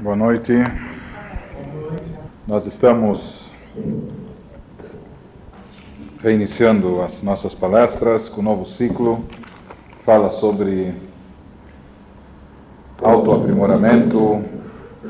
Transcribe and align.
Boa 0.00 0.16
noite. 0.16 0.52
Nós 2.48 2.66
estamos 2.66 3.48
reiniciando 6.20 7.00
as 7.00 7.22
nossas 7.22 7.54
palestras 7.54 8.28
com 8.28 8.40
um 8.40 8.44
novo 8.44 8.66
ciclo. 8.66 9.24
Fala 10.04 10.30
sobre 10.32 10.92
autoaprimoramento 13.00 14.44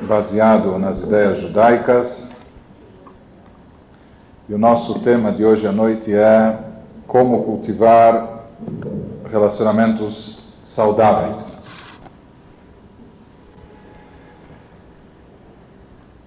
baseado 0.07 0.79
nas 0.79 0.99
ideias 1.03 1.41
judaicas. 1.41 2.23
E 4.51 4.53
o 4.53 4.59
nosso 4.59 5.01
tema 5.01 5.33
de 5.33 5.47
hoje 5.47 5.67
à 5.67 5.73
noite 5.73 6.13
é 6.13 6.59
como 7.07 7.43
cultivar 7.45 8.45
relacionamentos 9.31 10.45
saudáveis. 10.67 11.64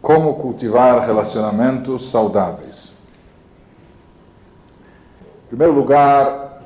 Como 0.08 0.36
cultivar 0.36 1.06
relacionamentos 1.06 2.12
saudáveis? 2.12 2.94
Em 5.44 5.48
primeiro 5.50 5.74
lugar, 5.74 6.62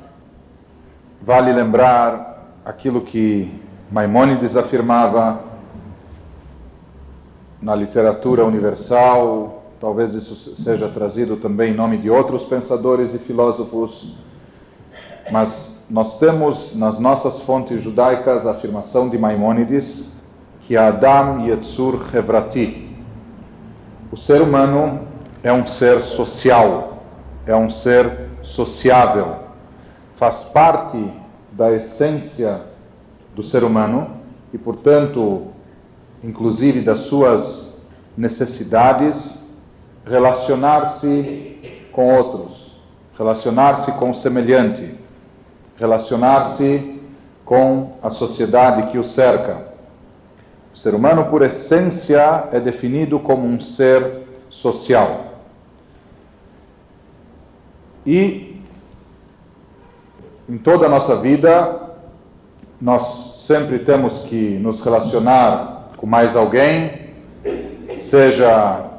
vale 1.19 1.51
lembrar 1.51 2.59
aquilo 2.63 3.01
que 3.01 3.51
Maimônides 3.91 4.55
afirmava 4.55 5.39
na 7.59 7.73
literatura 7.73 8.45
universal, 8.45 9.63
talvez 9.79 10.13
isso 10.13 10.35
seja 10.61 10.87
trazido 10.89 11.37
também 11.37 11.73
em 11.73 11.75
nome 11.75 11.97
de 11.97 12.11
outros 12.11 12.43
pensadores 12.43 13.11
e 13.15 13.17
filósofos, 13.17 14.15
mas 15.31 15.83
nós 15.89 16.19
temos 16.19 16.75
nas 16.75 16.99
nossas 16.99 17.41
fontes 17.41 17.81
judaicas 17.81 18.45
a 18.45 18.51
afirmação 18.51 19.09
de 19.09 19.17
Maimônides 19.17 20.07
que 20.67 20.77
Adam 20.77 21.47
Yetzur 21.47 22.05
Hevrati, 22.15 22.90
o 24.11 24.17
ser 24.17 24.41
humano 24.41 25.07
é 25.41 25.53
um 25.53 25.65
ser 25.65 26.03
social, 26.03 27.03
é 27.45 27.55
um 27.55 27.69
ser 27.69 28.29
sociável, 28.43 29.35
faz 30.17 30.43
parte 30.43 31.01
da 31.51 31.71
essência 31.71 32.61
do 33.33 33.41
ser 33.43 33.63
humano 33.63 34.17
e, 34.53 34.57
portanto, 34.57 35.47
inclusive 36.21 36.81
das 36.81 37.01
suas 37.01 37.73
necessidades, 38.17 39.39
relacionar-se 40.05 41.79
com 41.93 42.13
outros, 42.13 42.77
relacionar-se 43.17 43.93
com 43.93 44.11
o 44.11 44.15
semelhante, 44.15 44.93
relacionar-se 45.77 46.99
com 47.45 47.93
a 48.03 48.09
sociedade 48.09 48.91
que 48.91 48.97
o 48.97 49.03
cerca. 49.05 49.70
O 50.73 50.77
ser 50.77 50.95
humano, 50.95 51.25
por 51.25 51.41
essência, 51.41 52.49
é 52.51 52.59
definido 52.59 53.19
como 53.19 53.45
um 53.47 53.59
ser 53.59 54.21
social. 54.49 55.31
E 58.05 58.61
em 60.49 60.57
toda 60.57 60.87
a 60.87 60.89
nossa 60.89 61.17
vida, 61.17 61.91
nós 62.79 63.43
sempre 63.45 63.79
temos 63.79 64.23
que 64.23 64.57
nos 64.57 64.81
relacionar 64.83 65.91
com 65.97 66.07
mais 66.07 66.35
alguém, 66.35 67.09
seja 68.09 68.89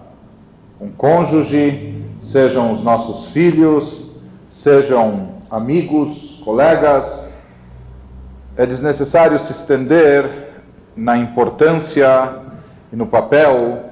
um 0.80 0.90
cônjuge, 0.90 2.02
sejam 2.24 2.74
os 2.74 2.84
nossos 2.84 3.26
filhos, 3.32 4.10
sejam 4.62 5.32
amigos, 5.50 6.40
colegas. 6.44 7.30
É 8.56 8.64
desnecessário 8.64 9.38
se 9.40 9.52
estender 9.52 10.51
na 10.96 11.16
importância 11.16 12.36
e 12.92 12.96
no 12.96 13.06
papel 13.06 13.90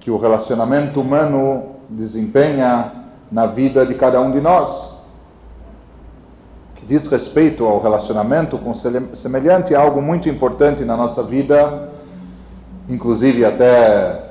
que 0.00 0.10
o 0.10 0.18
relacionamento 0.18 1.00
humano 1.00 1.76
desempenha 1.88 2.92
na 3.30 3.46
vida 3.46 3.86
de 3.86 3.94
cada 3.94 4.20
um 4.20 4.32
de 4.32 4.40
nós. 4.40 4.92
Que 6.74 6.86
diz 6.86 7.10
respeito 7.10 7.64
ao 7.64 7.80
relacionamento 7.80 8.58
com 8.58 8.74
semelhante, 8.74 9.72
é 9.72 9.76
algo 9.76 10.02
muito 10.02 10.28
importante 10.28 10.84
na 10.84 10.96
nossa 10.96 11.22
vida, 11.22 11.90
inclusive 12.88 13.44
até 13.44 14.30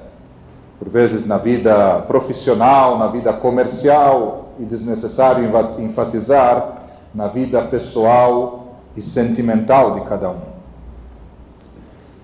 por 0.78 0.90
vezes 0.90 1.26
na 1.26 1.38
vida 1.38 2.00
profissional, 2.08 2.98
na 2.98 3.08
vida 3.08 3.32
comercial, 3.34 4.42
e 4.60 4.66
desnecessário 4.66 5.50
enfatizar 5.80 6.82
na 7.14 7.28
vida 7.28 7.62
pessoal 7.64 8.78
e 8.96 9.02
sentimental 9.02 9.96
de 9.96 10.02
cada 10.02 10.30
um. 10.30 10.51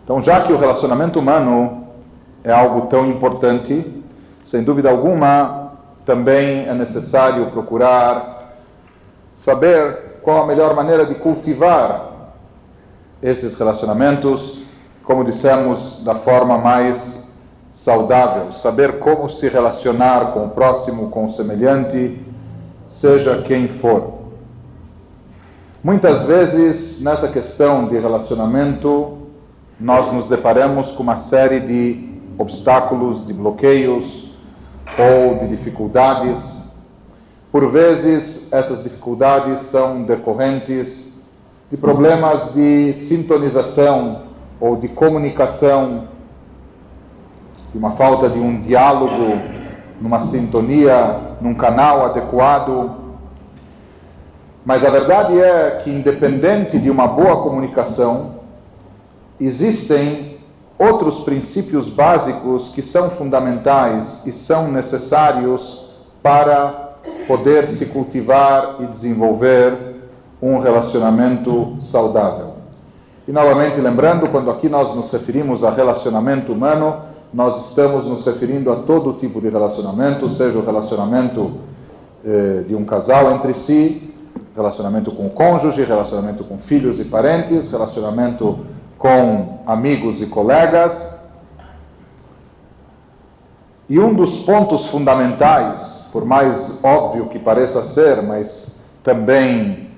Então, 0.08 0.22
já 0.22 0.40
que 0.40 0.54
o 0.54 0.58
relacionamento 0.58 1.20
humano 1.20 1.86
é 2.42 2.50
algo 2.50 2.88
tão 2.88 3.08
importante, 3.08 3.86
sem 4.46 4.64
dúvida 4.64 4.90
alguma, 4.90 5.74
também 6.06 6.66
é 6.66 6.74
necessário 6.74 7.48
procurar 7.52 8.54
saber 9.36 10.22
qual 10.22 10.44
a 10.44 10.48
melhor 10.48 10.74
maneira 10.74 11.06
de 11.06 11.16
cultivar 11.16 12.30
esses 13.22 13.60
relacionamentos, 13.60 14.64
como 15.04 15.26
dissemos, 15.26 16.02
da 16.06 16.16
forma 16.16 16.58
mais 16.58 17.28
saudável, 17.74 18.54
saber 18.54 19.00
como 19.00 19.30
se 19.32 19.50
relacionar 19.50 20.32
com 20.32 20.46
o 20.46 20.50
próximo, 20.52 21.10
com 21.10 21.26
o 21.26 21.34
semelhante, 21.34 22.26
seja 23.02 23.42
quem 23.42 23.68
for. 23.80 24.20
Muitas 25.84 26.24
vezes, 26.24 27.02
nessa 27.02 27.28
questão 27.28 27.90
de 27.90 28.00
relacionamento, 28.00 29.17
nós 29.80 30.12
nos 30.12 30.28
deparamos 30.28 30.92
com 30.92 31.04
uma 31.04 31.18
série 31.18 31.60
de 31.60 32.10
obstáculos, 32.38 33.26
de 33.28 33.34
bloqueios 33.34 34.32
ou 34.98 35.40
de 35.40 35.56
dificuldades. 35.56 36.40
Por 37.52 37.72
vezes, 37.72 38.52
essas 38.52 38.84
dificuldades 38.84 39.70
são 39.70 40.04
decorrentes 40.04 41.14
de 41.70 41.78
problemas 41.78 42.54
de 42.54 43.08
sintonização 43.08 44.24
ou 44.60 44.78
de 44.78 44.88
comunicação, 44.88 46.08
de 47.72 47.78
uma 47.78 47.92
falta 47.92 48.30
de 48.30 48.40
um 48.40 48.62
diálogo, 48.62 49.40
numa 50.02 50.26
sintonia, 50.28 51.36
num 51.40 51.54
canal 51.54 52.06
adequado. 52.06 52.92
Mas 54.66 54.84
a 54.84 54.90
verdade 54.90 55.40
é 55.40 55.82
que, 55.84 55.92
independente 55.92 56.80
de 56.80 56.90
uma 56.90 57.08
boa 57.08 57.44
comunicação, 57.44 58.37
existem 59.40 60.38
outros 60.78 61.22
princípios 61.22 61.88
básicos 61.90 62.70
que 62.70 62.82
são 62.82 63.12
fundamentais 63.12 64.22
e 64.26 64.32
são 64.32 64.72
necessários 64.72 65.90
para 66.22 66.96
poder 67.28 67.70
se 67.78 67.86
cultivar 67.86 68.78
e 68.80 68.86
desenvolver 68.88 69.96
um 70.42 70.60
relacionamento 70.60 71.78
saudável. 71.82 72.58
E 73.28 73.32
novamente 73.32 73.80
lembrando, 73.82 74.30
quando 74.30 74.50
aqui 74.52 74.70
nós 74.70 74.96
nos 74.96 75.12
referimos 75.12 75.64
a 75.64 75.72
relacionamento 75.72 76.54
humano, 76.54 76.96
nós 77.34 77.70
estamos 77.70 78.06
nos 78.06 78.26
referindo 78.26 78.72
a 78.72 78.78
todo 78.78 79.14
tipo 79.14 79.42
de 79.42 79.50
relacionamento, 79.50 80.30
seja 80.32 80.58
o 80.58 80.66
relacionamento 80.66 81.52
eh, 82.24 82.64
de 82.68 82.76
um 82.76 82.86
casal 82.86 83.32
entre 83.34 83.54
si, 83.56 84.14
relacionamento 84.56 85.12
com 85.12 85.28
o 85.28 85.30
cônjuge, 85.30 85.84
relacionamento 85.84 86.44
com 86.44 86.58
filhos 86.60 87.00
e 87.00 87.04
parentes, 87.04 87.70
relacionamento 87.70 88.60
com 88.98 89.60
amigos 89.66 90.22
e 90.22 90.26
colegas. 90.26 91.16
E 93.90 94.00
um 94.00 94.14
dos 94.14 94.44
pontos 94.44 94.88
fundamentais, 94.88 95.82
por 96.12 96.26
mais 96.26 96.84
óbvio 96.84 97.28
que 97.28 97.40
pareça 97.40 97.88
ser, 97.94 98.22
mas 98.22 98.76
também 99.04 99.90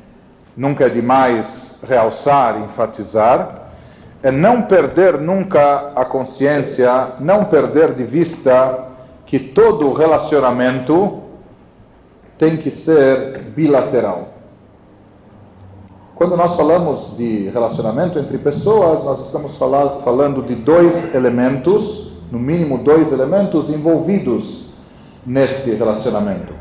nunca 0.55 0.85
é 0.85 0.89
demais 0.89 1.77
realçar, 1.87 2.59
enfatizar, 2.59 3.59
é 4.21 4.31
não 4.31 4.63
perder 4.63 5.17
nunca 5.17 5.93
a 5.95 6.03
consciência, 6.05 7.13
não 7.19 7.45
perder 7.45 7.93
de 7.93 8.03
vista 8.03 8.89
que 9.25 9.39
todo 9.39 9.93
relacionamento 9.93 11.23
tem 12.37 12.57
que 12.57 12.71
ser 12.71 13.43
bilateral. 13.55 14.28
Quando 16.19 16.35
nós 16.35 16.57
falamos 16.57 17.15
de 17.15 17.47
relacionamento 17.47 18.19
entre 18.19 18.37
pessoas, 18.39 19.05
nós 19.05 19.27
estamos 19.27 19.55
falando 19.55 20.41
de 20.45 20.53
dois 20.53 21.15
elementos, 21.15 22.11
no 22.29 22.37
mínimo 22.37 22.79
dois 22.79 23.09
elementos 23.13 23.69
envolvidos 23.69 24.65
neste 25.25 25.71
relacionamento. 25.71 26.53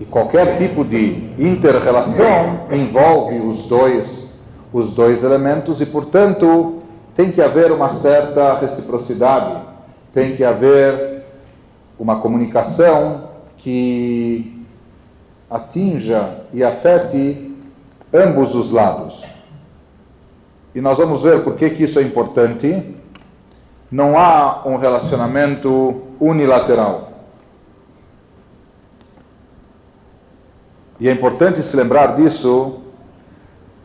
E 0.00 0.06
qualquer 0.06 0.56
tipo 0.56 0.86
de 0.86 1.34
inter-relação 1.38 2.60
envolve 2.70 3.40
os 3.40 3.68
dois, 3.68 4.40
os 4.72 4.94
dois 4.94 5.22
elementos 5.22 5.78
e, 5.82 5.84
portanto, 5.84 6.78
tem 7.14 7.30
que 7.30 7.42
haver 7.42 7.70
uma 7.70 7.92
certa 7.96 8.58
reciprocidade, 8.58 9.64
tem 10.14 10.34
que 10.34 10.42
haver 10.42 11.26
uma 11.98 12.20
comunicação 12.20 13.24
que 13.58 14.64
atinja 15.50 16.46
e 16.54 16.64
afete 16.64 17.47
ambos 18.12 18.54
os 18.54 18.70
lados. 18.70 19.22
E 20.74 20.80
nós 20.80 20.98
vamos 20.98 21.22
ver 21.22 21.42
por 21.44 21.56
que, 21.56 21.70
que 21.70 21.84
isso 21.84 21.98
é 21.98 22.02
importante. 22.02 22.94
não 23.90 24.18
há 24.18 24.62
um 24.66 24.76
relacionamento 24.76 26.02
unilateral. 26.20 27.08
E 31.00 31.08
é 31.08 31.12
importante 31.12 31.62
se 31.62 31.76
lembrar 31.76 32.16
disso, 32.16 32.80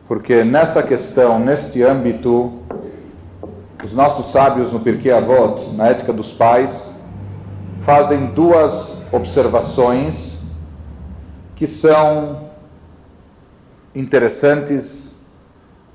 porque 0.06 0.44
nessa 0.44 0.82
questão, 0.82 1.38
neste 1.38 1.82
âmbito, 1.82 2.52
os 3.82 3.92
nossos 3.92 4.32
sábios 4.32 4.72
no 4.72 4.80
Pirkei 4.80 5.12
Avot, 5.12 5.72
na 5.74 5.88
ética 5.88 6.12
dos 6.12 6.32
pais, 6.32 6.92
fazem 7.84 8.26
duas 8.32 9.02
observações 9.12 10.38
que 11.54 11.66
são 11.66 12.50
interessantes, 13.94 15.14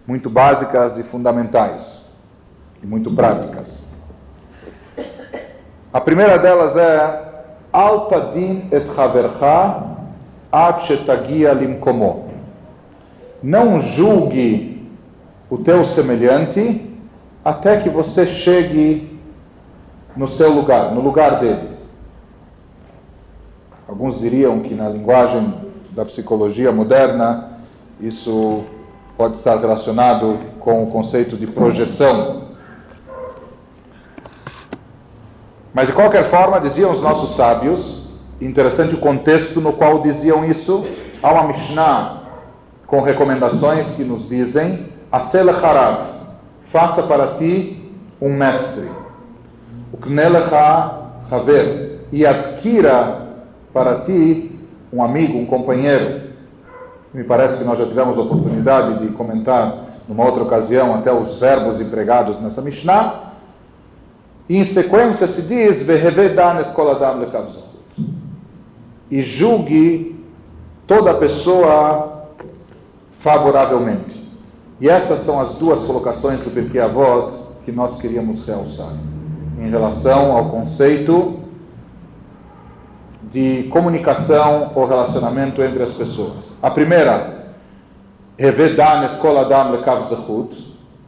muito 0.07 0.29
básicas 0.29 0.97
e 0.97 1.03
fundamentais, 1.03 2.05
e 2.81 2.87
muito 2.87 3.11
práticas. 3.11 3.83
A 5.91 5.99
primeira 5.99 6.37
delas 6.37 6.75
é 6.77 7.29
Altadin 7.71 8.69
et 8.71 8.87
Havercha 8.97 9.85
ad 10.51 11.59
limkomo. 11.59 12.29
Não 13.41 13.79
julgue 13.79 14.87
o 15.49 15.57
teu 15.57 15.85
semelhante 15.85 16.89
até 17.43 17.81
que 17.81 17.89
você 17.89 18.27
chegue 18.27 19.19
no 20.15 20.27
seu 20.27 20.51
lugar, 20.51 20.93
no 20.93 21.01
lugar 21.01 21.39
dele. 21.39 21.69
Alguns 23.87 24.19
diriam 24.19 24.59
que 24.59 24.75
na 24.75 24.89
linguagem 24.89 25.53
da 25.91 26.05
psicologia 26.05 26.71
moderna 26.71 27.48
isso 27.99 28.63
pode 29.17 29.37
estar 29.37 29.57
relacionado 29.57 30.39
com 30.59 30.83
o 30.83 30.87
conceito 30.87 31.35
de 31.35 31.47
projeção 31.47 32.49
Mas 35.73 35.87
de 35.87 35.93
qualquer 35.93 36.29
forma, 36.29 36.59
diziam 36.59 36.91
os 36.91 37.01
nossos 37.01 37.35
sábios, 37.35 38.07
interessante 38.41 38.95
o 38.95 38.99
contexto 38.99 39.61
no 39.61 39.73
qual 39.73 40.01
diziam 40.01 40.43
isso, 40.43 40.85
há 41.21 41.31
uma 41.31 41.47
Mishnah 41.47 42.23
com 42.87 43.01
recomendações 43.01 43.95
que 43.95 44.03
nos 44.03 44.27
dizem: 44.27 44.87
Asel 45.11 45.49
harav, 45.49 46.07
faça 46.71 47.03
para 47.03 47.35
ti 47.35 47.93
um 48.19 48.33
mestre. 48.33 48.89
O 49.93 49.97
haver, 51.31 52.01
e 52.11 52.25
adquira 52.25 53.27
para 53.71 54.01
ti 54.01 54.59
um 54.91 55.03
amigo, 55.03 55.37
um 55.37 55.45
companheiro. 55.45 56.28
Me 57.13 57.23
parece 57.23 57.57
que 57.57 57.63
nós 57.63 57.79
já 57.79 57.85
tivemos 57.85 58.17
a 58.17 58.21
oportunidade 58.21 58.99
de 58.99 59.13
comentar 59.13 59.89
numa 60.07 60.25
outra 60.25 60.43
ocasião 60.43 60.95
até 60.95 61.11
os 61.11 61.39
verbos 61.39 61.79
empregados 61.81 62.39
nessa 62.39 62.61
Mishnah. 62.61 63.29
E 64.47 64.57
em 64.57 64.65
sequência 64.65 65.27
se 65.27 65.41
diz, 65.43 65.85
e 69.11 69.21
julgue 69.21 70.25
toda 70.85 71.13
pessoa 71.15 72.25
favoravelmente. 73.19 74.27
E 74.79 74.89
essas 74.89 75.25
são 75.25 75.39
as 75.39 75.55
duas 75.55 75.83
colocações 75.83 76.39
do 76.41 76.51
Pirkei 76.51 76.81
Avot 76.81 77.33
que 77.65 77.71
nós 77.71 77.99
queríamos 77.99 78.45
realçar 78.45 78.93
em 79.59 79.69
relação 79.69 80.35
ao 80.35 80.49
conceito 80.49 81.39
de 83.31 83.63
comunicação 83.71 84.71
ou 84.75 84.85
relacionamento 84.85 85.61
entre 85.61 85.83
as 85.83 85.91
pessoas. 85.91 86.53
A 86.61 86.71
primeira, 86.71 87.45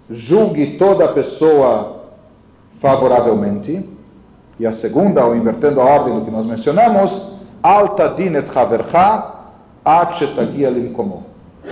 julgue 0.10 0.78
toda 0.78 1.08
pessoa 1.10 2.02
favoravelmente. 2.80 3.88
E 4.60 4.68
a 4.68 4.74
segunda, 4.74 5.26
ou 5.26 5.36
invertendo 5.36 5.82
a 5.82 5.86
ordem 5.86 6.20
do 6.20 6.26
que 6.26 6.32
nós 6.32 6.46
mencionamos, 6.46 7.40
alta 7.64 8.10
dinet. 8.10 8.48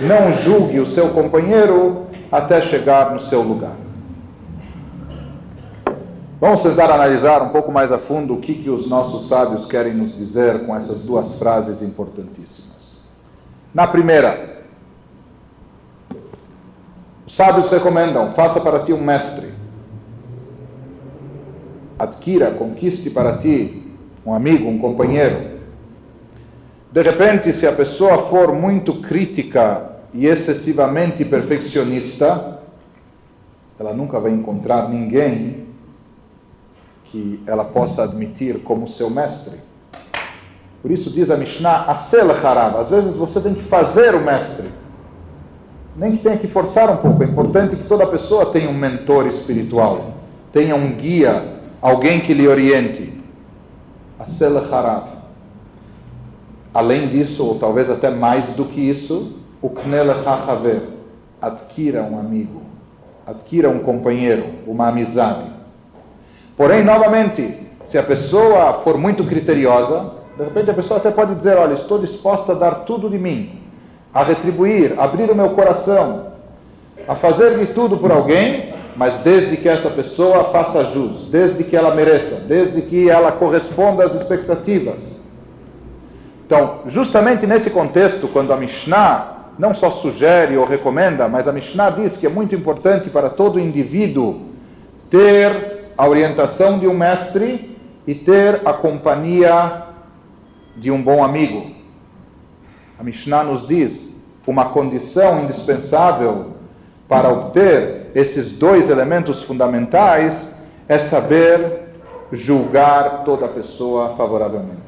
Não 0.00 0.32
julgue 0.32 0.80
o 0.80 0.86
seu 0.86 1.10
companheiro 1.10 2.06
até 2.32 2.62
chegar 2.62 3.12
no 3.12 3.20
seu 3.20 3.42
lugar. 3.42 3.79
Vamos 6.40 6.62
tentar 6.62 6.90
analisar 6.90 7.42
um 7.42 7.50
pouco 7.50 7.70
mais 7.70 7.92
a 7.92 7.98
fundo 7.98 8.32
o 8.32 8.40
que, 8.40 8.54
que 8.54 8.70
os 8.70 8.88
nossos 8.88 9.28
sábios 9.28 9.66
querem 9.66 9.92
nos 9.92 10.16
dizer 10.16 10.64
com 10.64 10.74
essas 10.74 11.04
duas 11.04 11.38
frases 11.38 11.82
importantíssimas. 11.82 12.98
Na 13.74 13.86
primeira, 13.86 14.62
os 17.26 17.36
sábios 17.36 17.70
recomendam: 17.70 18.32
faça 18.32 18.58
para 18.58 18.78
ti 18.80 18.92
um 18.92 19.04
mestre 19.04 19.52
adquira, 21.98 22.52
conquiste 22.52 23.10
para 23.10 23.36
ti 23.36 23.92
um 24.24 24.32
amigo, 24.32 24.66
um 24.66 24.78
companheiro. 24.78 25.60
De 26.90 27.02
repente, 27.02 27.52
se 27.52 27.66
a 27.66 27.72
pessoa 27.72 28.28
for 28.28 28.54
muito 28.54 29.02
crítica 29.02 29.90
e 30.14 30.26
excessivamente 30.26 31.22
perfeccionista, 31.22 32.60
ela 33.78 33.92
nunca 33.92 34.18
vai 34.18 34.32
encontrar 34.32 34.88
ninguém 34.88 35.69
que 37.10 37.42
ela 37.46 37.64
possa 37.64 38.04
admitir 38.04 38.60
como 38.60 38.88
seu 38.88 39.10
mestre. 39.10 39.58
Por 40.80 40.90
isso 40.90 41.10
diz 41.10 41.30
a 41.30 41.36
Mishnah, 41.36 41.84
Asel 41.90 42.30
Harab, 42.30 42.78
às 42.78 42.88
vezes 42.88 43.14
você 43.16 43.40
tem 43.40 43.54
que 43.54 43.64
fazer 43.64 44.14
o 44.14 44.20
mestre. 44.20 44.70
Nem 45.96 46.16
que 46.16 46.22
tenha 46.22 46.38
que 46.38 46.48
forçar 46.48 46.90
um 46.90 46.96
pouco, 46.96 47.22
é 47.22 47.26
importante 47.26 47.76
que 47.76 47.84
toda 47.84 48.06
pessoa 48.06 48.46
tenha 48.46 48.70
um 48.70 48.76
mentor 48.76 49.26
espiritual, 49.26 50.14
tenha 50.52 50.74
um 50.74 50.92
guia 50.92 51.60
alguém 51.82 52.20
que 52.20 52.32
lhe 52.32 52.48
oriente. 52.48 53.12
Asel 54.18 54.56
Harav. 54.58 55.20
Além 56.72 57.08
disso, 57.08 57.44
ou 57.44 57.58
talvez 57.58 57.90
até 57.90 58.10
mais 58.10 58.54
do 58.54 58.64
que 58.64 58.80
isso, 58.80 59.32
o 59.60 59.68
Knel 59.68 60.10
Hachaver. 60.10 60.82
Adquira 61.42 62.02
um 62.02 62.18
amigo, 62.18 62.62
adquira 63.26 63.68
um 63.68 63.80
companheiro, 63.80 64.44
uma 64.66 64.88
amizade. 64.88 65.49
Porém, 66.60 66.84
novamente, 66.84 67.56
se 67.86 67.96
a 67.96 68.02
pessoa 68.02 68.82
for 68.84 68.98
muito 68.98 69.24
criteriosa, 69.24 70.12
de 70.36 70.44
repente 70.44 70.70
a 70.70 70.74
pessoa 70.74 71.00
até 71.00 71.10
pode 71.10 71.34
dizer: 71.36 71.56
Olha, 71.56 71.72
estou 71.72 71.98
disposta 71.98 72.52
a 72.52 72.54
dar 72.54 72.70
tudo 72.84 73.08
de 73.08 73.18
mim, 73.18 73.62
a 74.12 74.22
retribuir, 74.22 74.94
abrir 74.98 75.30
o 75.30 75.34
meu 75.34 75.52
coração, 75.52 76.26
a 77.08 77.14
fazer 77.14 77.58
de 77.58 77.72
tudo 77.72 77.96
por 77.96 78.12
alguém, 78.12 78.74
mas 78.94 79.14
desde 79.20 79.56
que 79.56 79.70
essa 79.70 79.88
pessoa 79.88 80.50
faça 80.52 80.84
jus, 80.92 81.28
desde 81.30 81.64
que 81.64 81.74
ela 81.74 81.94
mereça, 81.94 82.34
desde 82.46 82.82
que 82.82 83.08
ela 83.08 83.32
corresponda 83.32 84.04
às 84.04 84.14
expectativas. 84.14 84.98
Então, 86.44 86.80
justamente 86.88 87.46
nesse 87.46 87.70
contexto, 87.70 88.28
quando 88.28 88.52
a 88.52 88.56
Mishnah 88.58 89.46
não 89.58 89.74
só 89.74 89.92
sugere 89.92 90.58
ou 90.58 90.66
recomenda, 90.66 91.26
mas 91.26 91.48
a 91.48 91.52
Mishnah 91.52 91.88
diz 91.88 92.18
que 92.18 92.26
é 92.26 92.30
muito 92.30 92.54
importante 92.54 93.08
para 93.08 93.30
todo 93.30 93.58
indivíduo 93.58 94.42
ter 95.08 95.79
a 96.00 96.08
orientação 96.08 96.78
de 96.78 96.88
um 96.88 96.94
mestre 96.94 97.76
e 98.06 98.14
ter 98.14 98.62
a 98.64 98.72
companhia 98.72 99.82
de 100.74 100.90
um 100.90 101.02
bom 101.02 101.22
amigo. 101.22 101.72
A 102.98 103.02
Mishnah 103.04 103.44
nos 103.44 103.68
diz 103.68 104.10
uma 104.46 104.70
condição 104.70 105.44
indispensável 105.44 106.52
para 107.06 107.28
obter 107.28 108.12
esses 108.14 108.50
dois 108.50 108.88
elementos 108.88 109.42
fundamentais 109.42 110.50
é 110.88 110.98
saber 111.00 111.82
julgar 112.32 113.22
toda 113.24 113.46
pessoa 113.48 114.14
favoravelmente. 114.16 114.80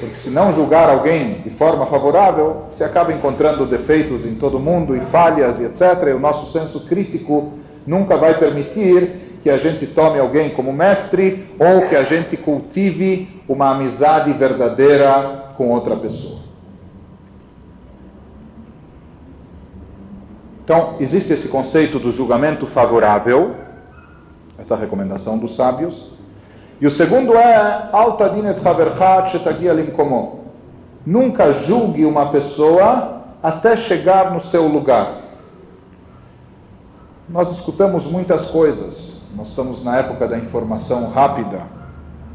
Porque 0.00 0.16
se 0.16 0.30
não 0.30 0.52
julgar 0.52 0.90
alguém 0.90 1.42
de 1.42 1.50
forma 1.50 1.86
favorável, 1.86 2.64
se 2.76 2.82
acaba 2.82 3.12
encontrando 3.12 3.64
defeitos 3.66 4.26
em 4.26 4.34
todo 4.34 4.58
mundo 4.58 4.96
e 4.96 5.00
falhas 5.12 5.60
e 5.60 5.64
etc. 5.64 6.08
E 6.08 6.12
o 6.12 6.18
nosso 6.18 6.50
senso 6.50 6.80
crítico 6.86 7.52
nunca 7.86 8.16
vai 8.16 8.36
permitir 8.36 9.27
que 9.48 9.52
a 9.52 9.56
gente 9.56 9.86
tome 9.86 10.18
alguém 10.18 10.50
como 10.50 10.70
mestre 10.74 11.48
ou 11.58 11.88
que 11.88 11.96
a 11.96 12.04
gente 12.04 12.36
cultive 12.36 13.42
uma 13.48 13.70
amizade 13.70 14.30
verdadeira 14.34 15.54
com 15.56 15.70
outra 15.70 15.96
pessoa. 15.96 16.40
Então, 20.62 20.96
existe 21.00 21.32
esse 21.32 21.48
conceito 21.48 21.98
do 21.98 22.12
julgamento 22.12 22.66
favorável, 22.66 23.56
essa 24.58 24.76
recomendação 24.76 25.38
dos 25.38 25.56
sábios. 25.56 26.10
E 26.78 26.86
o 26.86 26.90
segundo 26.90 27.34
é 27.34 27.88
Alta 27.90 28.28
dinet 28.28 28.60
limkomo. 29.74 30.44
Nunca 31.06 31.54
julgue 31.54 32.04
uma 32.04 32.30
pessoa 32.30 33.22
até 33.42 33.76
chegar 33.76 34.30
no 34.30 34.42
seu 34.42 34.68
lugar. 34.68 35.22
Nós 37.26 37.50
escutamos 37.50 38.04
muitas 38.04 38.50
coisas. 38.50 39.17
Nós 39.36 39.48
estamos 39.48 39.84
na 39.84 39.98
época 39.98 40.26
da 40.26 40.38
informação 40.38 41.10
rápida. 41.10 41.62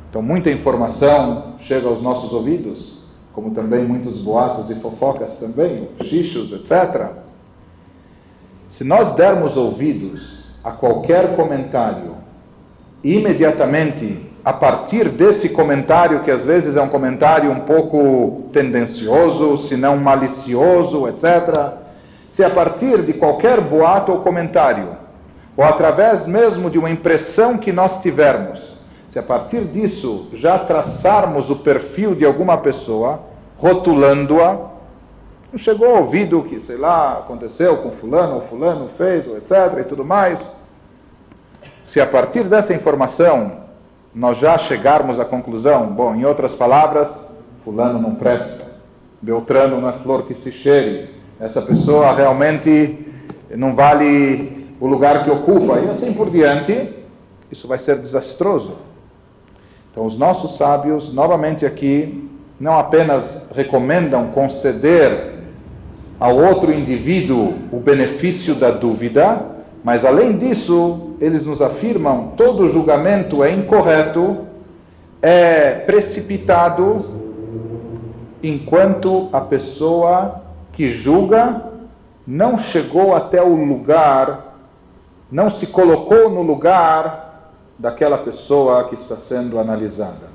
Então, 0.10 0.22
muita 0.22 0.52
informação 0.52 1.56
chega 1.60 1.88
aos 1.88 2.02
nossos 2.02 2.32
ouvidos, 2.32 3.04
como 3.34 3.52
também 3.52 3.84
muitos 3.84 4.22
boatos 4.22 4.70
e 4.70 4.76
fofocas 4.76 5.38
também, 5.38 5.90
xixos, 6.04 6.52
etc. 6.52 7.10
Se 8.70 8.84
nós 8.84 9.14
dermos 9.16 9.58
ouvidos 9.58 10.52
a 10.64 10.72
qualquer 10.72 11.36
comentário 11.36 12.16
imediatamente, 13.04 14.32
a 14.46 14.54
partir 14.54 15.10
desse 15.10 15.50
comentário, 15.50 16.22
que 16.22 16.32
às 16.32 16.44
vezes 16.44 16.76
é 16.76 16.82
um 16.82 16.90
comentário 16.90 17.52
um 17.52 17.62
pouco 17.62 18.50
tendencioso, 18.54 19.58
se 19.68 19.76
não 19.76 19.98
malicioso, 19.98 21.08
etc., 21.08 21.74
se 22.30 22.44
a 22.44 22.50
partir 22.50 23.04
de 23.04 23.14
qualquer 23.14 23.62
boato 23.62 24.12
ou 24.12 24.22
comentário, 24.22 25.03
ou 25.56 25.64
através 25.64 26.26
mesmo 26.26 26.70
de 26.70 26.78
uma 26.78 26.90
impressão 26.90 27.58
que 27.58 27.72
nós 27.72 28.02
tivermos, 28.02 28.76
se 29.10 29.20
a 29.20 29.24
partir 29.24 29.66
disso 29.66 30.28
já 30.34 30.58
traçarmos 30.58 31.50
o 31.50 31.58
perfil 31.58 32.16
de 32.16 32.26
alguma 32.26 32.58
pessoa, 32.58 33.20
rotulando-a, 33.58 34.72
chegou 35.56 35.88
ao 35.88 36.04
ouvido 36.04 36.44
que, 36.44 36.60
sei 36.60 36.78
lá, 36.78 37.20
aconteceu 37.20 37.78
com 37.78 37.92
fulano, 37.92 38.36
ou 38.36 38.42
fulano 38.42 38.90
fez, 38.98 39.28
etc. 39.28 39.80
e 39.82 39.84
tudo 39.84 40.04
mais. 40.04 40.40
Se 41.84 42.02
a 42.02 42.08
partir 42.08 42.44
dessa 42.46 42.74
informação 42.74 43.64
nós 44.16 44.38
já 44.38 44.58
chegarmos 44.58 45.20
à 45.20 45.26
conclusão, 45.26 45.88
bom, 45.88 46.16
em 46.16 46.26
outras 46.26 46.56
palavras, 46.56 47.08
fulano 47.64 48.00
não 48.00 48.16
presta, 48.16 48.66
Beltrano 49.22 49.80
não 49.80 49.90
é 49.90 49.94
flor 49.94 50.24
que 50.24 50.36
se 50.36 50.52
cheire, 50.52 51.10
essa 51.40 51.62
pessoa 51.62 52.14
realmente 52.14 53.08
não 53.56 53.76
vale 53.76 54.63
o 54.84 54.88
lugar 54.88 55.24
que 55.24 55.32
ocupa, 55.32 55.80
e 55.80 55.90
assim 55.90 56.12
por 56.12 56.30
diante, 56.30 56.90
isso 57.50 57.70
vai 57.70 57.80
ser 57.80 58.00
desastroso. 58.00 58.74
Então, 59.90 60.06
os 60.06 60.18
nossos 60.18 60.58
sábios, 60.58 61.14
novamente 61.14 61.66
aqui, 61.66 62.30
não 62.60 62.78
apenas 62.78 63.48
recomendam 63.56 64.28
conceder 64.32 65.36
ao 66.20 66.36
outro 66.36 66.70
indivíduo 66.70 67.54
o 67.72 67.80
benefício 67.80 68.56
da 68.56 68.72
dúvida, 68.72 69.46
mas 69.86 70.04
além 70.04 70.38
disso, 70.38 71.16
eles 71.22 71.46
nos 71.46 71.62
afirmam 71.62 72.34
todo 72.36 72.68
julgamento 72.68 73.42
é 73.42 73.54
incorreto, 73.54 74.40
é 75.22 75.76
precipitado 75.86 77.06
enquanto 78.44 79.30
a 79.32 79.40
pessoa 79.40 80.42
que 80.74 80.92
julga 80.92 81.72
não 82.28 82.60
chegou 82.60 83.16
até 83.16 83.42
o 83.42 83.56
lugar, 83.56 84.53
não 85.34 85.50
se 85.50 85.66
colocou 85.66 86.30
no 86.30 86.44
lugar 86.44 87.52
daquela 87.80 88.20
pessoa 88.20 88.88
que 88.88 88.94
está 88.96 89.16
sendo 89.18 89.58
analisada. 89.58 90.32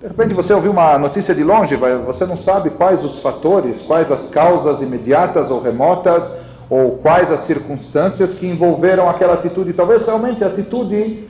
De 0.00 0.06
repente 0.06 0.32
você 0.32 0.54
ouviu 0.54 0.70
uma 0.70 0.96
notícia 0.96 1.34
de 1.34 1.42
longe, 1.42 1.74
você 2.06 2.24
não 2.24 2.36
sabe 2.36 2.70
quais 2.70 3.04
os 3.04 3.18
fatores, 3.18 3.82
quais 3.82 4.12
as 4.12 4.30
causas 4.30 4.80
imediatas 4.80 5.50
ou 5.50 5.60
remotas, 5.60 6.22
ou 6.70 6.98
quais 6.98 7.28
as 7.32 7.40
circunstâncias 7.40 8.34
que 8.34 8.46
envolveram 8.46 9.10
aquela 9.10 9.34
atitude. 9.34 9.72
Talvez 9.72 10.06
realmente 10.06 10.44
a 10.44 10.46
atitude 10.46 11.28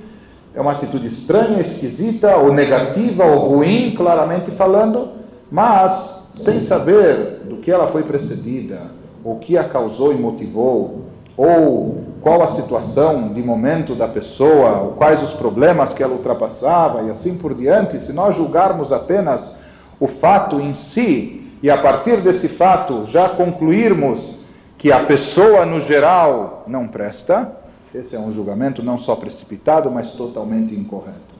é 0.55 0.61
uma 0.61 0.73
atitude 0.73 1.07
estranha, 1.07 1.63
esquisita, 1.63 2.37
ou 2.37 2.53
negativa, 2.53 3.25
ou 3.25 3.49
ruim, 3.49 3.95
claramente 3.97 4.51
falando, 4.51 5.13
mas 5.51 6.29
sem 6.35 6.61
saber 6.61 7.45
do 7.45 7.57
que 7.57 7.71
ela 7.71 7.87
foi 7.87 8.03
precedida, 8.03 8.83
o 9.25 9.37
que 9.37 9.57
a 9.57 9.65
causou 9.65 10.13
e 10.13 10.17
motivou, 10.17 11.05
ou 11.35 12.08
qual 12.21 12.43
a 12.43 12.55
situação 12.55 13.33
de 13.33 13.43
momento 13.43 13.95
da 13.95 14.09
pessoa, 14.09 14.95
quais 14.97 15.23
os 15.23 15.33
problemas 15.33 15.93
que 15.93 16.03
ela 16.03 16.15
ultrapassava 16.15 17.03
e 17.03 17.11
assim 17.11 17.37
por 17.39 17.55
diante, 17.55 18.01
se 18.01 18.13
nós 18.13 18.37
julgarmos 18.37 18.93
apenas 18.93 19.57
o 20.01 20.07
fato 20.07 20.61
em 20.61 20.75
si 20.75 21.53
e 21.63 21.71
a 21.71 21.79
partir 21.81 22.21
desse 22.21 22.49
fato 22.49 23.07
já 23.07 23.29
concluirmos 23.31 24.39
que 24.77 24.93
a 24.93 25.05
pessoa 25.05 25.67
no 25.67 25.81
geral 25.81 26.65
não 26.67 26.87
presta, 26.87 27.53
esse 27.95 28.15
é 28.15 28.19
um 28.19 28.33
julgamento 28.33 28.83
não 28.83 28.99
só 28.99 29.17
precipitado, 29.17 29.91
mas 29.91 30.13
totalmente 30.13 30.75
incorreto. 30.75 31.39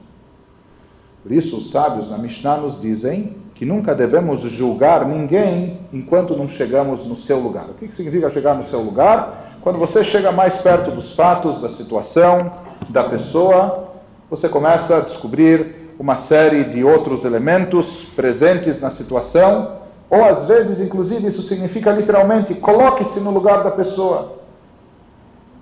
Por 1.23 1.31
isso, 1.31 1.57
os 1.57 1.71
sábios 1.71 2.09
na 2.09 2.17
Mishnah 2.17 2.57
nos 2.57 2.81
dizem 2.81 3.35
que 3.55 3.65
nunca 3.65 3.93
devemos 3.93 4.41
julgar 4.41 5.05
ninguém 5.05 5.79
enquanto 5.91 6.35
não 6.35 6.47
chegamos 6.47 7.05
no 7.05 7.17
seu 7.17 7.39
lugar. 7.39 7.65
O 7.69 7.73
que 7.73 7.93
significa 7.93 8.31
chegar 8.31 8.55
no 8.55 8.63
seu 8.63 8.81
lugar? 8.81 9.48
Quando 9.61 9.77
você 9.77 10.03
chega 10.03 10.31
mais 10.31 10.55
perto 10.61 10.91
dos 10.91 11.13
fatos, 11.13 11.61
da 11.61 11.69
situação, 11.69 12.51
da 12.87 13.03
pessoa, 13.03 13.89
você 14.29 14.47
começa 14.47 14.97
a 14.97 15.01
descobrir 15.01 15.93
uma 15.99 16.15
série 16.15 16.63
de 16.63 16.83
outros 16.83 17.25
elementos 17.25 17.87
presentes 18.15 18.79
na 18.79 18.89
situação, 18.89 19.79
ou 20.09 20.23
às 20.23 20.47
vezes, 20.47 20.79
inclusive, 20.79 21.27
isso 21.27 21.41
significa 21.41 21.91
literalmente 21.91 22.55
coloque-se 22.55 23.19
no 23.19 23.31
lugar 23.31 23.63
da 23.63 23.71
pessoa. 23.71 24.39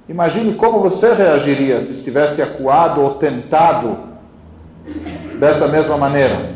Imagine 0.08 0.54
como 0.54 0.80
você 0.80 1.14
reagiria 1.14 1.84
se 1.86 1.94
estivesse 1.94 2.42
acuado 2.42 3.02
ou 3.02 3.16
tentado 3.16 3.98
dessa 5.40 5.68
mesma 5.68 5.98
maneira. 5.98 6.56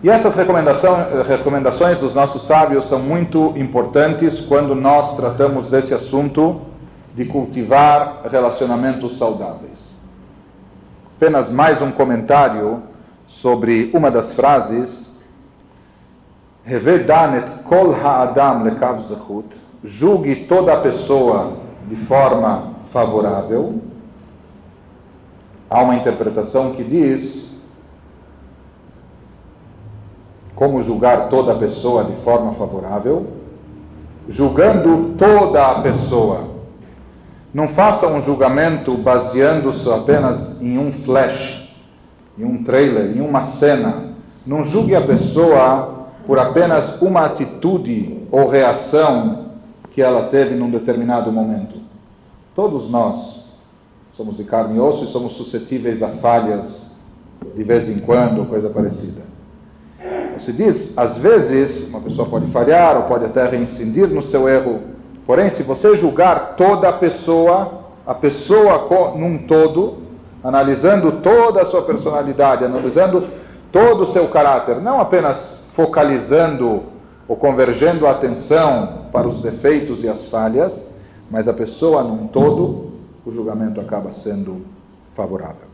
E 0.00 0.08
essas 0.08 0.36
recomendações 0.36 1.98
dos 1.98 2.14
nossos 2.14 2.46
sábios 2.46 2.88
são 2.88 3.00
muito 3.00 3.52
importantes 3.56 4.40
quando 4.42 4.72
nós 4.72 5.16
tratamos 5.16 5.68
desse 5.70 5.92
assunto 5.92 6.60
de 7.16 7.24
cultivar 7.24 8.22
relacionamentos 8.30 9.18
saudáveis. 9.18 9.92
Apenas 11.16 11.50
mais 11.50 11.82
um 11.82 11.90
comentário 11.90 12.80
sobre 13.26 13.90
uma 13.92 14.08
das 14.08 14.32
frases. 14.34 15.08
Kol 17.64 17.92
ha'adam 17.92 18.62
lekav 18.62 19.02
zechut. 19.02 19.48
Julgue 19.82 20.46
toda 20.46 20.74
a 20.74 20.80
pessoa 20.80 21.54
de 21.88 21.96
forma 22.06 22.74
favorável. 22.92 23.82
Há 25.68 25.82
uma 25.82 25.96
interpretação 25.96 26.74
que 26.74 26.84
diz 26.84 27.47
como 30.58 30.82
julgar 30.82 31.28
toda 31.28 31.54
pessoa 31.54 32.02
de 32.02 32.16
forma 32.24 32.52
favorável, 32.54 33.28
julgando 34.28 35.14
toda 35.16 35.64
a 35.64 35.80
pessoa. 35.82 36.48
Não 37.54 37.68
faça 37.68 38.08
um 38.08 38.20
julgamento 38.22 38.96
baseando-se 38.96 39.88
apenas 39.88 40.60
em 40.60 40.76
um 40.76 40.90
flash, 40.90 41.72
em 42.36 42.44
um 42.44 42.64
trailer, 42.64 43.16
em 43.16 43.20
uma 43.20 43.42
cena. 43.42 44.14
Não 44.44 44.64
julgue 44.64 44.96
a 44.96 45.00
pessoa 45.00 46.08
por 46.26 46.40
apenas 46.40 47.00
uma 47.00 47.26
atitude 47.26 48.26
ou 48.32 48.48
reação 48.48 49.52
que 49.92 50.02
ela 50.02 50.24
teve 50.24 50.56
num 50.56 50.72
determinado 50.72 51.30
momento. 51.30 51.76
Todos 52.56 52.90
nós 52.90 53.44
somos 54.16 54.36
de 54.36 54.42
carne 54.42 54.76
e 54.76 54.80
osso 54.80 55.04
e 55.04 55.12
somos 55.12 55.34
suscetíveis 55.34 56.02
a 56.02 56.08
falhas 56.08 56.90
de 57.54 57.62
vez 57.62 57.88
em 57.88 58.00
quando, 58.00 58.48
coisa 58.48 58.68
parecida. 58.68 59.37
Se 60.40 60.52
diz, 60.52 60.96
às 60.96 61.16
vezes, 61.18 61.88
uma 61.88 62.00
pessoa 62.00 62.28
pode 62.28 62.46
falhar 62.48 62.96
ou 62.96 63.02
pode 63.04 63.24
até 63.24 63.46
reincidir 63.48 64.08
no 64.08 64.22
seu 64.22 64.48
erro. 64.48 64.80
Porém, 65.26 65.50
se 65.50 65.62
você 65.62 65.96
julgar 65.96 66.54
toda 66.56 66.88
a 66.88 66.92
pessoa, 66.92 67.84
a 68.06 68.14
pessoa 68.14 69.14
num 69.16 69.38
todo, 69.38 69.98
analisando 70.42 71.12
toda 71.20 71.62
a 71.62 71.66
sua 71.66 71.82
personalidade, 71.82 72.64
analisando 72.64 73.26
todo 73.70 74.02
o 74.02 74.06
seu 74.06 74.28
caráter, 74.28 74.80
não 74.80 75.00
apenas 75.00 75.62
focalizando 75.74 76.82
ou 77.26 77.36
convergendo 77.36 78.06
a 78.06 78.12
atenção 78.12 79.04
para 79.12 79.28
os 79.28 79.42
defeitos 79.42 80.02
e 80.02 80.08
as 80.08 80.26
falhas, 80.28 80.82
mas 81.30 81.46
a 81.46 81.52
pessoa 81.52 82.02
num 82.02 82.26
todo, 82.26 82.92
o 83.26 83.32
julgamento 83.32 83.80
acaba 83.80 84.12
sendo 84.14 84.64
favorável. 85.14 85.68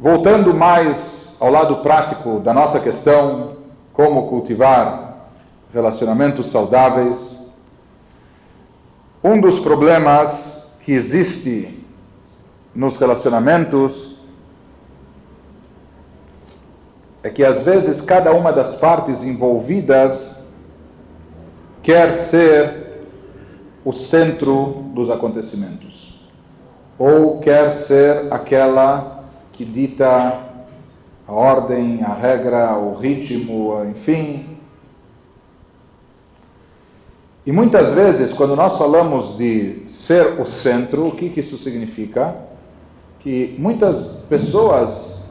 Voltando 0.00 0.52
mais 0.52 1.19
ao 1.40 1.50
lado 1.50 1.76
prático 1.76 2.38
da 2.40 2.52
nossa 2.52 2.78
questão, 2.78 3.56
como 3.94 4.28
cultivar 4.28 5.30
relacionamentos 5.72 6.50
saudáveis, 6.50 7.34
um 9.24 9.40
dos 9.40 9.58
problemas 9.58 10.68
que 10.84 10.92
existe 10.92 11.82
nos 12.74 12.98
relacionamentos 12.98 14.16
é 17.22 17.30
que 17.30 17.44
às 17.44 17.64
vezes 17.64 18.02
cada 18.02 18.32
uma 18.32 18.52
das 18.52 18.76
partes 18.76 19.22
envolvidas 19.24 20.38
quer 21.82 22.18
ser 22.28 23.06
o 23.82 23.92
centro 23.92 24.84
dos 24.94 25.10
acontecimentos, 25.10 26.20
ou 26.98 27.40
quer 27.40 27.72
ser 27.74 28.30
aquela 28.30 29.24
que 29.52 29.64
dita 29.64 30.49
a 31.30 31.32
ordem, 31.32 32.02
a 32.02 32.12
regra, 32.12 32.76
o 32.76 32.94
ritmo, 32.94 33.84
enfim. 33.88 34.58
E 37.46 37.52
muitas 37.52 37.94
vezes, 37.94 38.32
quando 38.32 38.56
nós 38.56 38.76
falamos 38.76 39.36
de 39.36 39.84
ser 39.86 40.40
o 40.40 40.46
centro, 40.46 41.06
o 41.06 41.12
que, 41.12 41.30
que 41.30 41.40
isso 41.40 41.56
significa? 41.58 42.34
Que 43.20 43.54
muitas 43.58 44.16
pessoas 44.28 45.22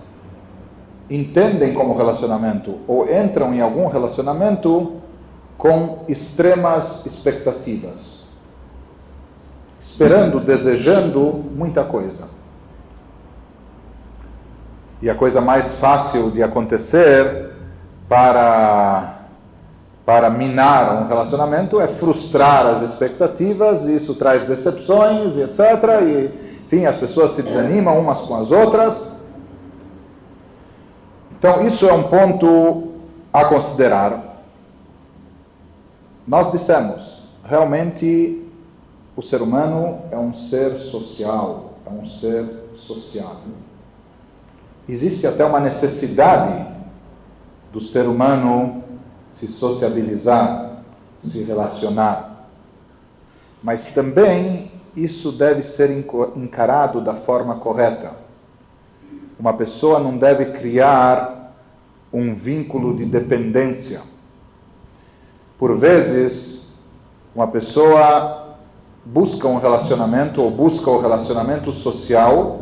entendem 1.10 1.74
como 1.74 1.98
relacionamento 1.98 2.78
ou 2.88 3.06
entram 3.12 3.54
em 3.54 3.60
algum 3.60 3.88
relacionamento 3.88 4.94
com 5.58 6.06
extremas 6.08 7.06
expectativas. 7.06 8.20
esperando, 9.82 10.40
desejando 10.40 11.20
muita 11.34 11.84
coisa. 11.84 12.39
E 15.02 15.10
a 15.10 15.16
coisa 15.16 15.40
mais 15.40 15.78
fácil 15.78 16.30
de 16.32 16.44
acontecer 16.44 17.52
para 18.08 19.16
para 20.10 20.28
minar 20.28 21.04
um 21.04 21.08
relacionamento 21.08 21.80
é 21.80 21.88
frustrar 21.88 22.66
as 22.66 22.90
expectativas, 22.90 23.84
e 23.84 23.98
isso 23.98 24.16
traz 24.16 24.48
decepções, 24.48 25.38
etc. 25.38 25.60
E, 26.02 26.32
enfim, 26.66 26.88
as 26.88 26.96
pessoas 26.96 27.34
se 27.34 27.44
desanimam 27.44 28.00
umas 28.00 28.18
com 28.22 28.36
as 28.42 28.50
outras. 28.50 29.00
Então, 31.38 31.68
isso 31.68 31.88
é 31.88 31.94
um 31.94 32.04
ponto 32.04 32.92
a 33.32 33.46
considerar. 33.46 34.42
Nós 36.28 36.52
dissemos, 36.52 37.24
realmente 37.46 38.48
o 39.16 39.22
ser 39.22 39.44
humano 39.44 40.00
é 40.12 40.18
um 40.18 40.34
ser 40.34 40.80
social, 40.80 41.76
é 41.86 41.90
um 41.92 42.10
ser 42.10 42.48
sociável. 42.78 43.69
Existe 44.90 45.28
até 45.28 45.46
uma 45.46 45.60
necessidade 45.60 46.66
do 47.72 47.80
ser 47.80 48.08
humano 48.08 48.84
se 49.34 49.48
sociabilizar, 49.48 50.82
se 51.24 51.44
relacionar. 51.44 52.48
Mas 53.62 53.94
também 53.94 54.72
isso 54.96 55.32
deve 55.32 55.62
ser 55.62 55.92
encarado 56.36 57.02
da 57.02 57.14
forma 57.14 57.58
correta. 57.58 58.14
Uma 59.40 59.54
pessoa 59.54 60.00
não 60.00 60.18
deve 60.18 60.54
criar 60.54 61.54
um 62.12 62.34
vínculo 62.34 62.98
de 62.98 63.06
dependência. 63.06 64.02
Por 65.60 65.78
vezes, 65.78 66.68
uma 67.36 67.46
pessoa 67.48 68.56
busca 69.06 69.48
um 69.48 69.60
relacionamento 69.60 70.42
ou 70.42 70.50
busca 70.50 70.90
o 70.90 71.00
relacionamento 71.00 71.72
social 71.74 72.59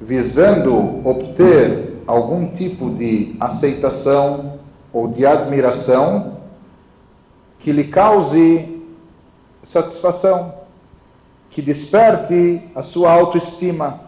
visando 0.00 1.06
obter 1.06 2.02
algum 2.06 2.48
tipo 2.54 2.90
de 2.90 3.36
aceitação 3.40 4.58
ou 4.92 5.08
de 5.08 5.26
admiração 5.26 6.38
que 7.58 7.72
lhe 7.72 7.84
cause 7.84 8.82
satisfação, 9.64 10.54
que 11.50 11.60
desperte 11.60 12.62
a 12.74 12.82
sua 12.82 13.12
autoestima, 13.12 14.00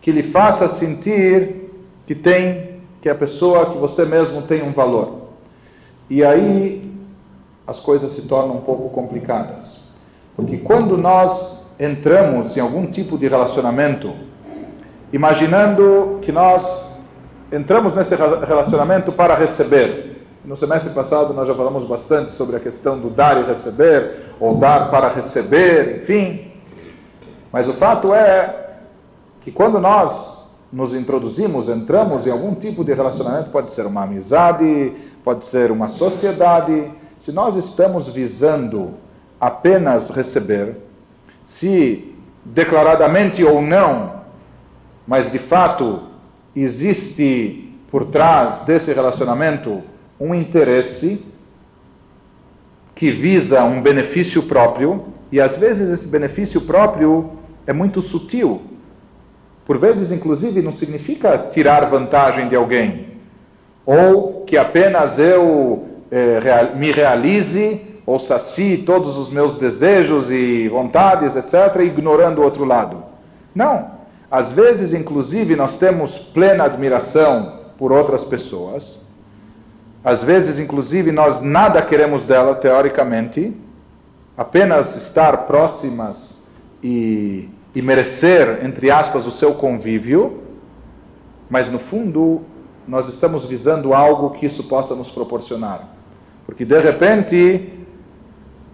que 0.00 0.10
lhe 0.10 0.24
faça 0.24 0.68
sentir 0.68 1.70
que 2.06 2.14
tem, 2.14 2.80
que 3.02 3.08
a 3.08 3.14
pessoa, 3.14 3.70
que 3.70 3.78
você 3.78 4.04
mesmo 4.04 4.42
tem 4.42 4.62
um 4.62 4.72
valor. 4.72 5.28
E 6.08 6.24
aí 6.24 6.90
as 7.66 7.78
coisas 7.78 8.12
se 8.12 8.22
tornam 8.22 8.56
um 8.56 8.62
pouco 8.62 8.88
complicadas. 8.88 9.78
Porque 10.34 10.56
quando 10.56 10.96
nós 10.96 11.68
entramos 11.78 12.56
em 12.56 12.60
algum 12.60 12.86
tipo 12.86 13.18
de 13.18 13.28
relacionamento, 13.28 14.12
imaginando 15.12 16.18
que 16.22 16.30
nós 16.32 16.88
entramos 17.50 17.94
nesse 17.94 18.14
relacionamento 18.14 19.12
para 19.12 19.34
receber. 19.34 20.26
No 20.44 20.56
semestre 20.56 20.90
passado 20.90 21.32
nós 21.34 21.46
já 21.46 21.54
falamos 21.54 21.84
bastante 21.84 22.32
sobre 22.32 22.56
a 22.56 22.60
questão 22.60 22.98
do 22.98 23.10
dar 23.10 23.40
e 23.42 23.46
receber, 23.46 24.34
ou 24.38 24.56
dar 24.56 24.90
para 24.90 25.08
receber, 25.08 26.02
enfim. 26.02 26.52
Mas 27.52 27.68
o 27.68 27.74
fato 27.74 28.14
é 28.14 28.76
que 29.42 29.50
quando 29.50 29.80
nós 29.80 30.46
nos 30.72 30.94
introduzimos, 30.94 31.68
entramos 31.68 32.26
em 32.26 32.30
algum 32.30 32.54
tipo 32.54 32.84
de 32.84 32.92
relacionamento, 32.92 33.50
pode 33.50 33.72
ser 33.72 33.86
uma 33.86 34.02
amizade, 34.02 34.92
pode 35.24 35.46
ser 35.46 35.70
uma 35.70 35.88
sociedade, 35.88 36.90
se 37.20 37.32
nós 37.32 37.56
estamos 37.56 38.08
visando 38.08 38.90
apenas 39.40 40.10
receber, 40.10 40.76
se 41.46 42.14
declaradamente 42.44 43.42
ou 43.42 43.62
não, 43.62 44.17
mas 45.08 45.32
de 45.32 45.38
fato 45.38 46.02
existe 46.54 47.74
por 47.90 48.04
trás 48.06 48.60
desse 48.66 48.92
relacionamento 48.92 49.82
um 50.20 50.34
interesse 50.34 51.24
que 52.94 53.10
visa 53.10 53.64
um 53.64 53.80
benefício 53.80 54.42
próprio, 54.42 55.06
e 55.32 55.40
às 55.40 55.56
vezes 55.56 55.88
esse 55.88 56.06
benefício 56.06 56.60
próprio 56.60 57.30
é 57.66 57.72
muito 57.72 58.02
sutil. 58.02 58.60
Por 59.64 59.78
vezes, 59.78 60.12
inclusive, 60.12 60.60
não 60.60 60.72
significa 60.72 61.38
tirar 61.38 61.88
vantagem 61.88 62.48
de 62.48 62.56
alguém, 62.56 63.06
ou 63.86 64.44
que 64.44 64.58
apenas 64.58 65.18
eu 65.18 65.88
eh, 66.10 66.72
me 66.76 66.90
realize 66.90 67.80
ou 68.04 68.18
sacie 68.18 68.78
todos 68.78 69.16
os 69.16 69.30
meus 69.30 69.56
desejos 69.56 70.30
e 70.30 70.68
vontades, 70.68 71.36
etc., 71.36 71.82
ignorando 71.82 72.40
o 72.40 72.44
outro 72.44 72.64
lado. 72.64 73.04
Não. 73.54 73.97
Às 74.30 74.52
vezes, 74.52 74.92
inclusive, 74.92 75.56
nós 75.56 75.78
temos 75.78 76.18
plena 76.18 76.64
admiração 76.64 77.60
por 77.78 77.92
outras 77.92 78.24
pessoas, 78.24 78.98
às 80.04 80.22
vezes, 80.22 80.58
inclusive, 80.58 81.10
nós 81.10 81.40
nada 81.40 81.82
queremos 81.82 82.24
dela, 82.24 82.54
teoricamente, 82.54 83.52
apenas 84.36 84.96
estar 84.96 85.46
próximas 85.46 86.16
e, 86.82 87.48
e 87.74 87.82
merecer, 87.82 88.64
entre 88.64 88.90
aspas, 88.90 89.26
o 89.26 89.30
seu 89.30 89.54
convívio, 89.54 90.42
mas 91.50 91.70
no 91.70 91.78
fundo, 91.78 92.42
nós 92.86 93.08
estamos 93.08 93.44
visando 93.44 93.92
algo 93.92 94.30
que 94.30 94.46
isso 94.46 94.64
possa 94.64 94.94
nos 94.94 95.10
proporcionar. 95.10 95.88
Porque 96.46 96.64
de 96.64 96.80
repente, 96.80 97.72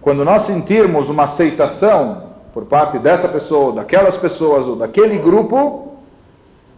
quando 0.01 0.23
nós 0.23 0.43
sentirmos 0.43 1.09
uma 1.09 1.23
aceitação 1.23 2.24
por 2.55 2.63
parte 2.63 2.97
dessa 2.97 3.27
pessoa, 3.27 3.73
daquelas 3.73 4.15
pessoas 4.15 4.65
ou 4.65 4.77
daquele 4.77 5.17
grupo, 5.17 5.97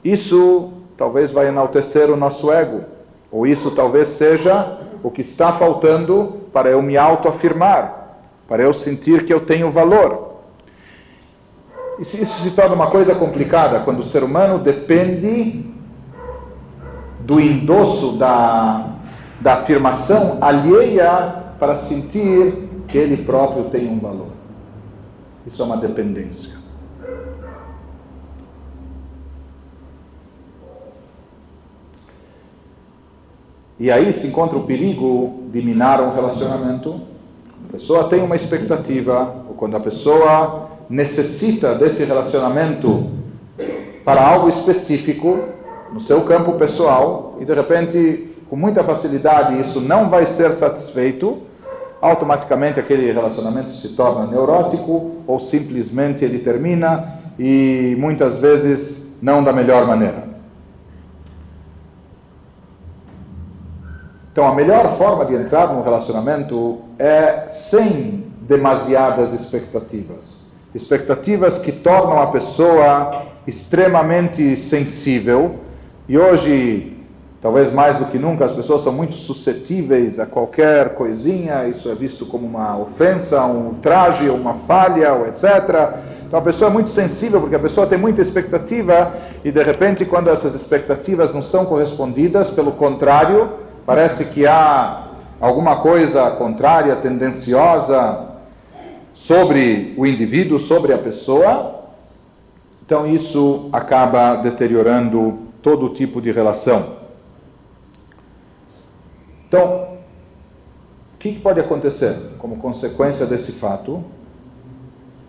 isso 0.04 0.72
talvez 0.98 1.32
vai 1.32 1.50
enaltecer 1.50 2.10
o 2.10 2.18
nosso 2.18 2.52
ego 2.52 2.82
ou 3.32 3.46
isso 3.46 3.70
talvez 3.70 4.08
seja 4.08 4.80
o 5.04 5.12
que 5.12 5.22
está 5.22 5.54
faltando 5.54 6.38
para 6.52 6.70
eu 6.70 6.82
me 6.82 6.98
autoafirmar, 6.98 8.16
para 8.48 8.63
eu 8.63 8.74
sentir 8.74 9.24
que 9.24 9.32
eu 9.32 9.42
tenho 9.42 9.70
valor. 9.70 10.38
Se 12.02 12.24
isso 12.24 12.42
se 12.42 12.50
torna 12.50 12.74
uma 12.74 12.90
coisa 12.90 13.13
complicada 13.13 13.82
quando 13.82 14.00
o 14.00 14.04
ser 14.04 14.24
humano 14.24 14.58
depende 14.58 15.63
do 17.20 17.40
endosso 17.40 18.13
da, 18.13 18.94
da 19.40 19.54
afirmação 19.60 20.40
alheia 20.42 21.36
para 21.60 21.78
sentir 21.78 22.68
que 22.88 22.98
ele 22.98 23.26
próprio 23.26 23.66
tem 23.66 23.88
um 23.88 24.00
valor. 24.00 24.37
Isso 25.48 25.62
é 25.62 25.66
uma 25.66 25.78
dependência. 25.78 26.58
E 33.80 33.90
aí 33.90 34.12
se 34.14 34.28
encontra 34.28 34.58
o 34.58 34.64
perigo 34.64 35.44
de 35.52 35.62
minar 35.62 36.02
um 36.02 36.14
relacionamento. 36.14 37.00
A 37.70 37.72
pessoa 37.72 38.10
tem 38.10 38.22
uma 38.22 38.36
expectativa, 38.36 39.36
ou 39.48 39.56
quando 39.56 39.78
a 39.78 39.80
pessoa 39.80 40.70
necessita 40.90 41.76
desse 41.76 42.04
relacionamento 42.04 43.08
para 44.04 44.28
algo 44.28 44.50
específico, 44.50 45.40
no 45.94 46.02
seu 46.02 46.22
campo 46.22 46.54
pessoal, 46.54 47.38
e 47.40 47.46
de 47.46 47.54
repente, 47.54 48.36
com 48.50 48.56
muita 48.56 48.84
facilidade, 48.84 49.62
isso 49.62 49.80
não 49.80 50.10
vai 50.10 50.26
ser 50.26 50.54
satisfeito, 50.54 51.47
automaticamente 52.02 52.80
aquele 52.80 53.12
relacionamento 53.12 53.74
se 53.74 53.90
torna 53.96 54.28
neurótico 54.28 55.24
ou 55.26 55.40
simplesmente 55.40 56.24
ele 56.24 56.40
termina 56.40 57.20
e 57.40 57.96
muitas 57.98 58.40
vezes 58.40 59.06
não 59.22 59.44
da 59.44 59.52
melhor 59.52 59.86
maneira. 59.88 60.28
Então, 64.32 64.48
a 64.48 64.54
melhor 64.54 64.98
forma 64.98 65.26
de 65.26 65.34
entrar 65.34 65.74
num 65.74 65.82
relacionamento 65.82 66.82
é 67.00 67.48
sem 67.50 68.26
demasiadas 68.42 69.34
expectativas. 69.34 70.38
Expectativas 70.76 71.58
que 71.58 71.72
tornam 71.72 72.22
a 72.22 72.28
pessoa 72.28 73.24
extremamente 73.48 74.58
sensível. 74.58 75.56
E 76.08 76.18
hoje, 76.18 76.97
talvez 77.48 77.72
mais 77.72 77.96
do 77.96 78.08
que 78.08 78.20
nunca, 78.20 78.44
as 78.44 78.52
pessoas 78.52 78.84
são 78.84 78.92
muito 78.92 79.16
suscetíveis 79.16 80.20
a 80.20 80.26
qualquer 80.26 80.96
coisinha. 80.96 81.66
Isso 81.70 81.90
é 81.90 81.96
visto 81.96 82.26
como 82.26 82.46
uma 82.46 82.78
ofensa, 82.78 83.42
um 83.46 83.68
ultraje, 83.68 84.30
uma 84.30 84.56
falha, 84.68 85.16
etc. 85.30 85.46
Então 86.28 86.40
a 86.40 86.42
pessoa 86.42 86.70
é 86.70 86.74
muito 86.74 86.90
sensível 86.90 87.40
porque 87.40 87.56
a 87.56 87.60
pessoa 87.60 87.88
tem 87.88 87.98
muita 87.98 88.22
expectativa 88.22 89.14
e 89.46 89.50
de 89.50 89.64
repente, 89.64 90.04
quando 90.04 90.30
essas 90.30 90.54
expectativas 90.56 91.34
não 91.34 91.42
são 91.42 91.66
correspondidas, 91.66 92.50
pelo 92.50 92.74
contrário, 92.74 93.50
parece 93.86 94.26
que 94.26 94.46
há 94.46 95.04
alguma 95.40 95.78
coisa 95.78 96.30
contrária, 96.32 96.98
tendenciosa 96.98 98.26
sobre 99.14 99.94
o 99.98 100.06
indivíduo, 100.06 100.60
sobre 100.60 100.92
a 100.92 100.98
pessoa, 100.98 101.86
então 102.86 103.08
isso 103.08 103.70
acaba 103.72 104.36
deteriorando 104.36 105.48
todo 105.62 105.94
tipo 105.94 106.20
de 106.22 106.30
relação. 106.30 106.97
Então, 109.48 109.98
o 111.16 111.18
que 111.20 111.40
pode 111.40 111.60
acontecer 111.60 112.16
como 112.38 112.58
consequência 112.58 113.26
desse 113.26 113.54
fato? 113.54 114.04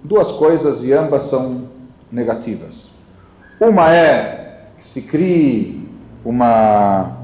duas 0.03 0.33
coisas 0.33 0.83
e 0.85 0.93
ambas 0.93 1.25
são 1.25 1.69
negativas. 2.11 2.89
Uma 3.61 3.93
é 3.93 4.63
que 4.79 4.87
se 4.89 5.03
crie 5.03 5.89
uma 6.25 7.17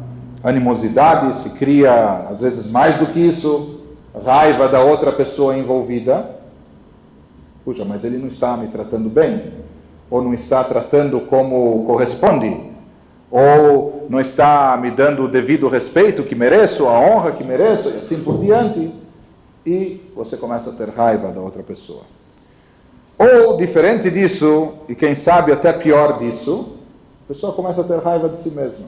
animosidade, 0.43 1.43
se 1.43 1.51
cria, 1.51 2.27
às 2.31 2.41
vezes, 2.41 2.71
mais 2.71 2.99
do 2.99 3.07
que 3.07 3.21
isso, 3.21 3.81
raiva 4.25 4.69
da 4.69 4.81
outra 4.83 5.13
pessoa 5.13 5.57
envolvida. 5.57 6.31
Puxa, 7.65 7.85
mas 7.85 8.05
ele 8.05 8.19
não 8.19 8.29
está 8.29 8.57
me 8.57 8.69
tratando 8.69 9.09
bem, 9.09 9.53
ou 10.11 10.23
não 10.23 10.35
está 10.35 10.63
tratando 10.65 11.21
como 11.23 11.85
corresponde, 11.87 12.74
ou 13.31 14.07
não 14.09 14.21
está 14.21 14.77
me 14.81 14.91
dando 14.91 15.25
o 15.25 15.29
devido 15.29 15.69
respeito 15.69 16.23
que 16.23 16.35
mereço, 16.35 16.87
a 16.87 17.01
honra 17.01 17.33
que 17.33 17.45
mereço, 17.45 17.89
e 17.89 17.99
assim 17.99 18.23
por 18.23 18.39
diante. 18.39 18.93
E 19.67 20.01
você 20.15 20.37
começa 20.37 20.71
a 20.71 20.73
ter 20.73 20.91
raiva 20.91 21.29
da 21.29 21.41
outra 21.41 21.63
pessoa. 21.63 22.03
Ou, 23.19 23.57
diferente 23.57 24.11
disso, 24.11 24.75
e 24.89 24.95
quem 24.95 25.15
sabe 25.15 25.53
até 25.53 25.73
pior 25.73 26.19
disso, 26.19 26.77
a 27.25 27.33
pessoa 27.33 27.53
começa 27.53 27.81
a 27.81 27.85
ter 27.85 27.99
raiva 27.99 28.29
de 28.29 28.43
si 28.43 28.51
mesma. 28.51 28.87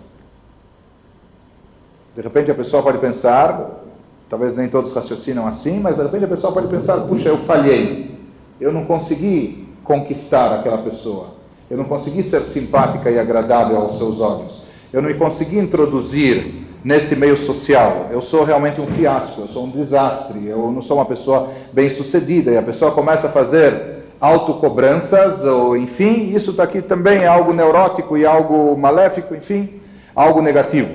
De 2.14 2.22
repente 2.22 2.50
a 2.50 2.54
pessoa 2.54 2.82
pode 2.82 2.98
pensar, 2.98 3.82
talvez 4.28 4.54
nem 4.54 4.68
todos 4.68 4.92
raciocinam 4.94 5.46
assim, 5.46 5.78
mas 5.78 5.96
de 5.96 6.02
repente 6.02 6.24
a 6.24 6.28
pessoa 6.28 6.52
pode 6.52 6.68
pensar: 6.68 7.00
puxa, 7.02 7.28
eu 7.28 7.38
falhei, 7.38 8.18
eu 8.60 8.72
não 8.72 8.84
consegui 8.84 9.68
conquistar 9.84 10.52
aquela 10.54 10.78
pessoa, 10.78 11.35
eu 11.70 11.76
não 11.76 11.84
consegui 11.84 12.22
ser 12.22 12.42
simpática 12.42 13.10
e 13.10 13.18
agradável 13.18 13.76
aos 13.76 13.98
seus 13.98 14.20
olhos, 14.20 14.62
eu 14.92 15.02
não 15.02 15.12
consegui 15.14 15.58
introduzir 15.58 16.66
nesse 16.84 17.16
meio 17.16 17.36
social, 17.38 18.06
eu 18.12 18.22
sou 18.22 18.44
realmente 18.44 18.80
um 18.80 18.86
fiasco, 18.86 19.40
eu 19.40 19.48
sou 19.48 19.64
um 19.64 19.70
desastre, 19.70 20.46
eu 20.46 20.70
não 20.70 20.82
sou 20.82 20.98
uma 20.98 21.04
pessoa 21.06 21.50
bem 21.72 21.90
sucedida, 21.90 22.52
e 22.52 22.56
a 22.56 22.62
pessoa 22.62 22.92
começa 22.92 23.26
a 23.26 23.30
fazer 23.30 24.04
autocobranças, 24.20 25.44
ou 25.44 25.76
enfim, 25.76 26.32
isso 26.34 26.52
daqui 26.52 26.80
também 26.80 27.18
é 27.18 27.26
algo 27.26 27.52
neurótico 27.52 28.16
e 28.16 28.24
algo 28.24 28.76
maléfico, 28.76 29.34
enfim, 29.34 29.80
algo 30.14 30.40
negativo. 30.40 30.94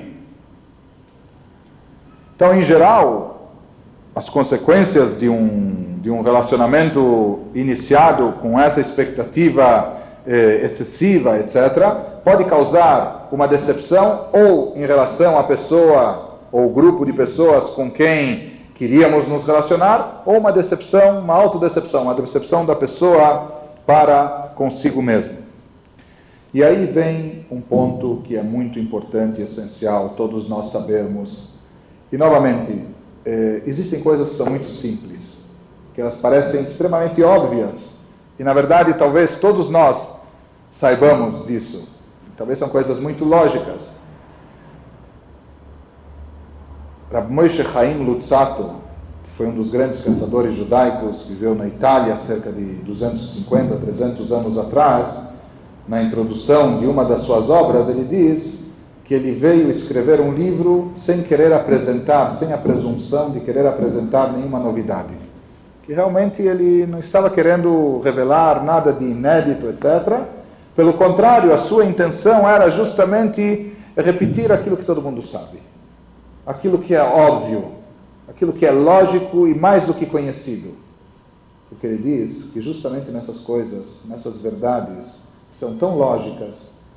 Então, 2.34 2.56
em 2.56 2.62
geral, 2.62 3.52
as 4.14 4.28
consequências 4.28 5.18
de 5.18 5.28
um, 5.28 5.98
de 6.00 6.10
um 6.10 6.22
relacionamento 6.22 7.40
iniciado 7.54 8.34
com 8.40 8.58
essa 8.58 8.80
expectativa 8.80 10.01
eh, 10.26 10.66
excessiva, 10.66 11.38
etc., 11.38 11.54
pode 12.24 12.44
causar 12.44 13.28
uma 13.32 13.48
decepção 13.48 14.26
ou 14.32 14.74
em 14.76 14.86
relação 14.86 15.38
à 15.38 15.42
pessoa 15.44 16.38
ou 16.52 16.68
grupo 16.70 17.04
de 17.04 17.12
pessoas 17.12 17.70
com 17.70 17.90
quem 17.90 18.52
queríamos 18.74 19.26
nos 19.26 19.46
relacionar, 19.46 20.22
ou 20.26 20.38
uma 20.38 20.52
decepção, 20.52 21.20
uma 21.20 21.34
autodecepção, 21.34 22.02
uma 22.02 22.14
decepção 22.14 22.66
da 22.66 22.74
pessoa 22.74 23.62
para 23.86 24.52
consigo 24.54 25.00
mesmo. 25.00 25.38
E 26.52 26.62
aí 26.62 26.84
vem 26.86 27.46
um 27.50 27.60
ponto 27.60 28.22
que 28.24 28.36
é 28.36 28.42
muito 28.42 28.78
importante 28.78 29.40
e 29.40 29.44
essencial, 29.44 30.10
todos 30.10 30.48
nós 30.48 30.70
sabemos. 30.70 31.54
E 32.12 32.18
novamente, 32.18 32.84
eh, 33.24 33.62
existem 33.66 34.00
coisas 34.00 34.30
que 34.30 34.36
são 34.36 34.46
muito 34.46 34.68
simples, 34.68 35.38
que 35.94 36.00
elas 36.00 36.16
parecem 36.16 36.62
extremamente 36.62 37.22
óbvias, 37.22 37.94
e 38.38 38.44
na 38.44 38.52
verdade 38.52 38.94
talvez 38.94 39.36
todos 39.36 39.70
nós 39.70 40.11
saibamos 40.72 41.46
disso. 41.46 41.88
Talvez 42.36 42.58
são 42.58 42.68
coisas 42.68 42.98
muito 42.98 43.24
lógicas, 43.24 43.82
Rab 47.12 47.30
Moshe 47.30 47.62
Chaim 47.62 48.04
Lutzato, 48.04 48.70
que 49.24 49.30
foi 49.36 49.46
um 49.46 49.54
dos 49.54 49.70
grandes 49.70 50.00
pensadores 50.00 50.56
judaicos, 50.56 51.26
viveu 51.26 51.54
na 51.54 51.66
Itália 51.66 52.16
cerca 52.16 52.50
de 52.50 52.64
250, 52.84 53.76
300 53.76 54.32
anos 54.32 54.58
atrás, 54.58 55.32
na 55.86 56.02
introdução 56.02 56.78
de 56.78 56.86
uma 56.86 57.04
das 57.04 57.22
suas 57.22 57.50
obras, 57.50 57.88
ele 57.88 58.04
diz 58.04 58.62
que 59.04 59.12
ele 59.12 59.32
veio 59.32 59.68
escrever 59.68 60.20
um 60.20 60.32
livro 60.32 60.92
sem 60.96 61.22
querer 61.22 61.52
apresentar, 61.52 62.30
sem 62.36 62.50
a 62.50 62.56
presunção 62.56 63.30
de 63.30 63.40
querer 63.40 63.66
apresentar 63.66 64.32
nenhuma 64.32 64.58
novidade. 64.58 65.12
Que 65.82 65.92
realmente 65.92 66.40
ele 66.40 66.86
não 66.86 67.00
estava 67.00 67.28
querendo 67.28 68.00
revelar 68.00 68.64
nada 68.64 68.90
de 68.90 69.04
inédito, 69.04 69.66
etc. 69.66 70.22
Pelo 70.74 70.94
contrário, 70.94 71.52
a 71.52 71.58
sua 71.58 71.84
intenção 71.84 72.48
era 72.48 72.70
justamente 72.70 73.72
repetir 73.96 74.50
aquilo 74.50 74.76
que 74.76 74.84
todo 74.84 75.02
mundo 75.02 75.22
sabe 75.22 75.58
aquilo 76.46 76.78
que 76.78 76.94
é 76.94 77.02
óbvio, 77.02 77.72
aquilo 78.28 78.52
que 78.52 78.66
é 78.66 78.70
lógico 78.70 79.46
e 79.46 79.54
mais 79.54 79.84
do 79.84 79.94
que 79.94 80.06
conhecido. 80.06 80.74
Porque 81.68 81.86
ele 81.86 82.02
diz 82.02 82.44
que 82.52 82.60
justamente 82.60 83.10
nessas 83.10 83.38
coisas, 83.40 84.00
nessas 84.04 84.36
verdades, 84.40 85.18
que 85.50 85.58
são 85.58 85.76
tão 85.76 85.96
lógicas, 85.96 86.56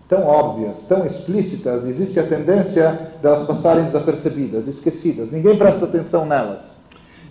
tão 0.09 0.25
óbvias, 0.25 0.85
tão 0.87 1.05
explícitas, 1.05 1.85
existe 1.85 2.19
a 2.19 2.27
tendência 2.27 3.13
delas 3.21 3.45
passarem 3.47 3.85
desapercebidas, 3.85 4.67
esquecidas. 4.67 5.31
Ninguém 5.31 5.57
presta 5.57 5.85
atenção 5.85 6.25
nelas. 6.25 6.59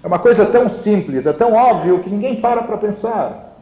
É 0.03 0.07
uma 0.07 0.19
coisa 0.19 0.47
tão 0.47 0.69
simples, 0.69 1.27
é 1.27 1.33
tão 1.33 1.53
óbvio 1.53 2.03
que 2.03 2.11
ninguém 2.11 2.41
para 2.41 2.63
para 2.63 2.77
pensar. 2.79 3.54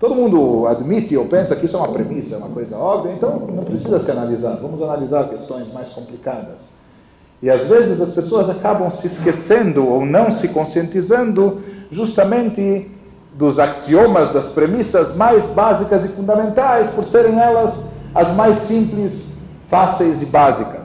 Todo 0.00 0.14
mundo 0.14 0.66
admite 0.68 1.16
ou 1.16 1.26
pensa 1.26 1.56
que 1.56 1.66
isso 1.66 1.76
é 1.76 1.78
uma 1.78 1.88
premissa, 1.88 2.36
é 2.36 2.38
uma 2.38 2.50
coisa 2.50 2.76
óbvia, 2.76 3.12
então 3.12 3.48
não 3.52 3.64
precisa 3.64 3.98
se 3.98 4.10
analisar. 4.10 4.58
Vamos 4.62 4.80
analisar 4.80 5.28
questões 5.28 5.72
mais 5.72 5.88
complicadas. 5.88 6.58
E 7.42 7.50
às 7.50 7.66
vezes 7.68 8.00
as 8.00 8.14
pessoas 8.14 8.48
acabam 8.48 8.90
se 8.92 9.08
esquecendo 9.08 9.86
ou 9.86 10.04
não 10.04 10.32
se 10.32 10.48
conscientizando 10.48 11.60
justamente 11.90 12.88
dos 13.34 13.58
axiomas, 13.58 14.32
das 14.32 14.48
premissas 14.48 15.14
mais 15.16 15.44
básicas 15.46 16.04
e 16.04 16.08
fundamentais, 16.08 16.90
por 16.92 17.04
serem 17.04 17.38
elas 17.38 17.80
as 18.14 18.32
mais 18.34 18.56
simples, 18.62 19.28
fáceis 19.68 20.22
e 20.22 20.26
básicas. 20.26 20.77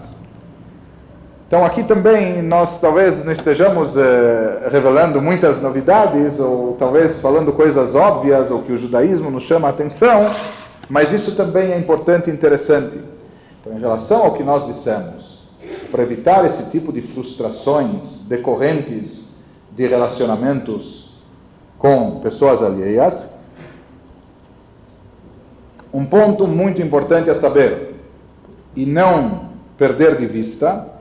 Então 1.53 1.63
aqui 1.63 1.83
também 1.83 2.41
nós 2.41 2.79
talvez 2.79 3.23
não 3.23 3.31
estejamos 3.31 3.95
eh, 3.95 4.69
revelando 4.71 5.21
muitas 5.21 5.61
novidades 5.61 6.39
ou 6.39 6.75
talvez 6.79 7.21
falando 7.21 7.53
coisas 7.53 7.93
óbvias 7.93 8.49
ou 8.49 8.63
que 8.63 8.71
o 8.71 8.79
judaísmo 8.79 9.29
nos 9.29 9.43
chama 9.43 9.67
a 9.67 9.69
atenção, 9.69 10.31
mas 10.89 11.13
isso 11.13 11.35
também 11.35 11.71
é 11.71 11.77
importante 11.77 12.27
e 12.27 12.33
interessante. 12.33 12.99
Então, 13.61 13.71
em 13.71 13.79
relação 13.79 14.23
ao 14.23 14.33
que 14.33 14.41
nós 14.41 14.65
dissemos, 14.65 15.47
para 15.91 16.01
evitar 16.01 16.43
esse 16.45 16.71
tipo 16.71 16.91
de 16.91 17.03
frustrações 17.03 18.25
decorrentes 18.27 19.31
de 19.73 19.85
relacionamentos 19.85 21.15
com 21.77 22.19
pessoas 22.21 22.63
alheias, 22.63 23.29
um 25.93 26.03
ponto 26.03 26.47
muito 26.47 26.81
importante 26.81 27.29
a 27.29 27.35
saber 27.35 27.93
e 28.75 28.87
não 28.87 29.49
perder 29.77 30.17
de 30.17 30.25
vista 30.25 30.92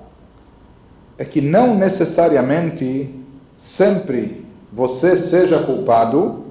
é 1.23 1.25
que 1.25 1.41
não 1.41 1.77
necessariamente 1.77 3.15
sempre 3.57 4.45
você 4.73 5.19
seja 5.19 5.63
culpado 5.63 6.47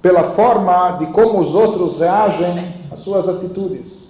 pela 0.00 0.30
forma 0.30 0.92
de 0.92 1.06
como 1.08 1.40
os 1.40 1.54
outros 1.54 2.00
reagem 2.00 2.74
às 2.90 3.00
suas 3.00 3.28
atitudes. 3.28 4.08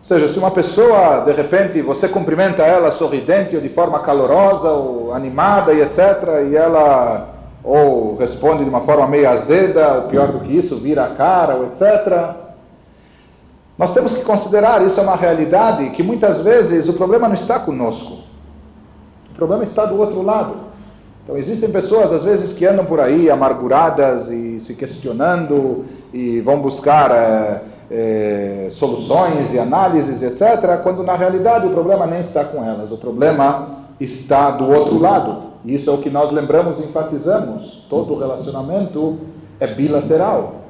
Ou 0.00 0.04
seja, 0.04 0.28
se 0.28 0.38
uma 0.38 0.50
pessoa, 0.50 1.20
de 1.20 1.32
repente, 1.32 1.80
você 1.80 2.06
cumprimenta 2.06 2.62
ela 2.62 2.92
sorridente 2.92 3.56
ou 3.56 3.62
de 3.62 3.70
forma 3.70 4.00
calorosa 4.00 4.68
ou 4.72 5.14
animada 5.14 5.72
e 5.72 5.80
etc., 5.80 5.98
e 6.50 6.54
ela 6.54 7.36
ou 7.64 8.16
responde 8.16 8.64
de 8.64 8.68
uma 8.68 8.82
forma 8.82 9.08
meio 9.08 9.30
azeda, 9.30 9.94
ou 9.94 10.02
pior 10.02 10.28
do 10.28 10.40
que 10.40 10.54
isso, 10.54 10.76
vira 10.76 11.06
a 11.06 11.14
cara, 11.14 11.56
ou 11.56 11.68
etc. 11.68 12.45
Nós 13.78 13.92
temos 13.92 14.12
que 14.12 14.24
considerar 14.24 14.84
isso 14.86 14.98
é 14.98 15.02
uma 15.02 15.16
realidade 15.16 15.90
que 15.90 16.02
muitas 16.02 16.40
vezes 16.40 16.88
o 16.88 16.94
problema 16.94 17.28
não 17.28 17.34
está 17.34 17.58
conosco. 17.58 18.18
O 19.32 19.34
problema 19.34 19.64
está 19.64 19.84
do 19.84 19.98
outro 19.98 20.22
lado. 20.22 20.66
Então 21.22 21.36
existem 21.36 21.70
pessoas 21.70 22.12
às 22.12 22.22
vezes 22.22 22.52
que 22.52 22.64
andam 22.64 22.84
por 22.84 23.00
aí 23.00 23.28
amarguradas 23.28 24.30
e 24.30 24.60
se 24.60 24.74
questionando 24.74 25.84
e 26.12 26.40
vão 26.40 26.60
buscar 26.60 27.10
é, 27.10 27.60
é, 27.90 28.68
soluções 28.70 29.52
e 29.52 29.58
análises, 29.58 30.22
etc., 30.22 30.80
quando 30.82 31.02
na 31.02 31.14
realidade 31.14 31.66
o 31.66 31.70
problema 31.70 32.06
nem 32.06 32.20
está 32.20 32.44
com 32.44 32.64
elas, 32.64 32.90
o 32.90 32.96
problema 32.96 33.76
está 34.00 34.52
do 34.52 34.70
outro 34.70 34.98
lado. 34.98 35.46
E 35.64 35.74
isso 35.74 35.90
é 35.90 35.92
o 35.92 35.98
que 35.98 36.08
nós 36.08 36.30
lembramos 36.30 36.78
e 36.78 36.84
enfatizamos. 36.84 37.84
Todo 37.90 38.18
relacionamento 38.18 39.18
é 39.58 39.66
bilateral. 39.66 40.65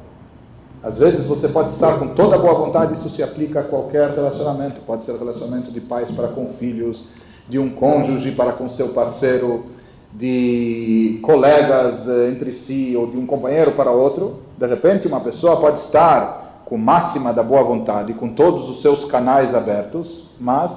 Às 0.82 0.98
vezes 0.98 1.26
você 1.26 1.48
pode 1.48 1.70
estar 1.70 1.98
com 1.98 2.08
toda 2.08 2.36
a 2.36 2.38
boa 2.38 2.54
vontade, 2.54 2.94
isso 2.94 3.10
se 3.10 3.22
aplica 3.22 3.60
a 3.60 3.64
qualquer 3.64 4.10
relacionamento. 4.10 4.80
Pode 4.82 5.04
ser 5.04 5.16
relacionamento 5.16 5.70
de 5.70 5.80
pais 5.80 6.10
para 6.10 6.28
com 6.28 6.52
filhos, 6.54 7.04
de 7.48 7.58
um 7.58 7.70
cônjuge 7.70 8.32
para 8.32 8.52
com 8.52 8.68
seu 8.68 8.88
parceiro, 8.90 9.66
de 10.12 11.18
colegas 11.22 12.08
eh, 12.08 12.30
entre 12.30 12.52
si 12.52 12.94
ou 12.96 13.06
de 13.06 13.16
um 13.16 13.26
companheiro 13.26 13.72
para 13.72 13.90
outro. 13.90 14.36
De 14.56 14.66
repente, 14.66 15.06
uma 15.06 15.20
pessoa 15.20 15.60
pode 15.60 15.80
estar 15.80 16.62
com 16.64 16.76
máxima 16.76 17.32
da 17.32 17.42
boa 17.42 17.62
vontade, 17.62 18.12
com 18.14 18.28
todos 18.30 18.68
os 18.68 18.82
seus 18.82 19.04
canais 19.04 19.54
abertos, 19.54 20.30
mas 20.40 20.72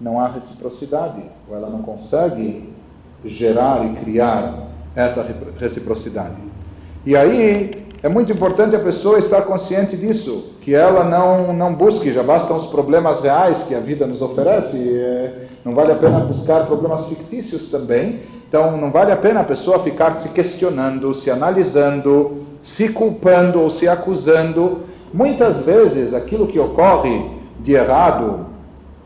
não 0.00 0.18
há 0.18 0.28
reciprocidade, 0.28 1.22
ou 1.48 1.56
ela 1.56 1.68
não 1.68 1.82
consegue 1.82 2.72
gerar 3.24 3.84
e 3.84 3.96
criar 3.96 4.68
essa 4.96 5.24
reciprocidade. 5.58 6.36
E 7.04 7.14
aí 7.14 7.79
é 8.02 8.08
muito 8.08 8.32
importante 8.32 8.74
a 8.74 8.80
pessoa 8.80 9.18
estar 9.18 9.42
consciente 9.42 9.94
disso, 9.94 10.44
que 10.62 10.74
ela 10.74 11.04
não, 11.04 11.52
não 11.52 11.74
busque, 11.74 12.12
já 12.12 12.22
bastam 12.22 12.56
os 12.56 12.66
problemas 12.66 13.20
reais 13.20 13.62
que 13.64 13.74
a 13.74 13.80
vida 13.80 14.06
nos 14.06 14.22
oferece, 14.22 14.78
é, 14.78 15.48
não 15.64 15.74
vale 15.74 15.92
a 15.92 15.96
pena 15.96 16.20
buscar 16.20 16.66
problemas 16.66 17.06
fictícios 17.08 17.70
também. 17.70 18.20
Então, 18.48 18.76
não 18.76 18.90
vale 18.90 19.12
a 19.12 19.16
pena 19.16 19.40
a 19.40 19.44
pessoa 19.44 19.82
ficar 19.82 20.14
se 20.14 20.30
questionando, 20.30 21.14
se 21.14 21.30
analisando, 21.30 22.46
se 22.62 22.88
culpando 22.88 23.60
ou 23.60 23.70
se 23.70 23.86
acusando. 23.86 24.80
Muitas 25.12 25.62
vezes, 25.64 26.14
aquilo 26.14 26.46
que 26.46 26.58
ocorre 26.58 27.30
de 27.60 27.74
errado 27.74 28.46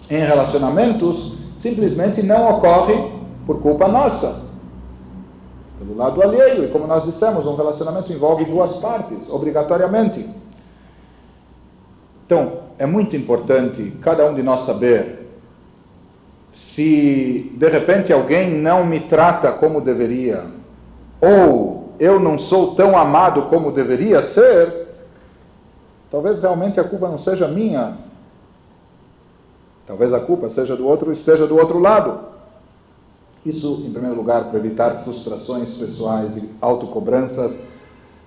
em 0.09 0.21
relacionamentos 0.21 1.37
simplesmente 1.57 2.23
não 2.23 2.49
ocorre 2.49 3.11
por 3.45 3.61
culpa 3.61 3.89
nossa, 3.89 4.44
pelo 5.85 5.97
lado 5.97 6.23
alheio. 6.23 6.65
E 6.65 6.69
como 6.69 6.87
nós 6.87 7.05
dissemos, 7.05 7.47
um 7.47 7.55
relacionamento 7.55 8.13
envolve 8.13 8.45
duas 8.45 8.77
partes, 8.77 9.31
obrigatoriamente. 9.31 10.29
Então, 12.27 12.65
é 12.79 12.87
muito 12.87 13.15
importante 13.15 13.93
cada 14.01 14.29
um 14.29 14.35
de 14.35 14.43
nós 14.43 14.61
saber 14.61 15.29
se 16.55 17.53
de 17.57 17.69
repente 17.69 18.13
alguém 18.13 18.51
não 18.51 18.87
me 18.87 19.01
trata 19.01 19.53
como 19.53 19.81
deveria, 19.81 20.47
ou 21.21 21.95
eu 21.99 22.19
não 22.19 22.39
sou 22.39 22.75
tão 22.75 22.97
amado 22.97 23.43
como 23.43 23.71
deveria 23.71 24.23
ser, 24.23 24.89
talvez 26.11 26.41
realmente 26.41 26.81
a 26.81 26.85
culpa 26.85 27.09
não 27.09 27.19
seja 27.19 27.47
minha. 27.47 27.99
Talvez 29.87 30.15
a 30.15 30.21
culpa 30.21 30.49
seja 30.49 30.75
do 30.75 30.87
outro, 30.87 31.13
esteja 31.13 31.47
do 31.47 31.57
outro 31.57 31.79
lado. 31.79 32.34
Isso, 33.45 33.85
em 33.87 33.93
primeiro 33.93 34.17
lugar, 34.17 34.45
para 34.45 34.59
evitar 34.59 35.05
frustrações 35.05 35.75
pessoais 35.75 36.39
e 36.39 36.51
autocobranças, 36.63 37.55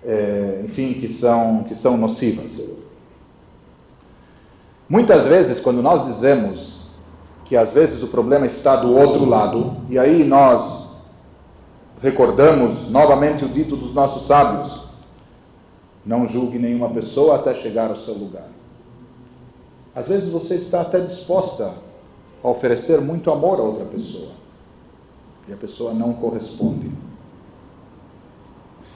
é, 0.06 0.62
enfim, 0.64 0.94
que 0.94 1.12
são, 1.12 1.64
que 1.64 1.76
são 1.76 1.98
nocivas. 1.98 2.62
Muitas 4.88 5.26
vezes, 5.26 5.60
quando 5.60 5.82
nós 5.82 6.06
dizemos 6.06 6.82
que 7.46 7.58
às 7.58 7.74
vezes 7.74 8.04
o 8.04 8.08
problema 8.08 8.46
está 8.46 8.76
do 8.76 8.96
outro 8.96 9.26
lado, 9.26 9.78
e 9.90 9.98
aí 9.98 10.24
nós 10.24 10.88
recordamos 12.00 12.88
novamente 12.90 13.44
o 13.44 13.50
dito 13.50 13.76
dos 13.76 13.96
nossos 13.96 14.28
sábios: 14.28 14.84
não 16.06 16.28
julgue 16.28 16.60
nenhuma 16.60 16.90
pessoa 16.90 17.38
até 17.38 17.56
chegar 17.56 17.90
ao 17.90 17.98
seu 17.98 18.14
lugar. 18.14 18.50
Às 19.96 20.08
vezes 20.08 20.30
você 20.30 20.56
está 20.56 20.82
até 20.82 21.00
disposta 21.00 21.74
a 22.44 22.48
oferecer 22.48 23.02
muito 23.02 23.32
amor 23.32 23.60
a 23.60 23.64
outra 23.64 23.86
pessoa 23.86 24.47
e 25.48 25.54
a 25.54 25.56
pessoa 25.56 25.94
não 25.94 26.14
corresponde. 26.14 26.92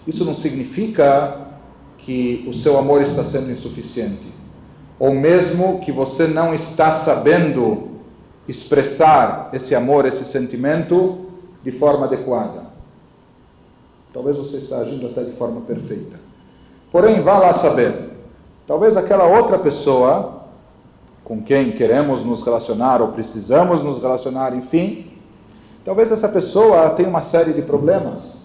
Isso 0.05 0.25
não 0.25 0.35
significa 0.35 1.47
que 1.99 2.45
o 2.47 2.53
seu 2.53 2.77
amor 2.77 3.01
está 3.01 3.23
sendo 3.23 3.51
insuficiente, 3.51 4.33
ou 4.99 5.13
mesmo 5.13 5.79
que 5.81 5.91
você 5.91 6.27
não 6.27 6.53
está 6.53 6.91
sabendo 6.93 7.89
expressar 8.47 9.49
esse 9.53 9.75
amor, 9.75 10.05
esse 10.05 10.25
sentimento 10.25 11.25
de 11.63 11.71
forma 11.71 12.05
adequada. 12.05 12.71
Talvez 14.13 14.35
você 14.35 14.57
está 14.57 14.79
agindo 14.79 15.07
até 15.07 15.23
de 15.23 15.31
forma 15.33 15.61
perfeita. 15.61 16.19
Porém, 16.91 17.21
vá 17.21 17.37
lá 17.37 17.53
saber. 17.53 18.09
Talvez 18.67 18.97
aquela 18.97 19.25
outra 19.25 19.57
pessoa 19.57 20.41
com 21.23 21.41
quem 21.41 21.71
queremos 21.73 22.25
nos 22.25 22.43
relacionar 22.43 23.01
ou 23.01 23.09
precisamos 23.09 23.81
nos 23.83 24.01
relacionar, 24.01 24.53
enfim, 24.55 25.10
Talvez 25.83 26.11
essa 26.11 26.29
pessoa 26.29 26.91
tenha 26.91 27.09
uma 27.09 27.21
série 27.21 27.53
de 27.53 27.61
problemas. 27.61 28.39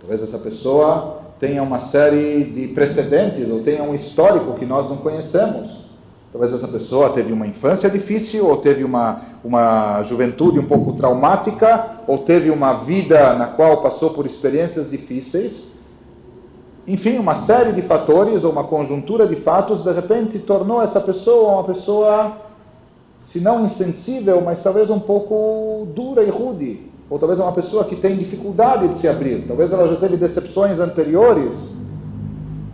Talvez 0.00 0.22
essa 0.22 0.38
pessoa 0.38 1.20
tenha 1.38 1.62
uma 1.62 1.78
série 1.78 2.44
de 2.44 2.68
precedentes 2.68 3.48
ou 3.50 3.60
tenha 3.60 3.82
um 3.82 3.94
histórico 3.94 4.54
que 4.54 4.66
nós 4.66 4.88
não 4.88 4.96
conhecemos. 4.96 5.86
Talvez 6.32 6.52
essa 6.52 6.68
pessoa 6.68 7.10
teve 7.10 7.32
uma 7.32 7.46
infância 7.46 7.88
difícil, 7.88 8.46
ou 8.46 8.58
teve 8.58 8.84
uma, 8.84 9.22
uma 9.44 10.02
juventude 10.02 10.58
um 10.58 10.66
pouco 10.66 10.92
traumática, 10.92 12.02
ou 12.06 12.18
teve 12.18 12.50
uma 12.50 12.84
vida 12.84 13.32
na 13.34 13.46
qual 13.46 13.80
passou 13.80 14.10
por 14.10 14.26
experiências 14.26 14.90
difíceis. 14.90 15.68
Enfim, 16.86 17.18
uma 17.18 17.36
série 17.36 17.72
de 17.72 17.82
fatores 17.82 18.44
ou 18.44 18.52
uma 18.52 18.64
conjuntura 18.64 19.26
de 19.26 19.36
fatos, 19.36 19.84
de 19.84 19.92
repente, 19.92 20.38
tornou 20.40 20.82
essa 20.82 21.00
pessoa 21.00 21.54
uma 21.54 21.64
pessoa 21.64 22.32
se 23.32 23.40
não 23.40 23.64
insensível, 23.64 24.40
mas 24.40 24.62
talvez 24.62 24.90
um 24.90 25.00
pouco 25.00 25.86
dura 25.94 26.22
e 26.22 26.30
rude. 26.30 26.80
Ou 27.08 27.18
talvez 27.18 27.38
é 27.38 27.42
uma 27.42 27.52
pessoa 27.52 27.84
que 27.84 27.96
tem 27.96 28.16
dificuldade 28.16 28.88
de 28.88 28.98
se 28.98 29.08
abrir. 29.08 29.46
Talvez 29.46 29.72
ela 29.72 29.88
já 29.88 29.96
teve 29.96 30.16
decepções 30.16 30.80
anteriores 30.80 31.56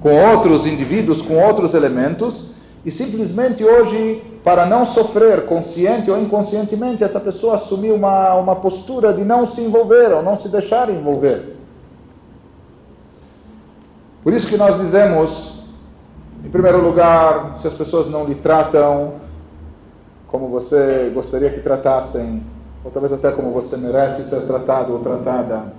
com 0.01 0.11
outros 0.11 0.67
indivíduos, 0.67 1.23
com 1.23 1.37
outros 1.37 1.75
elementos, 1.75 2.51
e 2.85 2.91
simplesmente 2.91 3.65
hoje, 3.65 4.23
para 4.43 4.67
não 4.67 4.87
sofrer 4.87 5.47
consciente 5.47 6.11
ou 6.11 6.21
inconscientemente, 6.21 7.05
essa 7.05 7.21
pessoa 7.21 7.55
assumiu 7.55 7.95
uma, 7.95 8.35
uma 8.35 8.57
postura 8.57 9.13
de 9.13 9.23
não 9.23 9.47
se 9.47 9.61
envolver 9.61 10.13
ou 10.13 10.23
não 10.23 10.39
se 10.39 10.49
deixar 10.49 10.91
envolver. 10.91 11.57
Por 14.25 14.33
isso 14.33 14.49
que 14.49 14.57
nós 14.57 14.81
dizemos, 14.81 15.63
em 16.45 16.51
primeiro 16.51 16.83
lugar, 16.83 17.59
se 17.61 17.69
as 17.69 17.75
pessoas 17.75 18.09
não 18.09 18.25
lhe 18.25 18.35
tratam 18.37 19.22
como 20.33 20.49
você 20.49 21.13
gostaria 21.15 21.51
que 21.51 21.61
tratassem, 21.61 22.43
ou 22.83 22.91
talvez 22.91 23.13
até 23.13 23.31
como 23.31 23.51
você 23.51 23.77
merece 23.77 24.31
ser 24.31 24.41
tratado 24.47 24.95
ou 24.95 25.01
tratada. 25.01 25.75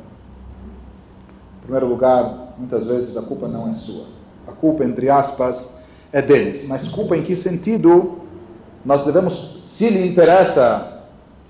Em 1.57 1.61
primeiro 1.63 1.87
lugar, 1.87 2.53
muitas 2.55 2.85
vezes 2.85 3.17
a 3.17 3.23
culpa 3.23 3.47
não 3.47 3.71
é 3.71 3.73
sua. 3.73 4.05
A 4.47 4.51
culpa, 4.51 4.85
entre 4.85 5.09
aspas, 5.09 5.67
é 6.11 6.21
deles. 6.21 6.67
Mas 6.67 6.87
culpa 6.87 7.17
em 7.17 7.23
que 7.23 7.35
sentido 7.35 8.19
nós 8.85 9.03
devemos, 9.05 9.59
se 9.63 9.89
lhe 9.89 10.07
interessa 10.07 11.01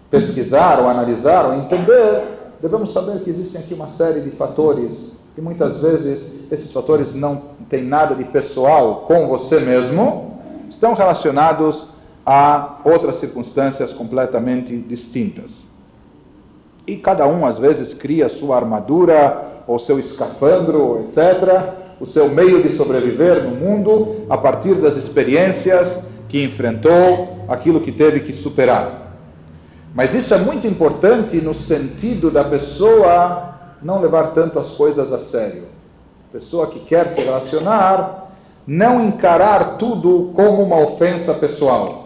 pesquisar 0.10 0.80
ou 0.80 0.88
analisar 0.88 1.46
ou 1.48 1.56
entender, 1.56 2.24
devemos 2.62 2.94
saber 2.94 3.20
que 3.20 3.30
existem 3.30 3.60
aqui 3.60 3.74
uma 3.74 3.90
série 3.90 4.22
de 4.22 4.30
fatores 4.32 5.12
e 5.38 5.42
muitas 5.42 5.82
vezes 5.82 6.34
esses 6.50 6.72
fatores 6.72 7.14
não 7.14 7.42
têm 7.70 7.84
nada 7.84 8.16
de 8.16 8.24
pessoal 8.24 9.02
com 9.08 9.28
você 9.28 9.60
mesmo, 9.60 10.40
estão 10.70 10.94
relacionados 10.94 11.93
a 12.26 12.80
outras 12.84 13.18
circunstâncias 13.18 13.92
completamente 13.92 14.76
distintas. 14.78 15.64
E 16.88 16.98
cada 16.98 17.28
um, 17.28 17.46
às 17.46 17.58
vezes, 17.58 17.94
cria 17.94 18.30
sua 18.30 18.58
armadura, 18.58 19.64
ou 19.68 19.80
seu 19.80 20.00
escafandro, 20.00 21.08
etc., 21.08 21.74
o 22.00 22.06
seu 22.06 22.28
meio 22.30 22.62
de 22.62 22.76
sobreviver 22.76 23.44
no 23.44 23.52
mundo 23.52 24.26
a 24.30 24.38
partir 24.38 24.76
das 24.76 24.98
experiências 24.98 26.04
que 26.28 26.44
enfrentou, 26.44 27.38
aquilo 27.48 27.82
que 27.82 27.92
teve 27.92 28.22
que 28.22 28.34
superar. 28.34 29.14
Mas 29.94 30.14
isso 30.14 30.34
é 30.34 30.38
muito 30.38 30.66
importante 30.68 31.40
no 31.40 31.54
sentido 31.54 32.32
da 32.32 32.44
pessoa 32.44 33.54
não 33.82 34.02
levar 34.02 34.32
tanto 34.34 34.60
as 34.60 34.72
coisas 34.72 35.14
a 35.14 35.20
sério. 35.20 35.66
Pessoa 36.32 36.68
que 36.68 36.80
quer 36.80 37.10
se 37.10 37.22
relacionar, 37.22 38.32
não 38.66 39.06
encarar 39.06 39.78
tudo 39.78 40.32
como 40.34 40.64
uma 40.64 40.80
ofensa 40.80 41.34
pessoal 41.34 42.03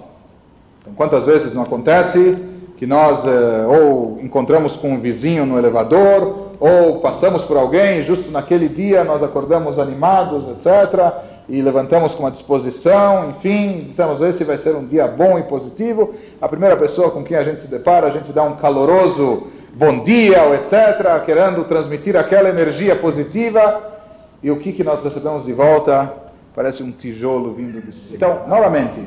então, 0.88 0.93
quantas 0.95 1.26
vezes 1.26 1.54
não 1.54 1.63
acontece 1.63 2.38
que 2.78 2.86
nós 2.86 3.26
eh, 3.26 3.65
ou 3.67 4.19
encontramos 4.21 4.76
com 4.76 4.93
um 4.93 5.00
vizinho 5.00 5.45
no 5.45 5.58
elevador, 5.58 6.52
ou 6.60 7.00
passamos 7.02 7.43
por 7.43 7.58
alguém, 7.58 8.04
justo 8.04 8.32
naquele 8.32 8.69
dia 8.69 9.04
nós 9.04 9.21
acordamos 9.21 9.80
animados, 9.80 10.47
etc., 10.50 11.28
e 11.50 11.62
levantamos 11.62 12.13
com 12.13 12.23
uma 12.23 12.32
disposição, 12.32 13.30
enfim, 13.30 13.86
dissemos 13.88 14.21
esse 14.21 14.43
vai 14.43 14.58
ser 14.58 14.76
um 14.76 14.86
dia 14.86 15.08
bom 15.08 15.39
e 15.39 15.43
positivo. 15.43 16.13
A 16.41 16.47
primeira 16.47 16.76
pessoa 16.76 17.10
com 17.10 17.23
quem 17.23 17.38
a 17.38 17.43
gente 17.43 17.62
se 17.62 17.67
depara, 17.67 18.08
a 18.08 18.10
gente 18.10 18.34
dá 18.34 18.43
um 18.43 18.58
caloroso 18.58 19.47
bom 19.73 20.04
dia, 20.04 20.43
ou 20.43 20.54
etc., 20.54 21.23
querendo 21.26 21.63
transmitir 21.63 22.17
aquela 22.17 22.50
energia 22.50 22.97
positiva, 22.97 23.82
e 24.43 24.52
o 24.52 24.60
que, 24.60 24.73
que 24.73 24.84
nós 24.84 25.02
recebemos 25.02 25.45
de 25.45 25.54
volta? 25.54 26.12
Parece 26.54 26.84
um 26.84 26.91
tijolo 26.91 27.54
vindo 27.54 27.82
de 27.82 27.93
cima. 27.93 28.15
Então, 28.15 28.41
novamente, 28.47 29.00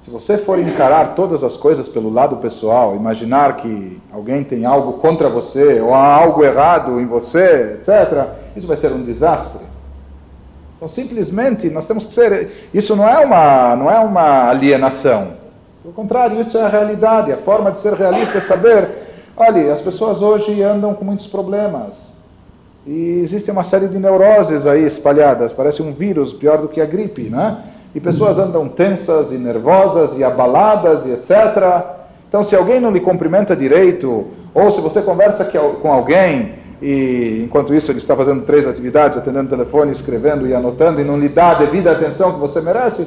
se 0.00 0.10
você 0.10 0.38
for 0.38 0.58
encarar 0.58 1.14
todas 1.14 1.44
as 1.44 1.56
coisas 1.56 1.86
pelo 1.86 2.10
lado 2.10 2.36
pessoal, 2.38 2.96
imaginar 2.96 3.56
que 3.56 4.00
alguém 4.10 4.42
tem 4.42 4.64
algo 4.64 4.94
contra 4.94 5.28
você, 5.28 5.78
ou 5.80 5.94
há 5.94 6.14
algo 6.14 6.42
errado 6.42 6.98
em 6.98 7.06
você, 7.06 7.78
etc., 7.78 8.28
isso 8.56 8.66
vai 8.66 8.78
ser 8.78 8.92
um 8.92 9.02
desastre. 9.02 9.60
Então, 10.76 10.88
simplesmente, 10.88 11.68
nós 11.68 11.86
temos 11.86 12.06
que 12.06 12.14
ser. 12.14 12.70
Isso 12.72 12.96
não 12.96 13.06
é 13.06 13.18
uma, 13.18 13.76
não 13.76 13.90
é 13.90 13.98
uma 13.98 14.48
alienação. 14.48 15.34
Pelo 15.82 15.92
contrário, 15.92 16.40
isso 16.40 16.56
é 16.56 16.62
a 16.62 16.68
realidade. 16.68 17.30
A 17.30 17.36
forma 17.36 17.70
de 17.70 17.80
ser 17.80 17.92
realista 17.92 18.38
é 18.38 18.40
saber: 18.40 18.88
olha, 19.36 19.70
as 19.70 19.82
pessoas 19.82 20.22
hoje 20.22 20.62
andam 20.62 20.94
com 20.94 21.04
muitos 21.04 21.26
problemas. 21.26 22.10
E 22.86 23.20
existe 23.22 23.50
uma 23.50 23.62
série 23.62 23.88
de 23.88 23.98
neuroses 23.98 24.66
aí 24.66 24.86
espalhadas. 24.86 25.52
Parece 25.52 25.82
um 25.82 25.92
vírus, 25.92 26.32
pior 26.32 26.62
do 26.62 26.68
que 26.68 26.80
a 26.80 26.86
gripe, 26.86 27.28
né? 27.28 27.62
E 27.94 28.00
pessoas 28.00 28.38
andam 28.38 28.68
tensas 28.68 29.32
e 29.32 29.38
nervosas 29.38 30.16
e 30.18 30.24
abaladas 30.24 31.04
e 31.04 31.10
etc. 31.10 31.30
Então, 32.28 32.44
se 32.44 32.54
alguém 32.54 32.80
não 32.80 32.90
lhe 32.90 33.00
cumprimenta 33.00 33.56
direito, 33.56 34.28
ou 34.54 34.70
se 34.70 34.80
você 34.80 35.02
conversa 35.02 35.44
com 35.44 35.92
alguém 35.92 36.54
e 36.80 37.42
enquanto 37.44 37.74
isso 37.74 37.90
ele 37.90 37.98
está 37.98 38.16
fazendo 38.16 38.42
três 38.42 38.66
atividades, 38.66 39.18
atendendo 39.18 39.50
telefone, 39.50 39.92
escrevendo 39.92 40.46
e 40.46 40.54
anotando, 40.54 41.00
e 41.00 41.04
não 41.04 41.18
lhe 41.18 41.28
dá 41.28 41.50
a 41.50 41.54
devida 41.54 41.92
atenção 41.92 42.32
que 42.32 42.38
você 42.38 42.60
merece, 42.60 43.06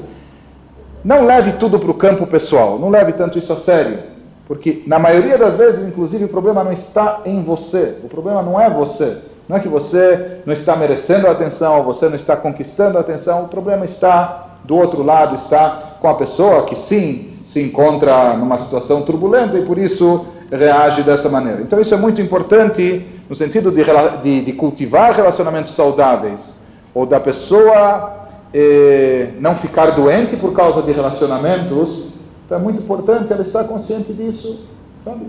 não 1.03 1.25
leve 1.25 1.53
tudo 1.53 1.79
para 1.79 1.89
o 1.89 1.95
campo 1.95 2.27
pessoal, 2.27 2.77
não 2.77 2.89
leve 2.89 3.13
tanto 3.13 3.39
isso 3.39 3.51
a 3.51 3.57
sério, 3.57 3.99
porque 4.47 4.83
na 4.85 4.99
maioria 4.99 5.37
das 5.37 5.57
vezes, 5.57 5.87
inclusive, 5.87 6.25
o 6.25 6.29
problema 6.29 6.63
não 6.63 6.71
está 6.71 7.21
em 7.25 7.41
você, 7.43 7.95
o 8.03 8.07
problema 8.07 8.41
não 8.41 8.59
é 8.59 8.69
você. 8.69 9.17
Não 9.47 9.57
é 9.57 9.59
que 9.59 9.67
você 9.67 10.39
não 10.45 10.53
está 10.53 10.75
merecendo 10.75 11.27
a 11.27 11.31
atenção, 11.31 11.83
você 11.83 12.07
não 12.07 12.15
está 12.15 12.35
conquistando 12.37 12.97
a 12.97 13.01
atenção, 13.01 13.43
o 13.43 13.47
problema 13.49 13.83
está 13.83 14.42
do 14.63 14.75
outro 14.75 15.03
lado, 15.03 15.35
está 15.35 15.97
com 15.99 16.07
a 16.07 16.15
pessoa 16.15 16.65
que 16.65 16.75
sim 16.75 17.33
se 17.45 17.61
encontra 17.61 18.35
numa 18.35 18.57
situação 18.57 19.01
turbulenta 19.01 19.57
e 19.57 19.65
por 19.65 19.77
isso 19.77 20.25
reage 20.51 21.03
dessa 21.03 21.29
maneira. 21.29 21.61
Então 21.61 21.79
isso 21.79 21.93
é 21.93 21.97
muito 21.97 22.21
importante 22.21 23.05
no 23.29 23.35
sentido 23.35 23.71
de, 23.71 23.83
de, 24.21 24.45
de 24.45 24.53
cultivar 24.53 25.13
relacionamentos 25.13 25.73
saudáveis, 25.73 26.53
ou 26.93 27.05
da 27.05 27.19
pessoa 27.19 28.27
eh, 28.53 29.29
não 29.39 29.55
ficar 29.55 29.91
doente 29.91 30.35
por 30.37 30.53
causa 30.53 30.81
de 30.81 30.91
relacionamentos. 30.91 32.13
Então 32.45 32.57
é 32.57 32.61
muito 32.61 32.81
importante 32.81 33.33
ela 33.33 33.41
estar 33.41 33.63
consciente 33.63 34.13
disso. 34.13 34.59
Sabe? 35.03 35.25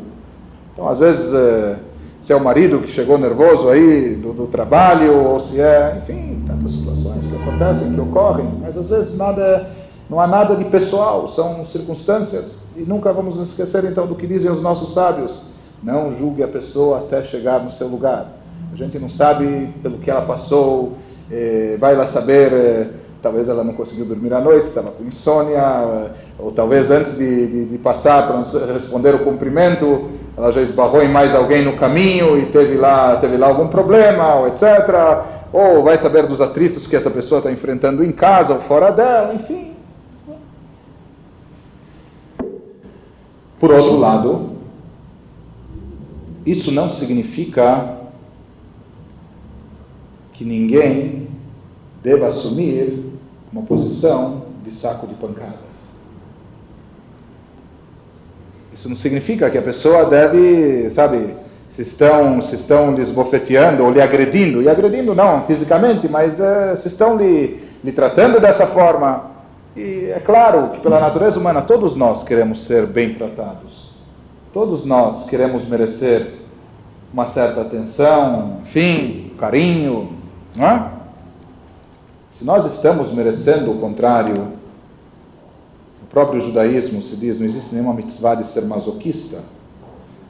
Então 0.73 0.89
às 0.89 0.99
vezes. 0.99 1.33
Eh, 1.33 1.77
se 2.25 2.33
é 2.33 2.37
o 2.37 2.43
marido 2.43 2.81
que 2.81 2.91
chegou 2.91 3.19
nervoso 3.19 3.69
aí 3.69 4.15
do, 4.15 4.33
do, 4.33 4.47
trabalho, 4.47 5.15
ou 5.15 5.41
se 5.41 5.61
é, 5.61 5.99
enfim, 6.03 6.43
tantas 6.47 6.73
situações 6.73 7.27
que 7.27 7.37
acontecem, 7.37 7.93
que 7.93 8.01
ocorrem, 8.01 8.49
mas 8.63 8.79
às 8.79 8.89
vezes 8.89 9.15
nada, 9.15 9.71
não 10.09 10.19
há 10.19 10.27
nada 10.27 10.57
de 10.57 10.65
pessoal, 10.65 11.29
são 11.29 11.67
circunstâncias, 11.67 12.53
e 12.75 12.81
nunca 12.81 13.13
vamos 13.13 13.37
nos 13.37 13.51
esquecer 13.51 13.85
então 13.85 14.07
do 14.07 14.15
que 14.15 14.27
dizem 14.27 14.51
os 14.51 14.63
nossos 14.63 14.95
sábios, 14.95 15.39
não 15.83 16.17
julgue 16.17 16.43
a 16.43 16.49
pessoa 16.49 17.01
até 17.01 17.23
chegar 17.23 17.63
no 17.63 17.71
seu 17.71 17.89
lugar. 17.89 18.33
A 18.73 18.77
gente 18.77 18.99
não 18.99 19.11
sabe 19.11 19.69
pelo 19.83 19.99
que 19.99 20.11
ela 20.11 20.23
passou, 20.23 20.95
eh, 21.31 21.77
vai 21.79 21.95
lá 21.95 22.07
saber, 22.07 22.53
eh, 22.55 22.89
talvez 23.25 23.49
ela 23.49 23.65
não 23.65 23.73
conseguiu 23.73 24.05
dormir 24.05 24.35
à 24.35 24.41
noite, 24.41 24.69
estava 24.69 24.91
com 24.91 25.03
insônia, 25.03 25.59
eh, 25.59 26.11
ou 26.39 26.53
talvez 26.53 26.91
antes 26.91 27.17
de, 27.17 27.47
de, 27.47 27.65
de 27.71 27.79
passar 27.79 28.29
para 28.29 28.73
responder 28.75 29.15
o 29.15 29.25
cumprimento, 29.25 30.11
ela 30.37 30.53
já 30.53 30.61
esbarrou 30.61 31.03
em 31.03 31.09
mais 31.09 31.35
alguém 31.35 31.65
no 31.65 31.75
caminho 31.79 32.39
e 32.39 32.45
teve 32.47 32.77
lá, 32.77 33.17
teve 33.17 33.39
lá 33.39 33.47
algum 33.47 33.69
problema, 33.69 34.35
ou 34.35 34.49
etc. 34.49 34.63
Ou 35.55 35.83
vai 35.83 35.97
saber 35.97 36.27
dos 36.27 36.39
atritos 36.43 36.87
que 36.87 36.95
essa 36.95 37.11
pessoa 37.11 37.39
está 37.39 37.51
enfrentando 37.51 38.05
em 38.05 38.13
casa 38.13 38.53
ou 38.53 38.61
fora 38.61 38.91
dela, 38.91 39.33
enfim. 39.35 39.73
Por 43.59 43.73
outro 43.73 43.97
lado, 43.97 44.51
isso 46.45 46.71
não 46.71 46.91
significa 46.91 48.01
que 50.35 50.45
ninguém 50.45 51.29
deva 52.03 52.27
assumir 52.27 53.14
uma 53.55 53.63
posição 53.63 54.43
de 54.65 54.75
saco 54.75 55.07
de 55.07 55.15
pancadas. 55.15 55.55
Isso 58.75 58.89
não 58.89 58.97
significa 58.97 59.49
que 59.49 59.57
a 59.57 59.63
pessoa 59.63 60.07
deve, 60.07 60.91
sabe, 60.91 61.37
se 61.71 61.83
estão, 61.83 62.43
se 62.43 62.57
estão 62.57 62.93
lhe 62.93 63.03
esbofeteando 63.03 63.85
ou 63.85 63.93
lhe 63.93 64.01
agredindo, 64.01 64.61
e 64.61 64.69
agredindo 64.69 65.15
não 65.15 65.47
fisicamente, 65.47 66.09
mas 66.09 66.41
é, 66.41 66.75
se 66.75 66.89
estão 66.89 67.17
lhe, 67.17 67.63
lhe 67.85 67.93
tratando 67.93 68.41
dessa 68.41 68.67
forma. 68.67 69.31
E 69.77 70.11
é 70.13 70.19
claro 70.19 70.71
que 70.71 70.81
pela 70.81 70.99
natureza 70.99 71.39
humana 71.39 71.63
todos 71.63 71.95
nós 71.95 72.25
queremos 72.25 72.65
ser 72.65 72.87
bem 72.87 73.15
tratados. 73.15 73.95
Todos 74.53 74.85
nós 74.85 75.27
queremos 75.27 75.69
merecer 75.69 76.41
uma 77.13 77.27
certa 77.27 77.61
atenção, 77.61 78.59
enfim, 78.65 79.33
carinho, 79.39 80.13
não 80.57 80.67
é? 80.67 80.94
Se 82.35 82.45
nós 82.45 82.73
estamos 82.73 83.13
merecendo 83.13 83.71
o 83.71 83.79
contrário, 83.79 84.49
próprio 86.15 86.41
judaísmo 86.41 87.03
se 87.03 87.17
diz, 87.17 87.41
não 87.41 87.47
existe 87.47 87.75
nenhuma 87.75 87.93
mitzvah 87.93 88.37
de 88.37 88.47
ser 88.47 88.63
masoquista. 88.63 89.39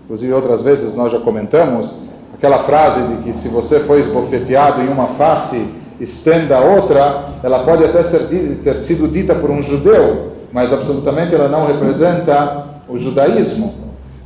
Inclusive, 0.05 0.33
outras 0.33 0.63
vezes 0.63 0.95
nós 0.95 1.13
já 1.13 1.21
comentamos 1.21 1.95
aquela 2.33 2.65
frase 2.65 3.07
de 3.07 3.23
que 3.23 3.35
se 3.35 3.49
você 3.49 3.81
foi 3.81 4.01
esbofeteado 4.01 4.81
em 4.81 4.89
uma 4.89 5.09
face, 5.09 5.67
estenda 6.01 6.57
a 6.57 6.61
outra, 6.63 7.35
ela 7.43 7.65
pode 7.65 7.85
até 7.85 8.03
ser, 8.03 8.27
ter 8.65 8.83
sido 8.83 9.07
dita 9.07 9.35
por 9.35 9.51
um 9.51 9.63
judeu, 9.63 10.33
mas 10.51 10.73
absolutamente 10.73 11.35
ela 11.35 11.49
não 11.49 11.67
representa 11.67 12.67
o 12.89 12.99
judaísmo. 12.99 13.75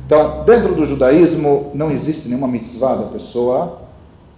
Então, 0.05 0.43
dentro 0.45 0.73
do 0.73 0.85
judaísmo, 0.85 1.71
não 1.73 1.91
existe 1.91 2.27
nenhuma 2.27 2.47
mitzvah 2.47 2.95
da 2.95 3.03
pessoa 3.03 3.79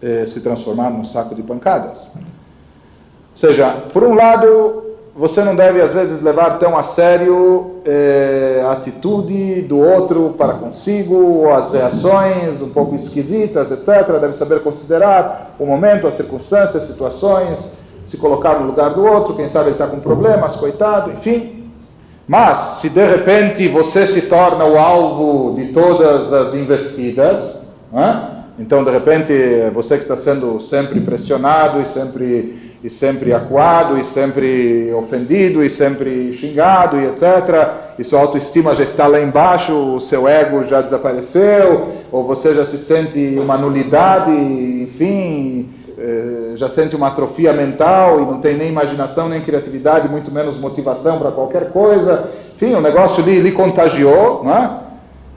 eh, 0.02 0.26
se 0.28 0.42
transformar 0.42 0.90
num 0.90 1.06
saco 1.06 1.34
de 1.34 1.44
pancadas. 1.44 2.08
Seja, 3.36 3.76
por 3.94 4.04
um 4.04 4.14
lado, 4.14 4.84
você 5.16 5.44
não 5.44 5.56
deve, 5.56 5.82
às 5.82 5.94
vezes, 5.94 6.22
levar 6.22 6.60
tão 6.60 6.78
a 6.78 6.84
sério 6.84 7.82
eh, 7.86 8.62
a 8.66 8.74
atitude 8.74 9.62
do 9.64 9.80
outro 9.80 10.36
para 10.38 10.54
consigo, 10.54 11.50
as 11.52 11.74
reações 11.74 12.62
um 12.62 12.70
pouco 12.70 12.96
esquisitas, 12.96 13.72
etc. 13.72 14.20
Deve 14.20 14.34
saber 14.34 14.62
considerar 14.62 15.56
o 15.60 15.66
momento, 15.66 16.08
as 16.08 16.16
circunstâncias, 16.16 16.84
as 16.84 16.90
situações, 16.90 17.60
se 18.08 18.18
colocar 18.18 18.60
no 18.60 18.68
lugar 18.68 18.92
do 18.92 19.06
outro, 19.06 19.36
quem 19.36 19.48
sabe 19.48 19.68
ele 19.68 19.76
está 19.76 19.88
com 19.88 20.00
problemas, 20.00 20.56
coitado, 20.56 21.12
enfim. 21.12 21.70
Mas, 22.28 22.80
se 22.80 22.90
de 22.90 23.06
repente 23.06 23.68
você 23.68 24.08
se 24.08 24.24
torna 24.24 24.64
o 24.66 24.78
alvo 24.78 25.56
de 25.56 25.74
todas 25.74 26.32
as 26.32 26.54
investidas, 26.54 27.58
né? 27.92 28.44
então 28.60 28.84
de 28.84 28.92
repente 28.92 29.34
você 29.74 29.98
que 29.98 30.04
está 30.04 30.16
sendo 30.16 30.62
sempre 30.62 31.02
pressionado 31.02 31.82
e 31.82 31.86
sempre 31.86 32.61
e 32.84 32.90
sempre 32.90 33.32
acuado, 33.32 34.00
e 34.00 34.04
sempre 34.04 34.92
ofendido, 34.94 35.64
e 35.64 35.70
sempre 35.70 36.34
xingado, 36.34 37.00
e 37.00 37.06
etc. 37.06 37.94
E 38.00 38.04
sua 38.04 38.22
autoestima 38.22 38.74
já 38.74 38.84
está 38.84 39.06
lá 39.06 39.22
embaixo, 39.22 39.74
o 39.74 40.00
seu 40.00 40.28
ego 40.28 40.64
já 40.64 40.82
desapareceu, 40.82 41.90
ou 42.12 42.24
você 42.24 42.56
já 42.56 42.66
se 42.66 42.80
sente 42.80 43.38
uma 43.40 43.56
nulidade, 43.56 44.32
enfim, 44.32 45.70
eh, 45.98 46.54
já 46.56 46.70
sente 46.70 46.96
uma 46.96 47.10
atrofia 47.10 47.54
mental 47.54 48.20
e 48.20 48.26
não 48.26 48.40
tem 48.40 48.58
nem 48.58 48.70
imaginação, 48.70 49.30
nem 49.30 49.42
criatividade, 49.42 50.10
muito 50.10 50.32
menos 50.32 50.60
motivação 50.60 51.20
para 51.20 51.30
qualquer 51.30 51.70
coisa. 51.70 52.32
Enfim, 52.56 52.74
o 52.74 52.82
negócio 52.82 53.24
lhe, 53.24 53.40
lhe 53.40 53.52
contagiou, 53.52 54.44
não 54.44 54.58
é? 54.58 54.72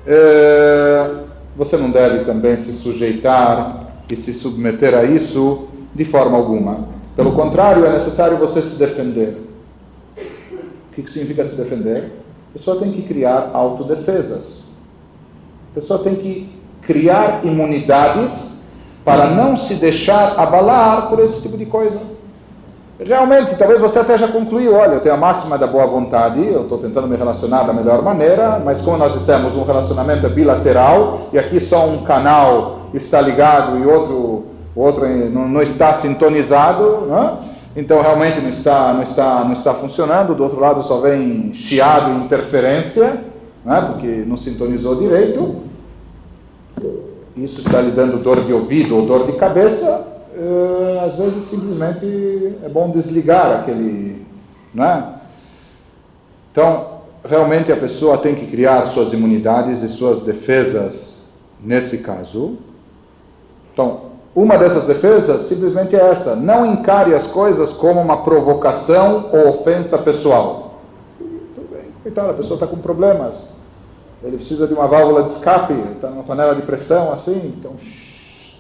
Eh, 0.07 1.11
você 1.55 1.77
não 1.77 1.91
deve 1.91 2.25
também 2.25 2.57
se 2.57 2.73
sujeitar 2.73 3.85
e 4.09 4.17
se 4.17 4.33
submeter 4.33 4.95
a 4.95 5.05
isso 5.05 5.69
de 5.95 6.07
forma 6.07 6.39
alguma. 6.39 6.94
Pelo 7.17 7.33
contrário, 7.33 7.87
é 7.87 7.93
necessário 7.93 8.37
você 8.37 8.63
se 8.63 8.77
defender. 8.77 9.41
O 10.17 10.95
que 10.95 11.11
significa 11.11 11.45
se 11.45 11.57
defender? 11.57 12.13
A 12.51 12.59
pessoa 12.59 12.79
tem 12.79 12.93
que 12.93 13.03
criar 13.03 13.51
autodefesas. 13.53 14.65
A 15.73 15.75
pessoa 15.81 15.99
tem 16.01 16.17
que 16.17 16.55
criar 16.83 17.45
imunidades 17.45 18.53
para 19.05 19.31
não 19.31 19.57
se 19.57 19.75
deixar 19.75 20.39
abalar 20.39 21.09
por 21.09 21.19
esse 21.21 21.43
tipo 21.43 21.57
de 21.57 21.67
coisa. 21.67 22.01
Realmente, 22.99 23.57
talvez 23.57 23.81
você 23.81 23.99
até 23.99 24.17
já 24.17 24.29
concluiu, 24.29 24.75
olha, 24.75 24.95
eu 24.95 25.01
tenho 25.01 25.17
a 25.17 25.19
máxima 25.19 25.59
da 25.59 25.67
boa 25.67 25.85
vontade, 25.85 26.41
eu 26.47 26.63
estou 26.63 26.79
tentando 26.79 27.09
me 27.09 27.17
relacionar 27.17 27.65
da 27.65 27.73
melhor 27.73 28.03
maneira, 28.03 28.61
mas 28.65 28.81
como 28.83 28.97
nós 28.97 29.13
dissemos, 29.13 29.57
um 29.57 29.65
relacionamento 29.65 30.25
é 30.25 30.29
bilateral 30.29 31.29
e 31.33 31.39
aqui 31.39 31.59
só 31.59 31.87
um 31.87 32.05
canal 32.05 32.83
está 32.95 33.21
ligado 33.21 33.79
e 33.79 33.85
outro 33.85 34.54
o 34.75 34.81
outro 34.81 35.07
não, 35.31 35.49
não 35.49 35.63
está 35.63 35.93
sintonizado, 35.95 37.07
né? 37.07 37.39
então 37.77 38.01
realmente 38.03 38.41
não 38.41 38.51
está, 38.51 38.93
não, 38.93 39.03
está, 39.03 39.45
não 39.45 39.53
está 39.53 39.75
funcionando, 39.75 40.35
do 40.35 40.43
outro 40.43 40.61
lado 40.61 40.83
só 40.83 41.01
vem 41.01 41.55
chiado 41.55 42.25
interferência, 42.25 43.25
né? 43.65 43.81
porque 43.93 44.25
não 44.27 44.37
sintonizou 44.37 44.97
direito, 44.97 45.63
isso 47.37 47.61
está 47.61 47.81
lhe 47.81 47.91
dando 47.91 48.23
dor 48.23 48.43
de 48.45 48.53
ouvido 48.53 48.97
ou 48.97 49.07
dor 49.07 49.27
de 49.27 49.33
cabeça, 49.33 50.07
eh, 50.37 51.03
às 51.05 51.17
vezes 51.17 51.49
simplesmente 51.49 52.57
é 52.63 52.69
bom 52.69 52.91
desligar 52.91 53.61
aquele. 53.61 54.25
Né? 54.73 55.15
Então, 56.51 56.95
realmente 57.25 57.73
a 57.73 57.77
pessoa 57.77 58.19
tem 58.19 58.35
que 58.35 58.47
criar 58.47 58.87
suas 58.89 59.13
imunidades 59.13 59.83
e 59.83 59.89
suas 59.89 60.23
defesas 60.23 61.23
nesse 61.61 61.99
caso. 61.99 62.57
Então, 63.73 64.04
uma 64.35 64.59
dessas 64.59 64.85
defesas 64.85 65.47
simplesmente 65.47 65.95
é 65.95 66.01
essa: 66.01 66.35
não 66.35 66.67
encare 66.67 67.15
as 67.15 67.27
coisas 67.29 67.73
como 67.75 68.01
uma 68.01 68.25
provocação 68.25 69.31
ou 69.33 69.49
ofensa 69.51 69.97
pessoal. 69.99 70.81
Tudo 71.19 71.69
bem, 71.71 71.85
coitado, 72.03 72.31
a 72.31 72.35
pessoa 72.35 72.57
está 72.57 72.67
com 72.67 72.79
problemas. 72.79 73.37
Ele 74.25 74.37
precisa 74.37 74.67
de 74.67 74.75
uma 74.75 74.89
válvula 74.89 75.23
de 75.23 75.31
escape, 75.31 75.75
está 75.95 76.09
numa 76.09 76.25
panela 76.25 76.55
de 76.55 76.63
pressão 76.63 77.13
assim, 77.13 77.55
então, 77.59 77.73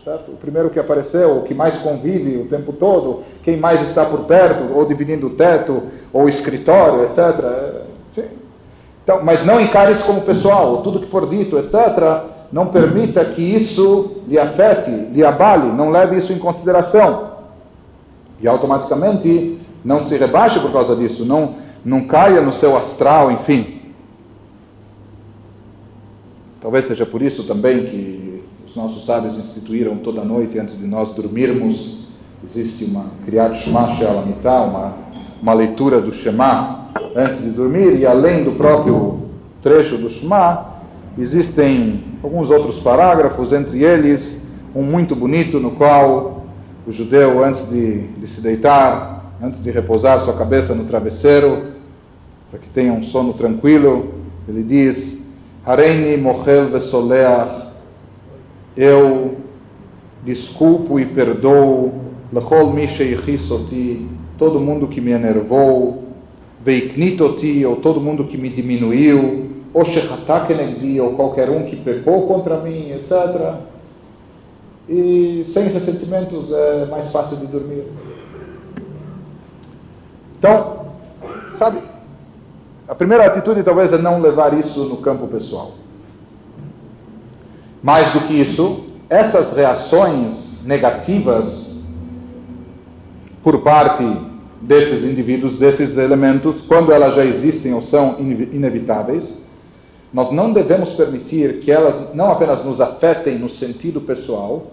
certo? 0.05 0.31
O 0.31 0.37
primeiro 0.37 0.70
que 0.70 0.79
apareceu, 0.79 1.39
o 1.39 1.43
que 1.43 1.55
mais 1.55 1.77
convive 1.79 2.37
o 2.37 2.47
tempo 2.47 2.72
todo, 2.72 3.22
quem 3.43 3.57
mais 3.57 3.81
está 3.81 4.05
por 4.05 4.20
perto, 4.27 4.77
ou 4.77 4.85
dividindo 4.85 5.27
o 5.27 5.31
teto, 5.31 5.83
ou 6.12 6.25
o 6.25 6.29
escritório, 6.29 7.05
etc. 7.05 7.18
É. 8.18 8.29
Então, 9.03 9.20
mas 9.22 9.45
não 9.45 9.61
encare 9.61 9.93
isso 9.93 10.05
como 10.05 10.20
pessoal, 10.20 10.83
tudo 10.83 11.01
que 11.01 11.11
for 11.11 11.29
dito, 11.29 11.59
etc 11.59 12.34
não 12.55 12.68
permita 12.68 13.24
que 13.24 13.42
isso 13.42 14.18
lhe 14.28 14.38
afete, 14.38 14.88
lhe 14.88 15.24
abale, 15.24 15.72
não 15.72 15.90
leve 15.90 16.18
isso 16.18 16.32
em 16.32 16.38
consideração. 16.38 17.32
E 18.40 18.46
automaticamente 18.46 19.59
não 19.84 20.05
se 20.05 20.16
rebaixe 20.16 20.61
por 20.61 20.70
causa 20.70 20.94
disso, 20.94 21.24
não, 21.24 21.57
não 21.84 22.07
caia 22.07 22.40
no 22.40 22.52
seu 22.52 22.76
astral, 22.76 23.32
enfim. 23.32 23.80
Talvez 26.62 26.84
seja 26.84 27.05
por 27.05 27.22
isso 27.22 27.42
também 27.42 27.86
que 27.86 28.44
os 28.68 28.76
nossos 28.76 29.05
sábios 29.05 29.36
instituíram 29.36 29.96
toda 29.96 30.24
noite 30.24 30.57
antes 30.57 30.78
de 30.78 30.86
nós 30.86 31.11
dormirmos, 31.11 32.05
existe 32.44 32.84
uma 32.84 33.07
Kriyat 33.24 33.59
Shema 33.59 33.94
She'alamitah, 33.94 34.62
uma, 34.62 34.94
uma 35.42 35.55
leitura 35.55 36.00
do 36.00 36.12
Shema 36.12 36.86
antes 37.16 37.42
de 37.42 37.50
dormir, 37.50 37.98
e 37.98 38.07
além 38.07 38.44
do 38.44 38.52
próprio 38.52 39.22
trecho 39.61 39.98
do 39.98 40.09
Shema, 40.09 40.74
existem 41.18 42.04
alguns 42.22 42.50
outros 42.50 42.80
parágrafos, 42.80 43.52
entre 43.52 43.82
eles 43.82 44.40
um 44.74 44.82
muito 44.82 45.14
bonito 45.14 45.60
no 45.60 45.72
qual 45.72 46.44
o 46.86 46.92
judeu, 46.92 47.44
antes 47.44 47.68
de, 47.68 48.08
de 48.08 48.26
se 48.26 48.40
deitar, 48.40 49.32
antes 49.42 49.62
de 49.62 49.70
repousar 49.70 50.20
sua 50.20 50.34
cabeça 50.34 50.74
no 50.74 50.84
travesseiro, 50.84 51.74
para 52.50 52.58
que 52.58 52.68
tenha 52.68 52.92
um 52.92 53.02
sono 53.02 53.32
tranquilo, 53.34 54.14
ele 54.48 54.62
diz: 54.62 55.18
Hareini 55.64 56.16
mochel 56.16 56.70
vesoleach, 56.70 57.68
eu 58.76 59.36
desculpo 60.24 60.98
e 60.98 61.06
perdoo, 61.06 61.92
lechol 62.32 62.72
mi 62.72 62.84
oti, 62.84 64.06
todo 64.36 64.58
mundo 64.60 64.88
que 64.88 65.00
me 65.00 65.12
enervou, 65.12 66.04
veiknitoti, 66.64 67.64
ou 67.64 67.76
todo 67.76 68.00
mundo 68.00 68.24
que 68.24 68.36
me 68.36 68.48
diminuiu, 68.48 69.43
ou 69.75 69.85
Shechatakenegdi, 69.85 71.01
ou 71.01 71.14
qualquer 71.14 71.51
um 71.51 71.64
que 71.64 71.75
pecou 71.75 72.29
contra 72.29 72.59
mim, 72.59 72.93
etc. 72.93 73.57
E 74.89 75.43
sem 75.45 75.66
ressentimentos 75.66 76.53
é 76.53 76.87
mais 76.87 77.11
fácil 77.11 77.39
de 77.39 77.49
dormir. 77.49 77.85
Então, 80.39 80.87
sabe, 81.59 81.81
a 82.87 82.95
primeira 82.95 83.27
atitude 83.27 83.64
talvez 83.64 83.93
é 83.93 83.99
não 83.99 84.20
levar 84.20 84.57
isso 84.59 84.85
no 84.85 84.99
campo 84.99 85.27
pessoal. 85.27 85.72
Mais 87.83 88.12
do 88.12 88.20
que 88.20 88.35
isso, 88.35 88.85
essas 89.11 89.57
reações 89.57 90.62
negativas 90.62 91.75
por 93.43 93.61
parte 93.62 94.05
desses 94.61 95.05
indivíduos, 95.05 95.59
desses 95.59 95.99
elementos, 95.99 96.61
quando 96.62 96.93
elas 96.93 97.14
já 97.14 97.25
existem 97.25 97.75
ou 97.75 97.83
são 97.83 98.18
inevitáveis, 98.20 99.43
nós 100.14 100.30
não 100.30 100.52
devemos 100.52 100.90
permitir 100.90 101.58
que 101.58 101.72
elas 101.72 102.14
não 102.14 102.30
apenas 102.30 102.64
nos 102.64 102.80
afetem 102.80 103.36
no 103.36 103.50
sentido 103.50 104.00
pessoal, 104.00 104.68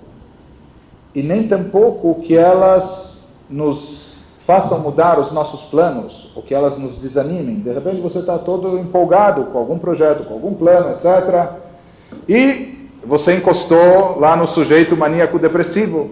e 1.16 1.24
nem 1.24 1.48
tampouco 1.48 2.22
que 2.22 2.38
elas 2.38 3.28
nos 3.50 4.18
façam 4.46 4.80
mudar 4.80 5.20
os 5.20 5.32
nossos 5.32 5.62
planos, 5.64 6.32
ou 6.36 6.44
que 6.44 6.54
elas 6.54 6.78
nos 6.78 6.96
desanimem. 6.98 7.56
De 7.56 7.74
repente 7.74 8.00
você 8.02 8.20
está 8.20 8.38
todo 8.38 8.78
empolgado 8.78 9.46
com 9.46 9.58
algum 9.58 9.80
projeto, 9.80 10.26
com 10.26 10.36
algum 10.36 10.54
plano, 10.54 10.92
etc. 10.92 11.54
E 12.30 12.88
você 13.04 13.36
encostou 13.36 14.20
lá 14.20 14.36
no 14.36 14.46
sujeito 14.46 14.96
maníaco 14.96 15.40
depressivo, 15.40 16.12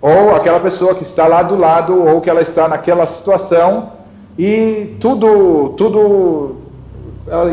ou 0.00 0.34
aquela 0.34 0.58
pessoa 0.58 0.94
que 0.94 1.02
está 1.02 1.26
lá 1.26 1.42
do 1.42 1.54
lado, 1.54 2.02
ou 2.02 2.22
que 2.22 2.30
ela 2.30 2.40
está 2.40 2.66
naquela 2.66 3.06
situação, 3.06 3.92
e 4.38 4.96
tudo, 5.00 5.74
tudo 5.76 6.63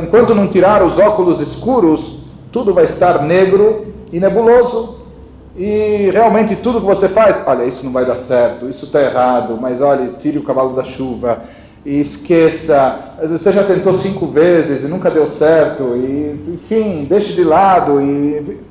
enquanto 0.03 0.35
não 0.35 0.47
tirar 0.47 0.83
os 0.83 0.97
óculos 0.97 1.39
escuros, 1.39 2.19
tudo 2.51 2.73
vai 2.73 2.85
estar 2.85 3.23
negro 3.23 3.87
e 4.11 4.19
nebuloso. 4.19 4.99
E 5.55 6.09
realmente 6.13 6.55
tudo 6.55 6.79
que 6.79 6.85
você 6.85 7.09
faz, 7.09 7.37
olha, 7.45 7.65
isso 7.65 7.83
não 7.83 7.91
vai 7.91 8.05
dar 8.05 8.17
certo, 8.17 8.69
isso 8.69 8.85
está 8.85 9.01
errado, 9.01 9.57
mas 9.59 9.81
olha, 9.81 10.13
tire 10.17 10.37
o 10.37 10.43
cavalo 10.43 10.73
da 10.73 10.83
chuva 10.83 11.41
e 11.85 11.99
esqueça. 11.99 13.15
Você 13.29 13.51
já 13.51 13.63
tentou 13.63 13.93
cinco 13.93 14.27
vezes 14.27 14.83
e 14.83 14.87
nunca 14.87 15.09
deu 15.09 15.27
certo, 15.27 15.95
e 15.95 16.53
enfim, 16.53 17.05
deixe 17.07 17.33
de 17.33 17.43
lado. 17.43 18.01
E... 18.01 18.70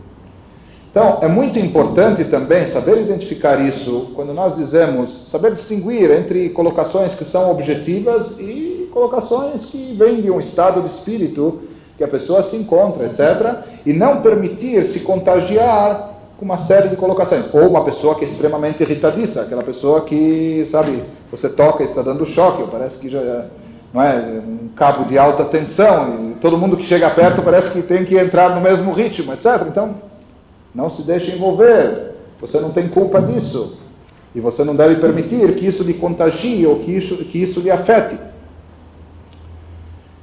Então, 0.90 1.18
é 1.22 1.28
muito 1.28 1.56
importante 1.56 2.24
também 2.24 2.66
saber 2.66 3.00
identificar 3.00 3.60
isso 3.60 4.10
quando 4.16 4.34
nós 4.34 4.56
dizemos, 4.56 5.28
saber 5.30 5.52
distinguir 5.52 6.10
entre 6.10 6.48
colocações 6.48 7.14
que 7.14 7.24
são 7.24 7.48
objetivas 7.48 8.36
e 8.40 8.90
colocações 8.92 9.66
que 9.66 9.94
vêm 9.96 10.20
de 10.20 10.30
um 10.32 10.40
estado 10.40 10.80
de 10.80 10.88
espírito 10.88 11.60
que 11.96 12.02
a 12.02 12.08
pessoa 12.08 12.42
se 12.42 12.56
encontra, 12.56 13.06
etc. 13.06 13.68
E 13.86 13.92
não 13.92 14.20
permitir 14.20 14.84
se 14.86 15.00
contagiar 15.00 16.10
com 16.36 16.44
uma 16.44 16.58
série 16.58 16.88
de 16.88 16.96
colocações. 16.96 17.44
Ou 17.52 17.68
uma 17.68 17.84
pessoa 17.84 18.16
que 18.16 18.24
é 18.24 18.28
extremamente 18.28 18.82
irritadiça, 18.82 19.42
aquela 19.42 19.62
pessoa 19.62 20.00
que, 20.00 20.66
sabe, 20.72 21.04
você 21.30 21.48
toca 21.48 21.84
e 21.84 21.86
está 21.86 22.02
dando 22.02 22.26
choque, 22.26 22.64
parece 22.68 22.98
que 22.98 23.08
já 23.08 23.44
não 23.94 24.02
é 24.02 24.40
um 24.44 24.68
cabo 24.74 25.04
de 25.04 25.18
alta 25.18 25.44
tensão, 25.44 26.30
e 26.30 26.34
todo 26.40 26.58
mundo 26.58 26.76
que 26.76 26.84
chega 26.84 27.10
perto 27.10 27.42
parece 27.42 27.70
que 27.70 27.82
tem 27.82 28.04
que 28.04 28.16
entrar 28.16 28.54
no 28.54 28.60
mesmo 28.60 28.92
ritmo, 28.92 29.32
etc. 29.32 29.66
Então, 29.68 30.09
não 30.74 30.90
se 30.90 31.02
deixe 31.02 31.34
envolver, 31.34 32.14
você 32.40 32.60
não 32.60 32.70
tem 32.70 32.88
culpa 32.88 33.20
disso. 33.20 33.78
E 34.34 34.40
você 34.40 34.62
não 34.62 34.76
deve 34.76 34.96
permitir 34.96 35.56
que 35.56 35.66
isso 35.66 35.82
lhe 35.82 35.94
contagie 35.94 36.64
ou 36.66 36.80
que 36.80 36.92
isso, 36.92 37.16
que 37.16 37.42
isso 37.42 37.60
lhe 37.60 37.70
afete. 37.70 38.16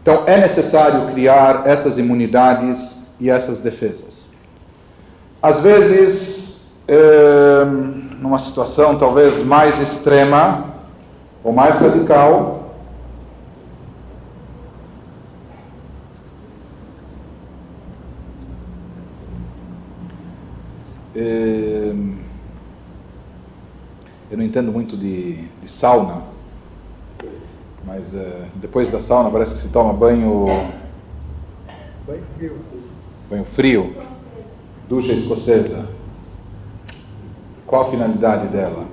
Então 0.02 0.24
é 0.26 0.40
necessário 0.40 1.12
criar 1.12 1.64
essas 1.66 1.98
imunidades 1.98 2.98
e 3.20 3.30
essas 3.30 3.60
defesas. 3.60 4.26
Às 5.42 5.62
vezes, 5.62 6.62
é, 6.88 7.66
numa 8.22 8.40
situação 8.40 8.98
talvez 8.98 9.44
mais 9.46 9.80
extrema 9.82 10.66
ou 11.44 11.52
mais 11.52 11.80
radical, 11.82 12.57
eu 21.20 21.96
não 24.38 24.44
entendo 24.44 24.72
muito 24.72 24.96
de, 24.96 25.48
de 25.62 25.72
sauna, 25.72 26.22
mas 27.84 28.04
uh, 28.14 28.46
depois 28.56 28.90
da 28.90 29.02
sauna 29.02 29.32
parece 29.32 29.56
que 29.56 29.62
se 29.62 29.70
toma 29.70 29.94
banho. 29.94 30.46
Banho 32.06 32.24
frio. 32.38 32.58
Banho 33.30 33.46
frio. 33.46 33.96
Ducha 34.88 35.14
escocesa. 35.14 35.90
Qual 37.66 37.82
a 37.82 37.92
finalidade 37.92 38.48
dela? 38.50 38.86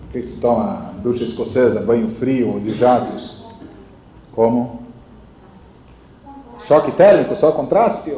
Por 0.00 0.12
que 0.12 0.22
se 0.22 0.40
toma 0.40 0.94
ducha 1.02 1.24
escocesa, 1.24 1.80
banho 1.80 2.10
frio 2.16 2.54
ou 2.54 2.60
de 2.60 2.74
jatos? 2.74 3.44
Como? 4.32 4.80
Choque 6.66 6.92
térmico, 6.92 7.36
só 7.36 7.52
contraste? 7.52 8.10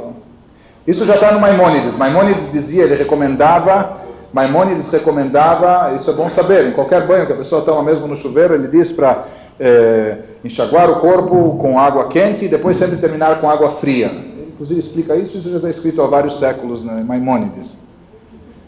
Isso 0.89 1.07
já 1.07 1.15
está 1.15 1.31
no 1.31 1.39
Maimônides. 1.39 1.97
Maimônides 1.97 2.51
dizia, 2.51 2.83
ele 2.83 2.97
recomendava 2.97 4.09
Maimônides 4.33 4.91
recomendava, 4.91 5.95
isso 5.97 6.11
é 6.11 6.13
bom 6.13 6.29
saber, 6.29 6.67
em 6.67 6.73
qualquer 6.73 7.07
banho 7.07 7.27
que 7.27 7.33
a 7.33 7.37
pessoa 7.37 7.63
toma 7.63 7.83
mesmo 7.83 8.07
no 8.07 8.17
chuveiro, 8.17 8.55
ele 8.55 8.69
diz 8.69 8.93
para 8.93 9.25
é, 9.59 10.19
enxaguar 10.45 10.91
o 10.91 11.01
corpo 11.01 11.57
com 11.59 11.79
água 11.79 12.09
quente 12.09 12.45
e 12.45 12.49
depois 12.49 12.77
sempre 12.77 12.99
terminar 12.99 13.41
com 13.41 13.49
água 13.49 13.77
fria. 13.77 14.07
Ele, 14.07 14.53
inclusive, 14.53 14.81
explica 14.81 15.17
isso, 15.17 15.39
isso 15.39 15.51
já 15.51 15.57
está 15.57 15.71
escrito 15.71 16.03
há 16.03 16.07
vários 16.07 16.39
séculos 16.39 16.85
né, 16.85 17.03
Maimônides. 17.07 17.75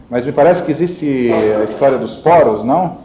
Mas 0.09 0.25
me 0.25 0.33
parece 0.33 0.63
que 0.63 0.73
existe 0.73 1.31
a 1.61 1.65
história 1.65 1.99
dos 1.99 2.17
poros, 2.17 2.65
não? 2.65 2.99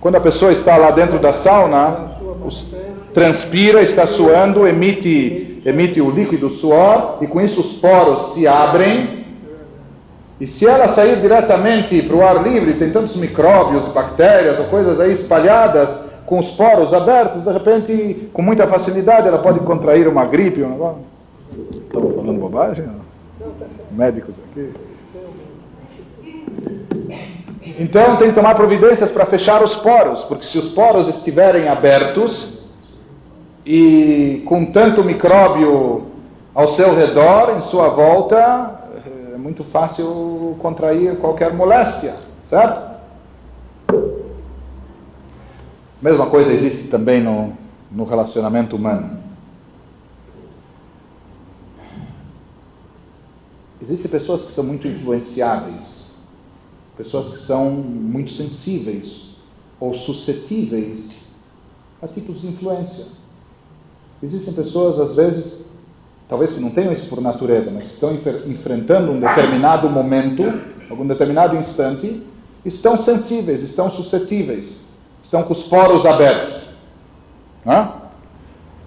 Quando 0.00 0.14
a 0.14 0.20
pessoa 0.20 0.52
está 0.52 0.76
lá 0.76 0.92
dentro 0.92 1.18
da 1.18 1.32
sauna, 1.32 2.12
transpira, 3.12 3.82
está 3.82 4.06
suando, 4.06 4.68
emite, 4.68 5.57
emite 5.68 6.00
o 6.00 6.10
líquido 6.10 6.50
suor, 6.50 7.18
e 7.20 7.26
com 7.26 7.40
isso 7.40 7.60
os 7.60 7.74
poros 7.74 8.32
se 8.32 8.46
abrem 8.46 9.18
e 10.40 10.46
se 10.46 10.66
ela 10.66 10.88
sair 10.88 11.20
diretamente 11.20 12.00
para 12.02 12.16
o 12.16 12.22
ar 12.22 12.42
livre, 12.42 12.74
tem 12.74 12.90
tantos 12.90 13.16
micróbios, 13.16 13.86
bactérias 13.86 14.58
ou 14.58 14.66
coisas 14.66 15.00
aí 15.00 15.12
espalhadas, 15.12 15.90
com 16.26 16.38
os 16.38 16.48
poros 16.50 16.94
abertos, 16.94 17.42
de 17.42 17.50
repente, 17.50 18.28
com 18.32 18.42
muita 18.42 18.66
facilidade, 18.66 19.26
ela 19.26 19.38
pode 19.38 19.58
contrair 19.60 20.06
uma 20.06 20.24
gripe. 20.26 20.62
Um 20.62 20.70
negócio. 20.70 21.00
Estava 21.86 22.12
falando 22.12 22.38
bobagem? 22.38 22.84
Médicos 23.90 24.34
aqui. 24.50 24.70
Então 27.78 28.16
tem 28.16 28.28
que 28.28 28.34
tomar 28.34 28.54
providências 28.54 29.10
para 29.10 29.26
fechar 29.26 29.62
os 29.62 29.74
poros, 29.74 30.22
porque 30.24 30.44
se 30.44 30.58
os 30.58 30.70
poros 30.70 31.08
estiverem 31.08 31.68
abertos 31.68 32.57
e 33.70 34.44
com 34.46 34.72
tanto 34.72 35.04
micróbio 35.04 36.06
ao 36.54 36.68
seu 36.68 36.96
redor, 36.96 37.58
em 37.58 37.60
sua 37.60 37.90
volta, 37.90 38.94
é 39.34 39.36
muito 39.36 39.62
fácil 39.62 40.56
contrair 40.58 41.18
qualquer 41.18 41.52
moléstia, 41.52 42.16
certo? 42.48 42.88
Mesma 46.00 46.30
coisa 46.30 46.50
existe 46.50 46.88
também 46.88 47.22
no, 47.22 47.52
no 47.92 48.04
relacionamento 48.04 48.74
humano. 48.74 49.18
Existem 53.82 54.10
pessoas 54.10 54.46
que 54.46 54.54
são 54.54 54.64
muito 54.64 54.88
influenciáveis, 54.88 56.06
pessoas 56.96 57.34
que 57.34 57.40
são 57.40 57.70
muito 57.70 58.32
sensíveis 58.32 59.36
ou 59.78 59.92
suscetíveis 59.92 61.10
a 62.00 62.08
tipos 62.08 62.40
de 62.40 62.46
influência. 62.46 63.17
Existem 64.22 64.52
pessoas, 64.52 64.98
às 64.98 65.14
vezes, 65.14 65.64
talvez 66.28 66.50
que 66.50 66.60
não 66.60 66.70
tenham 66.70 66.92
isso 66.92 67.08
por 67.08 67.20
natureza, 67.20 67.70
mas 67.70 67.86
estão 67.86 68.12
enfrentando 68.46 69.12
um 69.12 69.20
determinado 69.20 69.88
momento, 69.88 70.42
algum 70.90 71.06
determinado 71.06 71.56
instante, 71.56 72.22
estão 72.64 72.96
sensíveis, 72.96 73.62
estão 73.62 73.88
suscetíveis, 73.90 74.66
estão 75.22 75.42
com 75.44 75.52
os 75.52 75.62
poros 75.62 76.04
abertos. 76.04 76.68
Né? 77.64 77.88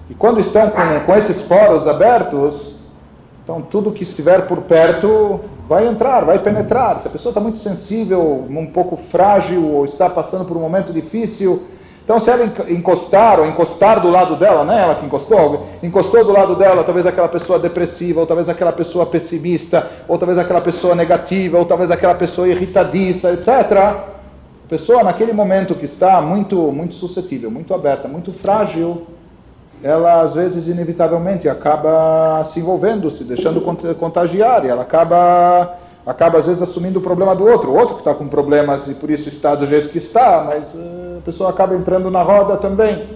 E 0.09 0.13
quando 0.13 0.39
estão 0.39 0.69
com, 0.69 1.05
com 1.05 1.15
esses 1.15 1.41
poros 1.41 1.87
abertos, 1.87 2.75
então 3.43 3.61
tudo 3.61 3.91
que 3.91 4.03
estiver 4.03 4.47
por 4.47 4.63
perto 4.63 5.39
vai 5.67 5.87
entrar, 5.87 6.25
vai 6.25 6.39
penetrar. 6.39 6.99
Se 6.99 7.07
a 7.07 7.11
pessoa 7.11 7.31
está 7.31 7.39
muito 7.39 7.59
sensível, 7.59 8.45
um 8.49 8.65
pouco 8.67 8.97
frágil, 8.97 9.65
ou 9.65 9.85
está 9.85 10.09
passando 10.09 10.43
por 10.43 10.57
um 10.57 10.59
momento 10.59 10.91
difícil, 10.91 11.63
então, 12.03 12.19
se 12.19 12.29
ela 12.29 12.43
encostar, 12.67 13.39
ou 13.39 13.45
encostar 13.45 14.01
do 14.01 14.09
lado 14.09 14.35
dela, 14.35 14.65
não 14.65 14.73
é 14.73 14.81
ela 14.81 14.95
que 14.95 15.05
encostou, 15.05 15.67
encostou 15.83 16.25
do 16.25 16.31
lado 16.31 16.55
dela, 16.55 16.83
talvez 16.83 17.05
aquela 17.05 17.27
pessoa 17.27 17.59
depressiva, 17.59 18.19
ou 18.21 18.25
talvez 18.25 18.49
aquela 18.49 18.71
pessoa 18.71 19.05
pessimista, 19.05 19.87
ou 20.07 20.17
talvez 20.17 20.37
aquela 20.37 20.61
pessoa 20.61 20.95
negativa, 20.95 21.57
ou 21.57 21.65
talvez 21.65 21.91
aquela 21.91 22.15
pessoa 22.15 22.47
irritadiça, 22.47 23.31
etc. 23.31 23.47
A 23.47 24.03
pessoa, 24.67 25.03
naquele 25.03 25.31
momento 25.31 25.75
que 25.75 25.85
está 25.85 26.19
muito, 26.21 26.55
muito 26.71 26.95
suscetível, 26.95 27.51
muito 27.51 27.73
aberta, 27.73 28.07
muito 28.07 28.33
frágil, 28.33 29.05
ela 29.83 30.21
às 30.21 30.33
vezes 30.33 30.67
inevitavelmente 30.67 31.47
acaba 31.47 32.43
se 32.45 32.59
envolvendo, 32.59 33.11
se 33.11 33.23
deixando 33.23 33.61
contagiar, 33.95 34.65
e 34.65 34.69
ela 34.69 34.81
acaba 34.81 35.77
acaba 36.05 36.39
às 36.39 36.47
vezes 36.47 36.63
assumindo 36.63 36.97
o 36.97 37.01
problema 37.01 37.35
do 37.35 37.45
outro, 37.45 37.69
o 37.69 37.77
outro 37.77 37.95
que 37.95 38.01
está 38.01 38.13
com 38.13 38.27
problemas 38.27 38.87
e 38.87 38.93
por 38.95 39.09
isso 39.09 39.29
está 39.29 39.53
do 39.53 39.67
jeito 39.67 39.89
que 39.89 39.99
está, 39.99 40.43
mas 40.47 40.73
uh, 40.73 41.10
a 41.21 41.23
pessoa 41.23 41.51
acaba 41.51 41.75
entrando 41.75 42.09
na 42.09 42.23
roda 42.23 42.57
também. 42.57 43.07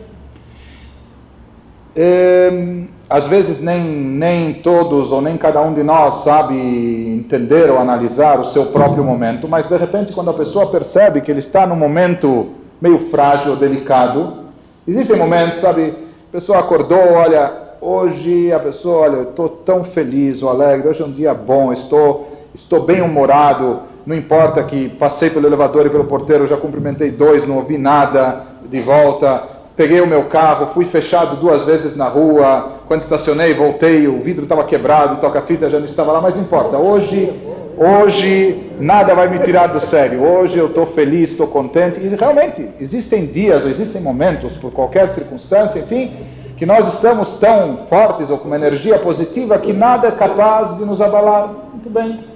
E, 1.96 2.86
às 3.10 3.26
vezes 3.26 3.62
nem, 3.62 3.84
nem 3.84 4.54
todos 4.56 5.12
ou 5.12 5.22
nem 5.22 5.38
cada 5.38 5.60
um 5.62 5.74
de 5.74 5.82
nós 5.82 6.24
sabe 6.24 6.56
entender 6.56 7.70
ou 7.72 7.80
analisar 7.80 8.40
o 8.40 8.46
seu 8.46 8.68
próprio 8.68 9.04
momento, 9.04 9.48
mas 9.48 9.68
de 9.68 9.76
repente 9.76 10.14
quando 10.14 10.30
a 10.30 10.34
pessoa 10.34 10.68
percebe 10.68 11.22
que 11.22 11.32
ele 11.32 11.40
está 11.40 11.66
num 11.66 11.76
momento 11.76 12.50
meio 12.80 13.10
frágil, 13.10 13.56
delicado, 13.56 14.46
existem 14.88 15.18
momentos, 15.18 15.60
sabe, 15.60 15.94
a 16.30 16.32
pessoa 16.32 16.60
acordou, 16.60 17.14
olha, 17.14 17.52
hoje 17.82 18.52
a 18.52 18.60
pessoa, 18.60 18.98
olha, 19.00 19.16
eu 19.16 19.30
estou 19.30 19.50
tão 19.50 19.84
feliz 19.84 20.44
ou 20.44 20.50
alegre, 20.50 20.90
hoje 20.90 21.02
é 21.02 21.06
um 21.06 21.12
dia 21.12 21.34
bom, 21.34 21.72
estou 21.72 22.28
estou 22.54 22.86
bem 22.86 23.02
humorado, 23.02 23.82
não 24.06 24.16
importa 24.16 24.62
que 24.64 24.90
passei 24.90 25.30
pelo 25.30 25.48
elevador 25.48 25.86
e 25.86 25.90
pelo 25.90 26.06
porteiro, 26.06 26.46
já 26.46 26.56
cumprimentei 26.56 27.10
dois, 27.10 27.48
não 27.48 27.58
ouvi 27.58 27.78
nada 27.78 28.44
de 28.70 28.80
volta, 28.80 29.44
peguei 29.76 30.00
o 30.00 30.08
meu 30.08 30.26
carro, 30.26 30.68
fui 30.74 30.86
fechado 30.86 31.38
duas 31.38 31.66
vezes 31.66 31.96
na 31.96 32.08
rua, 32.08 32.74
quando 32.88 33.02
estacionei, 33.02 33.54
voltei, 33.54 34.08
o 34.08 34.22
vidro 34.22 34.44
estava 34.44 34.64
quebrado, 34.64 35.20
toca-fita 35.20 35.70
já 35.70 35.80
não 35.80 35.86
estava 35.86 36.12
lá, 36.12 36.22
mas 36.22 36.36
não 36.36 36.44
importa. 36.44 36.78
Hoje, 36.78 37.34
hoje 37.78 38.72
nada 38.80 39.16
vai 39.16 39.28
me 39.28 39.40
tirar 39.40 39.68
do 39.68 39.82
sério. 39.82 40.24
Hoje 40.24 40.58
eu 40.58 40.68
estou 40.68 40.86
feliz, 40.86 41.32
estou 41.32 41.48
contente. 41.48 42.00
E 42.00 42.08
realmente 42.08 42.70
existem 42.80 43.26
dias, 43.26 43.66
existem 43.66 44.02
momentos, 44.02 44.54
por 44.54 44.72
qualquer 44.72 45.10
circunstância, 45.10 45.80
enfim, 45.80 46.16
que 46.56 46.66
nós 46.66 46.94
estamos 46.94 47.40
tão 47.40 47.86
fortes 47.90 48.30
ou 48.30 48.38
com 48.38 48.48
uma 48.48 48.56
energia 48.56 49.00
positiva 49.00 49.58
que 49.58 49.74
nada 49.74 50.10
é 50.10 50.12
capaz 50.12 50.78
de 50.78 50.86
nos 50.86 51.02
abalar. 51.02 51.50
Muito 51.74 51.90
bem. 51.90 52.35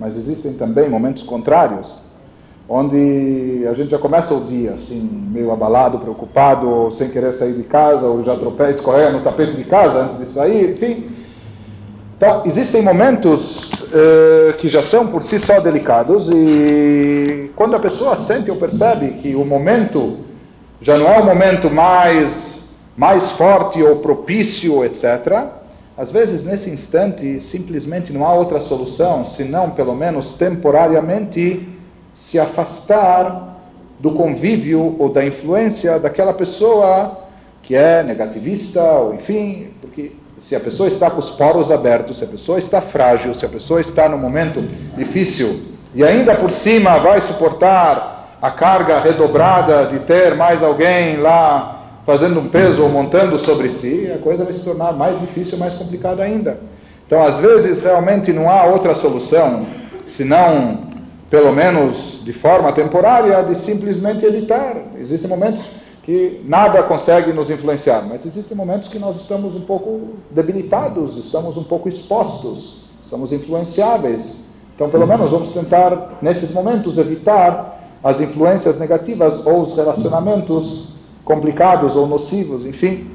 Mas 0.00 0.16
existem 0.16 0.54
também 0.54 0.88
momentos 0.88 1.22
contrários, 1.22 2.00
onde 2.66 3.66
a 3.70 3.74
gente 3.74 3.90
já 3.90 3.98
começa 3.98 4.32
o 4.32 4.46
dia 4.46 4.72
assim, 4.72 4.98
meio 5.30 5.52
abalado, 5.52 5.98
preocupado, 5.98 6.70
ou 6.70 6.90
sem 6.92 7.10
querer 7.10 7.34
sair 7.34 7.52
de 7.52 7.64
casa, 7.64 8.06
ou 8.06 8.24
já 8.24 8.34
tropeça, 8.34 8.78
escorrega 8.78 9.10
no 9.10 9.22
tapete 9.22 9.52
de 9.52 9.64
casa 9.64 10.04
antes 10.04 10.18
de 10.18 10.32
sair, 10.32 10.70
enfim. 10.70 11.10
Então, 12.16 12.42
existem 12.46 12.80
momentos 12.80 13.70
eh, 13.92 14.54
que 14.58 14.68
já 14.68 14.82
são 14.82 15.06
por 15.08 15.22
si 15.22 15.38
só 15.38 15.60
delicados, 15.60 16.30
e 16.30 17.50
quando 17.54 17.76
a 17.76 17.78
pessoa 17.78 18.16
sente 18.16 18.50
ou 18.50 18.56
percebe 18.56 19.18
que 19.20 19.34
o 19.34 19.44
momento 19.44 20.16
já 20.80 20.96
não 20.96 21.08
é 21.08 21.18
o 21.18 21.26
momento 21.26 21.68
mais, 21.68 22.70
mais 22.96 23.32
forte 23.32 23.82
ou 23.82 23.96
propício, 23.96 24.82
etc., 24.82 25.59
às 26.00 26.10
vezes, 26.10 26.46
nesse 26.46 26.70
instante, 26.70 27.38
simplesmente 27.40 28.10
não 28.10 28.24
há 28.24 28.32
outra 28.32 28.58
solução 28.58 29.26
senão, 29.26 29.68
pelo 29.68 29.94
menos 29.94 30.32
temporariamente, 30.32 31.68
se 32.14 32.40
afastar 32.40 33.58
do 33.98 34.12
convívio 34.12 34.96
ou 34.98 35.12
da 35.12 35.22
influência 35.22 35.98
daquela 35.98 36.32
pessoa 36.32 37.20
que 37.62 37.74
é 37.74 38.02
negativista, 38.02 38.82
ou 38.82 39.14
enfim, 39.14 39.74
porque 39.82 40.12
se 40.38 40.56
a 40.56 40.60
pessoa 40.60 40.88
está 40.88 41.10
com 41.10 41.18
os 41.18 41.28
poros 41.28 41.70
abertos, 41.70 42.16
se 42.16 42.24
a 42.24 42.28
pessoa 42.28 42.58
está 42.58 42.80
frágil, 42.80 43.34
se 43.34 43.44
a 43.44 43.48
pessoa 43.50 43.78
está 43.78 44.08
num 44.08 44.16
momento 44.16 44.62
difícil 44.96 45.66
e 45.94 46.02
ainda 46.02 46.34
por 46.34 46.50
cima 46.50 46.96
vai 46.98 47.20
suportar 47.20 48.38
a 48.40 48.50
carga 48.50 49.00
redobrada 49.00 49.84
de 49.84 49.98
ter 49.98 50.34
mais 50.34 50.62
alguém 50.62 51.18
lá 51.18 51.79
fazendo 52.10 52.40
um 52.40 52.48
peso 52.48 52.82
ou 52.82 52.88
montando 52.88 53.38
sobre 53.38 53.70
si, 53.70 54.10
a 54.12 54.18
coisa 54.18 54.42
vai 54.42 54.52
se 54.52 54.64
tornar 54.64 54.92
mais 54.92 55.20
difícil, 55.20 55.56
mais 55.56 55.74
complicada 55.74 56.24
ainda. 56.24 56.58
Então, 57.06 57.22
às 57.22 57.38
vezes, 57.38 57.82
realmente 57.82 58.32
não 58.32 58.50
há 58.50 58.64
outra 58.64 58.96
solução, 58.96 59.64
senão, 60.08 60.88
pelo 61.30 61.52
menos 61.52 62.20
de 62.24 62.32
forma 62.32 62.72
temporária, 62.72 63.40
de 63.44 63.54
simplesmente 63.54 64.26
evitar. 64.26 64.76
Existem 64.98 65.30
momentos 65.30 65.62
que 66.02 66.40
nada 66.44 66.82
consegue 66.82 67.32
nos 67.32 67.48
influenciar, 67.48 68.04
mas 68.08 68.26
existem 68.26 68.56
momentos 68.56 68.88
que 68.88 68.98
nós 68.98 69.14
estamos 69.20 69.54
um 69.54 69.60
pouco 69.60 70.14
debilitados, 70.32 71.16
estamos 71.16 71.56
um 71.56 71.62
pouco 71.62 71.88
expostos, 71.88 72.86
estamos 73.04 73.30
influenciáveis. 73.30 74.34
Então, 74.74 74.90
pelo 74.90 75.06
menos, 75.06 75.30
vamos 75.30 75.52
tentar, 75.52 76.18
nesses 76.20 76.50
momentos, 76.52 76.98
evitar 76.98 77.88
as 78.02 78.20
influências 78.20 78.76
negativas 78.80 79.46
ou 79.46 79.60
os 79.60 79.76
relacionamentos 79.76 80.98
complicados 81.24 81.96
ou 81.96 82.06
nocivos, 82.06 82.64
enfim. 82.64 83.10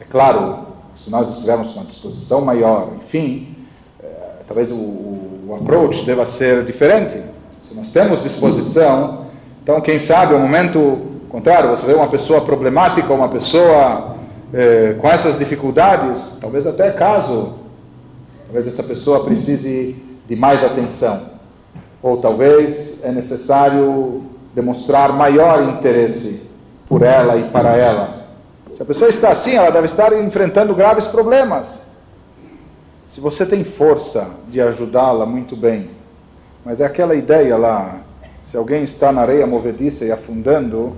É 0.00 0.04
claro, 0.04 0.66
se 0.96 1.10
nós 1.10 1.28
estivermos 1.30 1.74
uma 1.74 1.84
disposição 1.84 2.40
maior, 2.40 2.90
enfim, 3.04 3.56
é, 4.02 4.06
talvez 4.46 4.70
o, 4.70 4.74
o 4.74 5.58
approach 5.60 6.04
deva 6.04 6.26
ser 6.26 6.64
diferente. 6.64 7.22
Se 7.62 7.74
nós 7.74 7.90
temos 7.92 8.22
disposição, 8.22 9.26
então 9.62 9.80
quem 9.80 9.98
sabe 9.98 10.34
o 10.34 10.38
momento 10.38 11.08
contrário, 11.28 11.70
você 11.70 11.86
vê 11.86 11.94
uma 11.94 12.08
pessoa 12.08 12.40
problemática, 12.40 13.12
uma 13.12 13.28
pessoa 13.28 14.16
é, 14.52 14.94
com 14.98 15.08
essas 15.08 15.38
dificuldades, 15.38 16.32
talvez 16.40 16.66
até 16.66 16.90
caso, 16.90 17.54
talvez 18.46 18.66
essa 18.66 18.82
pessoa 18.82 19.24
precise 19.24 19.96
de 20.26 20.36
mais 20.36 20.64
atenção, 20.64 21.20
ou 22.02 22.16
talvez 22.18 23.02
é 23.04 23.12
necessário 23.12 24.22
demonstrar 24.58 25.12
maior 25.12 25.62
interesse 25.62 26.42
por 26.88 27.02
ela 27.02 27.36
e 27.36 27.48
para 27.50 27.76
ela. 27.76 28.26
Se 28.74 28.82
a 28.82 28.84
pessoa 28.84 29.08
está 29.08 29.30
assim, 29.30 29.54
ela 29.54 29.70
deve 29.70 29.86
estar 29.86 30.12
enfrentando 30.12 30.74
graves 30.74 31.06
problemas. 31.06 31.78
Se 33.06 33.20
você 33.20 33.46
tem 33.46 33.62
força 33.62 34.26
de 34.48 34.60
ajudá-la, 34.60 35.24
muito 35.24 35.54
bem. 35.54 35.90
Mas 36.64 36.80
é 36.80 36.86
aquela 36.86 37.14
ideia 37.14 37.56
lá: 37.56 38.00
se 38.50 38.56
alguém 38.56 38.82
está 38.82 39.12
na 39.12 39.20
areia 39.20 39.46
movediça 39.46 40.04
e 40.04 40.10
afundando, 40.10 40.96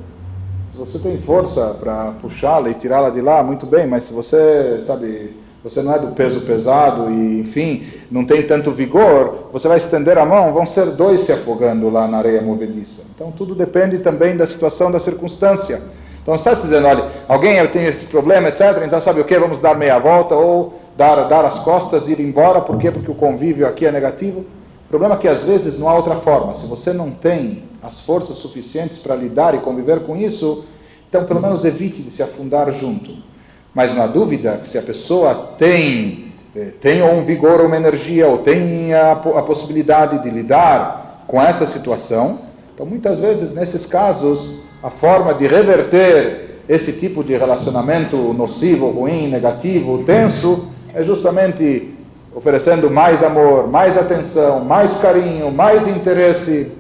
se 0.73 0.79
você 0.79 0.99
tem 0.99 1.19
força 1.19 1.77
para 1.79 2.13
puxá-la 2.21 2.71
e 2.71 2.75
tirá-la 2.75 3.11
de 3.11 3.21
lá, 3.21 3.43
muito 3.43 3.67
bem, 3.67 3.87
mas 3.87 4.05
se 4.05 4.13
você, 4.13 4.81
sabe, 4.87 5.37
você 5.63 5.83
não 5.83 5.95
é 5.95 5.99
do 5.99 6.09
peso 6.09 6.41
pesado 6.41 7.11
e, 7.11 7.41
enfim, 7.41 7.87
não 8.11 8.25
tem 8.25 8.43
tanto 8.47 8.71
vigor, 8.71 9.49
você 9.53 9.69
vai 9.69 9.77
estender 9.77 10.17
a 10.17 10.25
mão, 10.25 10.53
vão 10.53 10.67
ser 10.67 10.87
dois 10.87 11.21
se 11.23 11.33
afogando 11.33 11.91
lá 11.91 12.09
na 12.09 12.19
areia 12.19 12.41
movediça. 12.41 13.03
Então, 13.15 13.31
tudo 13.31 13.55
depende 13.55 13.99
também 13.99 14.37
da 14.37 14.47
situação, 14.47 14.91
da 14.91 14.99
circunstância. 14.99 15.83
Então, 16.23 16.35
está 16.35 16.55
dizendo, 16.55 16.87
olha, 16.87 17.11
alguém 17.29 17.67
tem 17.69 17.85
esse 17.85 18.07
problema, 18.07 18.49
etc., 18.49 18.83
então 18.85 19.01
sabe 19.01 19.21
o 19.21 19.25
que? 19.25 19.39
Vamos 19.39 19.59
dar 19.59 19.77
meia 19.77 19.99
volta 19.99 20.35
ou 20.35 20.81
dar, 20.97 21.29
dar 21.29 21.45
as 21.45 21.59
costas 21.59 22.09
e 22.09 22.13
ir 22.13 22.21
embora. 22.21 22.61
Por 22.61 22.79
quê? 22.79 22.91
Porque 22.91 23.11
o 23.11 23.15
convívio 23.15 23.67
aqui 23.67 23.85
é 23.85 23.93
negativo. 23.93 24.41
O 24.41 24.89
problema 24.89 25.15
é 25.15 25.19
que, 25.19 25.29
às 25.29 25.43
vezes, 25.43 25.79
não 25.79 25.89
há 25.89 25.95
outra 25.95 26.17
forma. 26.17 26.55
Se 26.55 26.67
você 26.67 26.93
não 26.93 27.11
tem 27.11 27.65
as 27.83 28.01
forças 28.01 28.39
suficientes 28.39 28.99
para 28.99 29.15
lidar 29.15 29.55
e 29.55 29.59
conviver 29.59 30.01
com 30.01 30.17
isso, 30.17 30.65
então, 31.09 31.25
pelo 31.25 31.41
menos, 31.41 31.65
evite 31.65 32.03
de 32.03 32.11
se 32.11 32.23
afundar 32.23 32.73
junto. 32.73 33.30
Mas 33.75 33.95
não 33.95 34.03
há 34.03 34.07
dúvida 34.07 34.59
que 34.63 34.69
se 34.69 34.79
a 34.79 34.83
pessoa 34.83 35.55
tem, 35.59 36.33
eh, 36.57 36.71
tem 36.81 37.03
um 37.03 37.25
vigor 37.25 37.61
ou 37.61 37.67
uma 37.67 37.77
energia, 37.77 38.27
ou 38.27 38.39
tem 38.39 38.93
a, 38.93 39.13
a 39.13 39.43
possibilidade 39.43 40.23
de 40.23 40.31
lidar 40.31 41.25
com 41.27 41.41
essa 41.41 41.67
situação, 41.67 42.41
então 42.75 42.85
muitas 42.85 43.21
vezes 43.21 43.55
nesses 43.55 43.87
casos 43.87 44.57
a 44.83 44.91
forma 44.91 45.35
de 45.35 45.47
reverter 45.47 46.61
esse 46.69 46.93
tipo 46.93 47.23
de 47.23 47.37
relacionamento 47.37 48.17
nocivo, 48.33 48.91
ruim, 48.91 49.29
negativo, 49.29 50.05
tenso, 50.05 50.73
é 50.95 51.03
justamente 51.03 51.95
oferecendo 52.35 52.91
mais 52.91 53.23
amor, 53.23 53.69
mais 53.69 53.99
atenção, 53.99 54.65
mais 54.65 54.97
carinho, 54.99 55.51
mais 55.51 55.89
interesse, 55.89 56.71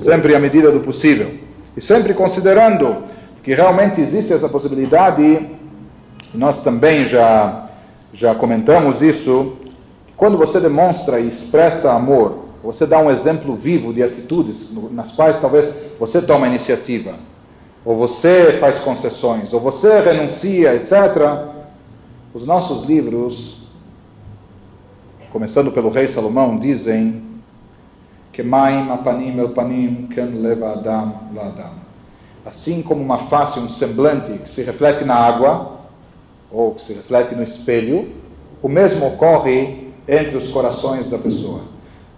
sempre 0.00 0.34
à 0.34 0.38
medida 0.38 0.70
do 0.70 0.80
possível. 0.80 1.34
E 1.76 1.80
sempre 1.80 2.14
considerando 2.14 3.04
que 3.42 3.54
realmente 3.54 4.00
existe 4.00 4.32
essa 4.32 4.48
possibilidade, 4.48 5.48
nós 6.32 6.62
também 6.62 7.04
já, 7.04 7.68
já 8.12 8.34
comentamos 8.34 9.02
isso, 9.02 9.56
quando 10.16 10.38
você 10.38 10.60
demonstra 10.60 11.18
e 11.18 11.28
expressa 11.28 11.92
amor, 11.92 12.44
você 12.62 12.86
dá 12.86 12.98
um 12.98 13.10
exemplo 13.10 13.56
vivo 13.56 13.92
de 13.92 14.02
atitudes 14.02 14.72
nas 14.92 15.12
quais 15.12 15.40
talvez 15.40 15.74
você 15.98 16.22
toma 16.22 16.46
iniciativa, 16.46 17.16
ou 17.84 17.96
você 17.96 18.58
faz 18.60 18.78
concessões, 18.80 19.52
ou 19.52 19.58
você 19.58 20.00
renuncia, 20.00 20.74
etc. 20.76 21.50
Os 22.32 22.46
nossos 22.46 22.84
livros, 22.84 23.60
começando 25.32 25.72
pelo 25.72 25.90
rei 25.90 26.06
Salomão, 26.06 26.56
dizem 26.56 27.22
que 28.32 28.42
maim 28.42 28.90
apanim 28.90 29.38
el 29.38 29.50
panim 29.50 30.08
ken 30.08 30.40
leva 30.40 30.72
adam 30.72 31.28
la 31.34 31.42
adam. 31.42 31.81
Assim 32.44 32.82
como 32.82 33.02
uma 33.02 33.18
face, 33.18 33.58
um 33.58 33.68
semblante 33.68 34.38
que 34.38 34.50
se 34.50 34.62
reflete 34.62 35.04
na 35.04 35.14
água, 35.14 35.78
ou 36.50 36.74
que 36.74 36.82
se 36.82 36.92
reflete 36.92 37.34
no 37.34 37.42
espelho, 37.42 38.10
o 38.62 38.68
mesmo 38.68 39.06
ocorre 39.06 39.88
entre 40.06 40.36
os 40.36 40.50
corações 40.50 41.08
da 41.08 41.18
pessoa. 41.18 41.60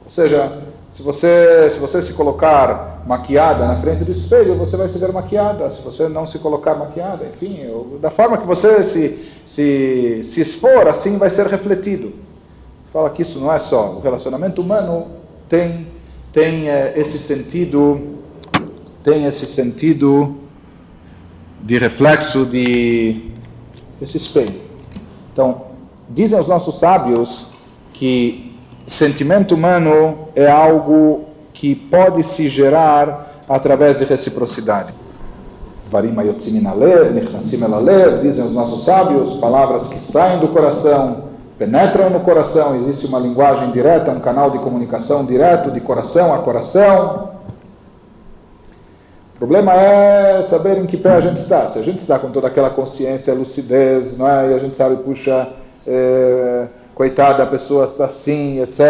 Ou 0.05 0.11
seja, 0.11 0.63
se 0.93 1.03
você, 1.03 1.71
se 1.71 1.79
você 1.79 2.03
se 2.03 2.13
colocar 2.13 3.03
maquiada 3.07 3.67
na 3.67 3.77
frente 3.77 4.05
do 4.05 4.13
espelho, 4.13 4.57
você 4.57 4.77
vai 4.77 4.89
se 4.89 4.99
ver 4.99 5.13
maquiada. 5.13 5.71
Se 5.71 5.83
você 5.83 6.09
não 6.09 6.27
se 6.27 6.39
colocar 6.39 6.75
maquiada, 6.75 7.27
enfim, 7.35 7.67
da 8.01 8.11
forma 8.11 8.39
que 8.39 8.47
você 8.47 8.83
se, 8.83 9.29
se, 9.45 10.21
se 10.25 10.41
expor, 10.41 10.89
assim 10.89 11.19
vai 11.19 11.31
ser 11.31 11.47
refletido. 11.47 12.13
Fala 12.93 13.11
que 13.11 13.23
isso 13.23 13.41
não 13.41 13.53
é 13.53 13.59
só. 13.59 13.91
O 13.91 14.01
relacionamento 14.01 14.61
humano 14.61 15.09
tem, 15.49 15.89
tem 16.33 16.71
é, 16.71 16.95
esse 16.97 17.19
sentido, 17.19 18.21
tem 19.05 19.27
esse 19.27 19.45
sentido 19.45 20.35
de 21.61 21.79
reflexo 21.79 22.47
de 22.47 23.31
esse 24.01 24.17
espelho. 24.17 24.55
Então, 25.31 25.63
dizem 26.09 26.41
os 26.41 26.49
nossos 26.49 26.79
sábios 26.79 27.53
que 27.93 28.57
sentimento 28.87 29.55
humano 29.55 30.29
é 30.35 30.51
algo 30.51 31.27
que 31.53 31.75
pode 31.75 32.23
se 32.23 32.49
gerar 32.49 33.43
através 33.47 33.99
de 33.99 34.05
reciprocidade. 34.05 34.93
Dizem 38.23 38.45
os 38.45 38.53
nossos 38.53 38.85
sábios, 38.87 39.35
palavras 39.35 39.87
que 39.89 40.01
saem 40.01 40.41
do 40.41 40.49
coração, 40.49 41.25
penetram 41.59 42.09
no 42.09 42.21
coração, 42.21 42.75
existe 42.77 43.07
uma 43.07 43.19
linguagem 43.19 43.71
direta, 43.71 44.11
um 44.11 44.21
canal 44.21 44.51
de 44.51 44.59
comunicação 44.59 45.27
direto 45.27 45.71
de 45.71 45.81
coração 45.81 46.35
a 46.35 46.39
coração. 46.39 47.34
O 49.35 49.39
problema 49.39 49.75
é 49.75 50.43
saber 50.43 50.79
em 50.79 50.87
que 50.87 50.97
pé 50.97 51.11
a 51.11 51.21
gente 51.21 51.39
está. 51.39 51.69
Se 51.69 51.79
a 51.79 51.83
gente 51.83 51.99
está 51.99 52.19
com 52.19 52.31
toda 52.31 52.47
aquela 52.47 52.71
consciência, 52.71 53.35
lucidez, 53.35 54.17
não 54.17 54.29
é? 54.29 54.53
e 54.53 54.55
a 54.55 54.59
gente 54.59 54.77
sabe, 54.77 54.97
puxa, 54.97 55.49
é, 55.87 56.67
coitada, 56.95 57.43
a 57.43 57.47
pessoa 57.47 57.85
está 57.85 58.07
assim, 58.07 58.61
etc. 58.61 58.81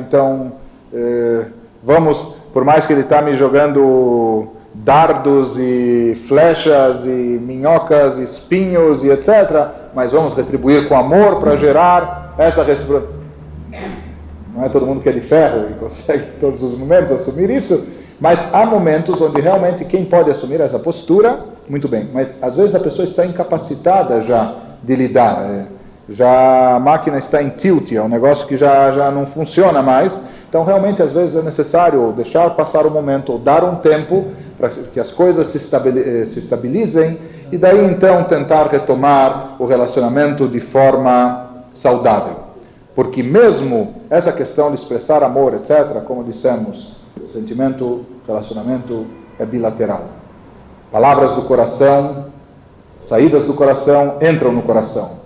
Então, 0.00 0.52
eh, 0.92 1.46
vamos, 1.82 2.18
por 2.52 2.64
mais 2.64 2.86
que 2.86 2.92
ele 2.92 3.02
está 3.02 3.20
me 3.20 3.34
jogando 3.34 4.48
dardos 4.74 5.58
e 5.58 6.22
flechas 6.28 7.04
e 7.04 7.08
minhocas, 7.08 8.18
e 8.18 8.22
espinhos 8.22 9.02
e 9.02 9.10
etc., 9.10 9.68
mas 9.94 10.12
vamos 10.12 10.34
retribuir 10.34 10.88
com 10.88 10.96
amor 10.96 11.40
para 11.40 11.56
gerar 11.56 12.34
essa 12.38 12.62
reciprocidade. 12.62 13.18
Não 14.54 14.64
é 14.64 14.68
todo 14.68 14.86
mundo 14.86 15.00
que 15.00 15.08
é 15.08 15.12
de 15.12 15.20
ferro 15.20 15.66
e 15.70 15.74
consegue 15.78 16.24
em 16.24 16.40
todos 16.40 16.62
os 16.62 16.78
momentos 16.78 17.12
assumir 17.12 17.50
isso, 17.50 17.86
mas 18.20 18.42
há 18.52 18.66
momentos 18.66 19.20
onde 19.20 19.40
realmente 19.40 19.84
quem 19.84 20.04
pode 20.04 20.30
assumir 20.30 20.60
essa 20.60 20.78
postura, 20.78 21.40
muito 21.68 21.88
bem, 21.88 22.08
mas 22.12 22.34
às 22.42 22.56
vezes 22.56 22.74
a 22.74 22.80
pessoa 22.80 23.06
está 23.06 23.24
incapacitada 23.24 24.22
já 24.22 24.54
de 24.82 24.96
lidar. 24.96 25.42
É, 25.42 25.78
já 26.10 26.76
a 26.76 26.80
máquina 26.80 27.18
está 27.18 27.42
em 27.42 27.50
tilt, 27.50 27.92
é 27.92 28.00
um 28.00 28.08
negócio 28.08 28.46
que 28.46 28.56
já, 28.56 28.90
já 28.92 29.10
não 29.10 29.26
funciona 29.26 29.82
mais. 29.82 30.18
Então, 30.48 30.64
realmente, 30.64 31.02
às 31.02 31.12
vezes 31.12 31.36
é 31.36 31.42
necessário 31.42 32.12
deixar 32.16 32.48
passar 32.50 32.86
o 32.86 32.90
momento, 32.90 33.32
ou 33.32 33.38
dar 33.38 33.62
um 33.62 33.76
tempo 33.76 34.28
para 34.56 34.70
que 34.70 34.98
as 34.98 35.12
coisas 35.12 35.54
eh, 35.54 36.24
se 36.24 36.38
estabilizem 36.38 37.18
e 37.52 37.58
daí 37.58 37.84
então 37.84 38.24
tentar 38.24 38.66
retomar 38.66 39.56
o 39.58 39.66
relacionamento 39.66 40.48
de 40.48 40.60
forma 40.60 41.46
saudável. 41.74 42.48
Porque 42.94 43.22
mesmo 43.22 43.94
essa 44.08 44.32
questão 44.32 44.70
de 44.70 44.76
expressar 44.76 45.22
amor, 45.22 45.54
etc., 45.54 46.02
como 46.06 46.24
dissemos, 46.24 46.97
o 47.28 47.32
sentimento, 47.32 48.06
relacionamento 48.26 49.06
é 49.38 49.44
bilateral. 49.44 50.08
Palavras 50.90 51.34
do 51.34 51.42
coração, 51.42 52.26
saídas 53.06 53.44
do 53.44 53.54
coração, 53.54 54.18
entram 54.20 54.52
no 54.52 54.62
coração 54.62 55.18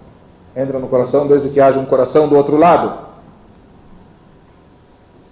entra 0.56 0.78
no 0.78 0.88
coração 0.88 1.26
desde 1.26 1.48
que 1.48 1.60
haja 1.60 1.78
um 1.78 1.86
coração 1.86 2.28
do 2.28 2.36
outro 2.36 2.56
lado. 2.56 3.10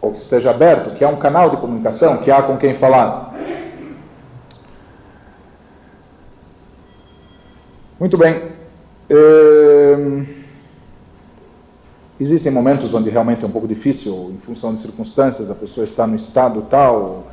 Ou 0.00 0.12
que 0.12 0.18
esteja 0.20 0.50
aberto, 0.50 0.96
que 0.96 1.04
há 1.04 1.08
um 1.08 1.16
canal 1.16 1.50
de 1.50 1.58
comunicação, 1.58 2.18
que 2.18 2.30
há 2.30 2.42
com 2.42 2.56
quem 2.56 2.74
falar. 2.74 3.34
Muito 7.98 8.16
bem. 8.16 8.52
Ehm, 9.10 10.39
existem 12.20 12.52
momentos 12.52 12.92
onde 12.92 13.08
realmente 13.08 13.44
é 13.44 13.46
um 13.46 13.50
pouco 13.50 13.66
difícil, 13.66 14.32
em 14.34 14.38
função 14.44 14.74
de 14.74 14.82
circunstâncias, 14.82 15.50
a 15.50 15.54
pessoa 15.54 15.84
está 15.84 16.06
no 16.06 16.14
estado 16.14 16.62
tal, 16.68 17.26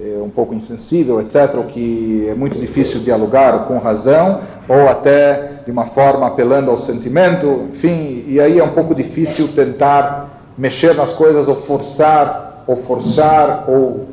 é 0.00 0.18
um 0.22 0.30
pouco 0.30 0.54
insensível, 0.54 1.20
etc., 1.20 1.56
o 1.56 1.64
que 1.64 2.26
é 2.26 2.34
muito 2.34 2.58
difícil 2.58 3.00
dialogar 3.00 3.66
com 3.66 3.78
razão, 3.78 4.40
ou 4.66 4.88
até 4.88 5.60
de 5.64 5.70
uma 5.70 5.86
forma 5.86 6.26
apelando 6.26 6.70
ao 6.70 6.78
sentimento, 6.78 7.68
enfim, 7.74 8.24
e 8.26 8.40
aí 8.40 8.58
é 8.58 8.64
um 8.64 8.72
pouco 8.72 8.94
difícil 8.94 9.48
tentar 9.48 10.40
mexer 10.56 10.94
nas 10.94 11.12
coisas 11.12 11.46
ou 11.46 11.56
forçar, 11.62 12.64
ou 12.66 12.76
forçar, 12.78 13.64
ou 13.68 14.08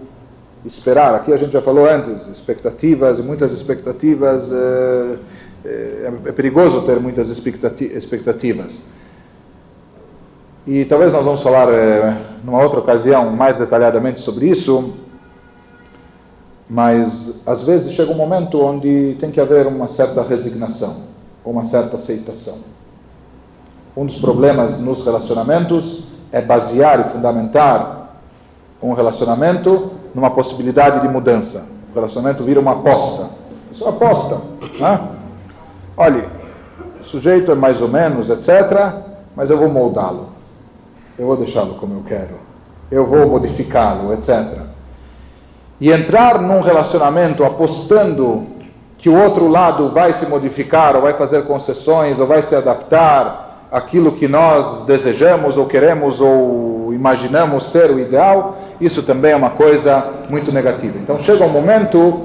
esperar. 0.66 1.16
Aqui 1.16 1.32
a 1.32 1.38
gente 1.38 1.54
já 1.54 1.62
falou 1.62 1.86
antes, 1.90 2.28
expectativas, 2.28 3.20
muitas 3.20 3.54
expectativas, 3.54 4.44
é, 4.52 5.16
é, 5.64 6.12
é 6.26 6.32
perigoso 6.34 6.82
ter 6.82 7.00
muitas 7.00 7.30
expectativas. 7.30 8.84
E 10.68 10.86
talvez 10.86 11.14
nós 11.14 11.26
vamos 11.26 11.42
falar 11.42 11.70
é, 11.74 12.18
numa 12.44 12.62
outra 12.62 12.80
ocasião 12.80 13.32
mais 13.32 13.56
detalhadamente 13.56 14.22
sobre 14.22 14.50
isso, 14.50 14.94
mas 16.70 17.34
às 17.46 17.64
vezes 17.64 17.94
chega 17.94 18.12
um 18.12 18.16
momento 18.16 18.62
onde 18.62 19.16
tem 19.20 19.32
que 19.32 19.40
haver 19.40 19.66
uma 19.66 19.88
certa 19.88 20.22
resignação 20.22 21.08
uma 21.50 21.64
certa 21.64 21.96
aceitação. 21.96 22.56
Um 23.96 24.06
dos 24.06 24.20
problemas 24.20 24.80
nos 24.80 25.04
relacionamentos 25.06 26.04
é 26.32 26.42
basear 26.42 27.00
e 27.00 27.04
fundamentar 27.12 28.10
um 28.82 28.94
relacionamento 28.94 29.92
numa 30.14 30.30
possibilidade 30.30 31.02
de 31.02 31.08
mudança. 31.08 31.66
O 31.92 31.96
relacionamento 31.96 32.44
vira 32.44 32.60
uma 32.60 32.74
aposta. 32.74 33.30
Isso 33.72 33.84
é 33.86 33.90
aposta. 33.90 34.42
Né? 34.80 35.10
Olha, 35.96 36.30
o 37.02 37.06
sujeito 37.06 37.52
é 37.52 37.56
mais 37.56 37.82
ou 37.82 37.88
menos, 37.88 38.30
etc., 38.30 38.94
mas 39.36 39.50
eu 39.50 39.58
vou 39.58 39.70
moldá-lo. 39.70 40.27
Eu 41.18 41.26
vou 41.28 41.38
deixá-lo 41.38 41.76
como 41.76 41.96
eu 41.96 42.04
quero. 42.08 42.40
Eu 42.92 43.06
vou 43.06 43.28
modificá-lo, 43.28 44.14
etc. 44.14 44.46
E 45.80 45.92
entrar 45.92 46.42
num 46.42 46.62
relacionamento 46.62 47.44
apostando 47.44 48.48
que 48.98 49.10
o 49.10 49.16
outro 49.16 49.48
lado 49.48 49.90
vai 49.90 50.14
se 50.14 50.26
modificar, 50.26 50.96
ou 50.96 51.02
vai 51.02 51.14
fazer 51.14 51.44
concessões, 51.44 52.20
ou 52.20 52.26
vai 52.26 52.42
se 52.42 52.56
adaptar 52.56 53.68
àquilo 53.72 54.14
que 54.14 54.28
nós 54.28 54.86
desejamos, 54.86 55.58
ou 55.58 55.66
queremos, 55.66 56.20
ou 56.20 56.94
imaginamos 56.94 57.70
ser 57.72 57.92
o 57.92 58.00
ideal, 58.00 58.58
isso 58.82 59.04
também 59.04 59.32
é 59.32 59.36
uma 59.36 59.52
coisa 59.52 60.04
muito 60.30 60.52
negativa. 60.52 60.98
Então 60.98 61.20
chega 61.20 61.44
um 61.44 61.50
momento 61.50 62.22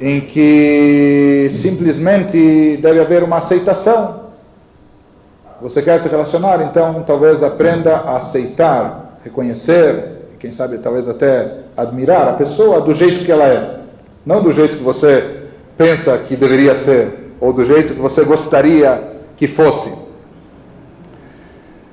em 0.00 0.20
que 0.20 1.48
simplesmente 1.52 2.78
deve 2.82 3.00
haver 3.00 3.22
uma 3.22 3.38
aceitação. 3.38 4.25
Você 5.60 5.80
quer 5.80 5.98
se 6.00 6.08
relacionar, 6.08 6.60
então 6.62 7.02
talvez 7.06 7.42
aprenda 7.42 7.96
a 7.96 8.16
aceitar, 8.16 9.18
reconhecer, 9.24 10.28
quem 10.38 10.52
sabe 10.52 10.76
talvez 10.78 11.08
até 11.08 11.60
admirar 11.74 12.28
a 12.28 12.32
pessoa 12.34 12.82
do 12.82 12.92
jeito 12.92 13.24
que 13.24 13.32
ela 13.32 13.44
é, 13.44 13.80
não 14.24 14.42
do 14.42 14.52
jeito 14.52 14.76
que 14.76 14.82
você 14.82 15.44
pensa 15.78 16.18
que 16.18 16.36
deveria 16.36 16.74
ser, 16.74 17.32
ou 17.40 17.54
do 17.54 17.64
jeito 17.64 17.94
que 17.94 18.00
você 18.00 18.22
gostaria 18.22 19.16
que 19.38 19.48
fosse. 19.48 19.92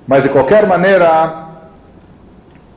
Mas 0.05 0.23
de 0.23 0.29
qualquer 0.29 0.67
maneira, 0.67 1.47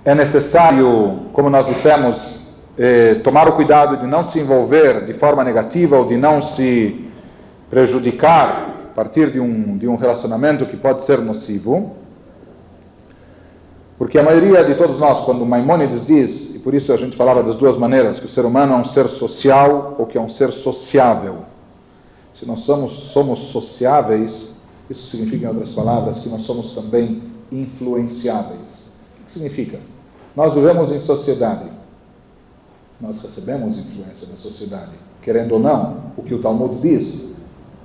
é 0.05 0.15
necessário, 0.15 1.23
como 1.33 1.51
nós 1.51 1.67
dissemos, 1.67 2.39
eh, 2.79 3.17
tomar 3.25 3.49
o 3.49 3.55
cuidado 3.55 3.97
de 3.97 4.07
não 4.07 4.25
se 4.25 4.39
envolver 4.39 5.05
de 5.05 5.15
forma 5.15 5.43
negativa 5.43 5.97
ou 5.97 6.07
de 6.07 6.17
não 6.17 6.43
se 6.43 7.11
prejudicar 7.69 8.76
partir 8.97 9.31
de 9.31 9.39
um, 9.39 9.77
de 9.77 9.87
um 9.87 9.95
relacionamento 9.95 10.65
que 10.65 10.77
pode 10.77 11.03
ser 11.03 11.21
nocivo, 11.21 11.93
porque 13.99 14.19
a 14.19 14.23
maioria 14.23 14.65
de 14.65 14.75
todos 14.75 14.99
nós, 14.99 15.23
quando 15.27 15.45
Maimônides 15.45 16.07
diz, 16.07 16.55
e 16.55 16.59
por 16.59 16.73
isso 16.73 16.91
a 16.95 16.97
gente 16.97 17.15
falava 17.15 17.43
das 17.43 17.57
duas 17.57 17.77
maneiras, 17.77 18.19
que 18.19 18.25
o 18.25 18.29
ser 18.29 18.47
humano 18.47 18.73
é 18.73 18.77
um 18.77 18.87
ser 18.87 19.09
social 19.09 19.97
ou 19.99 20.07
que 20.07 20.17
é 20.17 20.21
um 20.21 20.31
ser 20.31 20.51
sociável. 20.51 21.41
Se 22.35 22.47
nós 22.47 22.61
somos, 22.61 22.93
somos 23.13 23.39
sociáveis, 23.51 24.55
isso 24.89 25.09
significa, 25.09 25.45
em 25.45 25.49
outras 25.49 25.71
palavras, 25.71 26.21
que 26.21 26.31
nós 26.31 26.43
somos 26.43 26.75
também 26.75 27.23
influenciáveis. 27.53 28.93
O 29.21 29.25
que 29.27 29.33
significa? 29.33 29.79
Nós 30.35 30.55
vivemos 30.55 30.91
em 30.91 31.01
sociedade. 31.01 31.67
Nós 32.99 33.21
recebemos 33.23 33.79
influência 33.79 34.27
da 34.27 34.37
sociedade. 34.37 34.93
Querendo 35.21 35.53
ou 35.53 35.61
não, 35.61 36.13
o 36.17 36.23
que 36.23 36.35
o 36.35 36.39
Talmud 36.39 36.81
diz, 36.81 37.36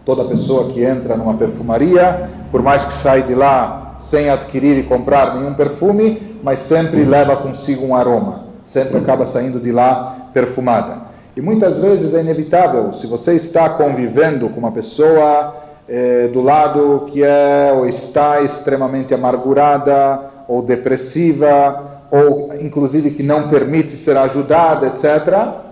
toda 0.06 0.26
pessoa 0.26 0.72
que 0.72 0.84
entra 0.84 1.16
numa 1.16 1.34
perfumaria, 1.36 2.30
por 2.52 2.62
mais 2.62 2.84
que 2.84 2.94
saia 2.96 3.22
de 3.22 3.36
lá 3.36 3.96
sem 4.00 4.30
adquirir 4.30 4.78
e 4.78 4.84
comprar 4.84 5.36
nenhum 5.36 5.54
perfume, 5.54 6.40
mas 6.44 6.62
sempre 6.62 7.06
leva 7.06 7.36
consigo 7.38 7.86
um 7.86 7.96
aroma, 7.96 8.46
sempre 8.66 8.98
acaba 8.98 9.28
saindo 9.28 9.60
de 9.60 9.72
lá 9.72 10.30
perfumada. 10.34 11.12
E 11.36 11.42
muitas 11.42 11.82
vezes 11.82 12.14
é 12.14 12.20
inevitável, 12.20 12.94
se 12.94 13.08
você 13.08 13.36
está 13.36 13.70
convivendo 13.70 14.50
com 14.50 14.60
uma 14.60 14.72
pessoa 14.72 15.56
eh, 15.88 16.30
do 16.34 16.42
lado 16.42 17.08
que 17.12 17.24
é 17.24 17.72
ou 17.76 17.88
está 17.88 18.42
extremamente 18.42 19.14
amargurada 19.14 20.20
ou 20.48 20.62
depressiva, 20.62 22.02
ou 22.12 22.54
inclusive 22.60 23.12
que 23.12 23.24
não 23.24 23.50
permite 23.50 23.96
ser 23.96 24.18
ajudada, 24.18 24.88
etc. 24.88 25.71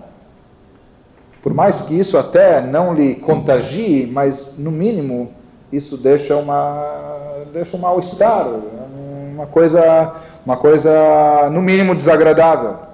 Por 1.42 1.54
mais 1.54 1.80
que 1.82 1.98
isso 1.98 2.18
até 2.18 2.60
não 2.60 2.94
lhe 2.94 3.14
contagie, 3.14 4.08
mas 4.12 4.58
no 4.58 4.70
mínimo 4.70 5.32
isso 5.72 5.96
deixa 5.96 6.36
uma 6.36 7.44
deixa 7.52 7.76
um 7.76 7.80
mal-estar, 7.80 8.46
uma 9.34 9.46
coisa 9.46 10.16
uma 10.44 10.56
coisa 10.56 11.48
no 11.50 11.62
mínimo 11.62 11.94
desagradável. 11.94 12.90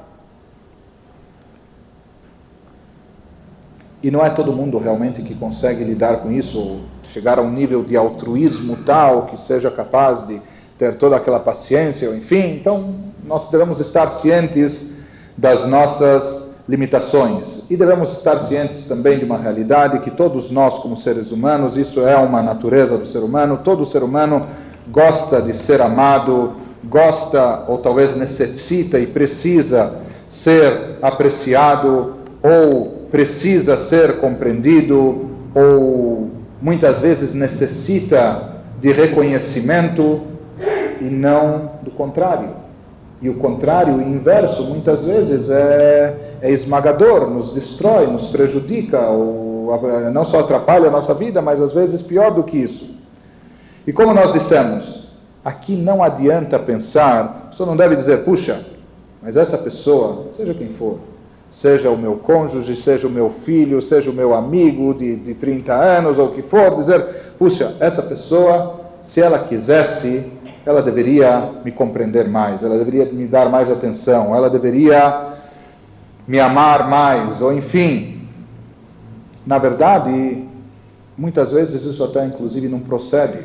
E 4.03 4.11
não 4.11 4.25
é 4.25 4.31
todo 4.31 4.53
mundo 4.53 4.79
realmente 4.79 5.23
que 5.23 5.35
consegue 5.35 5.83
lidar 5.83 6.19
com 6.19 6.31
isso, 6.31 6.81
chegar 7.03 7.39
a 7.39 7.43
um 7.43 7.51
nível 7.51 7.83
de 7.83 7.97
altruísmo 7.97 8.77
tal 8.85 9.27
que 9.27 9.41
seja 9.41 9.71
capaz 9.71 10.25
de 10.27 10.41
ter 10.79 10.97
toda 10.99 11.17
aquela 11.17 11.41
paciência, 11.41 12.07
enfim. 12.15 12.57
Então, 12.57 12.95
nós 13.25 13.49
devemos 13.49 13.81
estar 13.81 14.11
cientes 14.11 14.93
das 15.37 15.67
nossas 15.67 16.46
limitações 16.69 17.63
e 17.71 17.77
devemos 17.77 18.13
estar 18.13 18.41
cientes 18.41 18.89
também 18.89 19.19
de 19.19 19.25
uma 19.25 19.39
realidade 19.39 20.01
que 20.01 20.11
todos 20.11 20.51
nós, 20.51 20.75
como 20.79 20.97
seres 20.97 21.31
humanos, 21.31 21.77
isso 21.77 22.01
é 22.01 22.17
uma 22.17 22.43
natureza 22.43 22.99
do 22.99 23.07
ser 23.07 23.21
humano, 23.21 23.61
todo 23.63 23.87
ser 23.87 24.03
humano 24.03 24.47
gosta 24.89 25.41
de 25.41 25.55
ser 25.55 25.81
amado, 25.81 26.53
gosta 26.85 27.65
ou 27.69 27.79
talvez 27.79 28.17
necessita 28.17 28.99
e 28.99 29.07
precisa 29.07 30.01
ser 30.29 30.99
apreciado 31.01 32.15
ou 32.43 33.07
precisa 33.11 33.77
ser 33.77 34.19
compreendido 34.19 35.31
ou 35.55 36.31
muitas 36.61 36.99
vezes 36.99 37.33
necessita 37.33 38.57
de 38.81 38.93
reconhecimento 38.93 40.23
e 41.01 41.05
não 41.05 41.71
do 41.83 41.91
contrário. 41.91 42.51
E 43.23 43.29
o 43.29 43.35
contrário, 43.35 43.95
o 43.95 44.03
inverso, 44.03 44.65
muitas 44.65 45.05
vezes 45.05 45.49
é, 45.49 46.26
é 46.47 46.53
esmagador, 46.53 47.29
nos 47.29 47.53
destrói, 47.53 48.07
nos 48.07 48.29
prejudica, 48.29 49.01
ou 49.01 49.81
não 50.13 50.25
só 50.25 50.41
atrapalha 50.41 50.87
a 50.87 50.93
nossa 50.93 51.13
vida, 51.13 51.43
mas 51.43 51.61
às 51.61 51.73
vezes 51.73 52.01
pior 52.01 52.31
do 52.33 52.45
que 52.45 52.57
isso. 52.57 52.95
E 53.85 53.93
como 53.93 54.15
nós 54.15 54.33
dissemos, 54.33 55.09
aqui 55.45 55.75
não 55.75 56.05
adianta 56.05 56.57
pensar, 56.57 57.51
você 57.53 57.65
não 57.65 57.77
deve 57.77 57.97
dizer, 57.97 58.25
puxa, 58.25 58.65
mas 59.21 59.37
essa 59.37 59.59
pessoa, 59.59 60.27
seja 60.37 60.55
quem 60.55 60.69
for, 60.69 60.99
seja 61.51 61.91
o 61.91 61.99
meu 61.99 62.15
cônjuge, 62.15 62.77
seja 62.77 63.09
o 63.09 63.11
meu 63.11 63.29
filho, 63.29 63.83
seja 63.83 64.09
o 64.09 64.15
meu 64.15 64.33
amigo 64.33 64.95
de, 64.95 65.17
de 65.17 65.35
30 65.35 65.75
anos 65.75 66.17
ou 66.17 66.27
o 66.27 66.33
que 66.33 66.43
for, 66.43 66.77
dizer, 66.77 67.33
puxa, 67.41 67.75
essa 67.81 68.03
pessoa, 68.03 68.83
se 69.03 69.21
ela 69.21 69.41
quisesse, 69.41 70.31
ela 70.65 70.81
deveria 70.81 71.51
me 71.65 71.73
compreender 71.73 72.29
mais, 72.29 72.63
ela 72.63 72.79
deveria 72.79 73.05
me 73.07 73.27
dar 73.27 73.49
mais 73.49 73.69
atenção, 73.69 74.33
ela 74.33 74.49
deveria 74.49 75.35
me 76.27 76.41
amar 76.41 76.89
mais, 76.89 77.41
ou 77.41 77.53
enfim. 77.53 78.29
Na 79.47 79.59
verdade, 79.59 80.45
muitas 81.17 81.53
vezes 81.53 81.85
isso 81.85 82.03
até 82.03 82.25
inclusive 82.25 82.69
não 82.69 82.81
procede. 82.81 83.45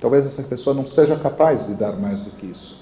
Talvez 0.00 0.26
essa 0.26 0.42
pessoa 0.42 0.74
não 0.74 0.86
seja 0.86 1.16
capaz 1.16 1.66
de 1.66 1.74
dar 1.74 1.92
mais 1.92 2.20
do 2.20 2.30
que 2.30 2.46
isso. 2.46 2.78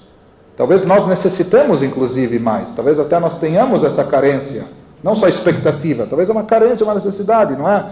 Talvez 0.55 0.85
nós 0.85 1.07
necessitemos, 1.07 1.83
inclusive, 1.83 2.39
mais. 2.39 2.71
Talvez 2.75 2.99
até 2.99 3.19
nós 3.19 3.39
tenhamos 3.39 3.83
essa 3.83 4.03
carência. 4.03 4.65
Não 5.03 5.15
só 5.15 5.27
expectativa, 5.27 6.07
talvez 6.07 6.27
é 6.27 6.31
uma 6.31 6.43
carência, 6.43 6.83
uma 6.83 6.95
necessidade, 6.95 7.55
não 7.55 7.69
é? 7.69 7.85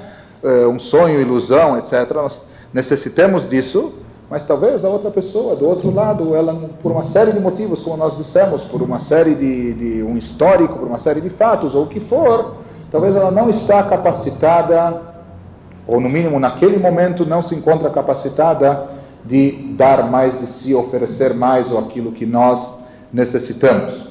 é 0.44 0.68
um 0.68 0.80
sonho, 0.80 1.22
ilusão, 1.22 1.78
etc. 1.78 2.12
Nós 2.14 2.42
necessitemos 2.74 3.48
disso, 3.48 3.94
mas 4.30 4.44
talvez 4.44 4.84
a 4.84 4.90
outra 4.90 5.12
pessoa, 5.12 5.56
do 5.56 5.68
outro 5.68 5.94
lado, 5.94 6.36
ela, 6.36 6.54
por 6.82 6.92
uma 6.92 7.04
série 7.04 7.32
de 7.32 7.40
motivos, 7.40 7.84
como 7.84 7.98
nós 7.98 8.18
dissemos, 8.18 8.64
por 8.64 8.82
uma 8.82 9.00
série 9.00 9.36
de, 9.36 9.74
de 9.74 10.04
um 10.04 10.18
histórico, 10.18 10.80
por 10.80 10.88
uma 10.88 11.00
série 11.00 11.22
de 11.22 11.30
fatos, 11.30 11.76
ou 11.76 11.84
o 11.84 11.88
que 11.88 12.00
for, 12.00 12.56
talvez 12.92 13.16
ela 13.16 13.30
não 13.30 13.50
está 13.50 13.84
capacitada, 13.84 15.02
ou 15.88 16.00
no 16.00 16.10
mínimo 16.10 16.40
naquele 16.40 16.78
momento 16.78 17.26
não 17.26 17.44
se 17.44 17.54
encontra 17.54 17.90
capacitada 17.90 18.96
de 19.24 19.74
dar 19.76 20.10
mais 20.10 20.40
de 20.40 20.48
si, 20.48 20.74
oferecer 20.74 21.34
mais 21.34 21.72
ou 21.72 21.80
aquilo 21.80 22.12
que 22.12 22.26
nós 22.26 22.80
necessitamos. 23.14 24.08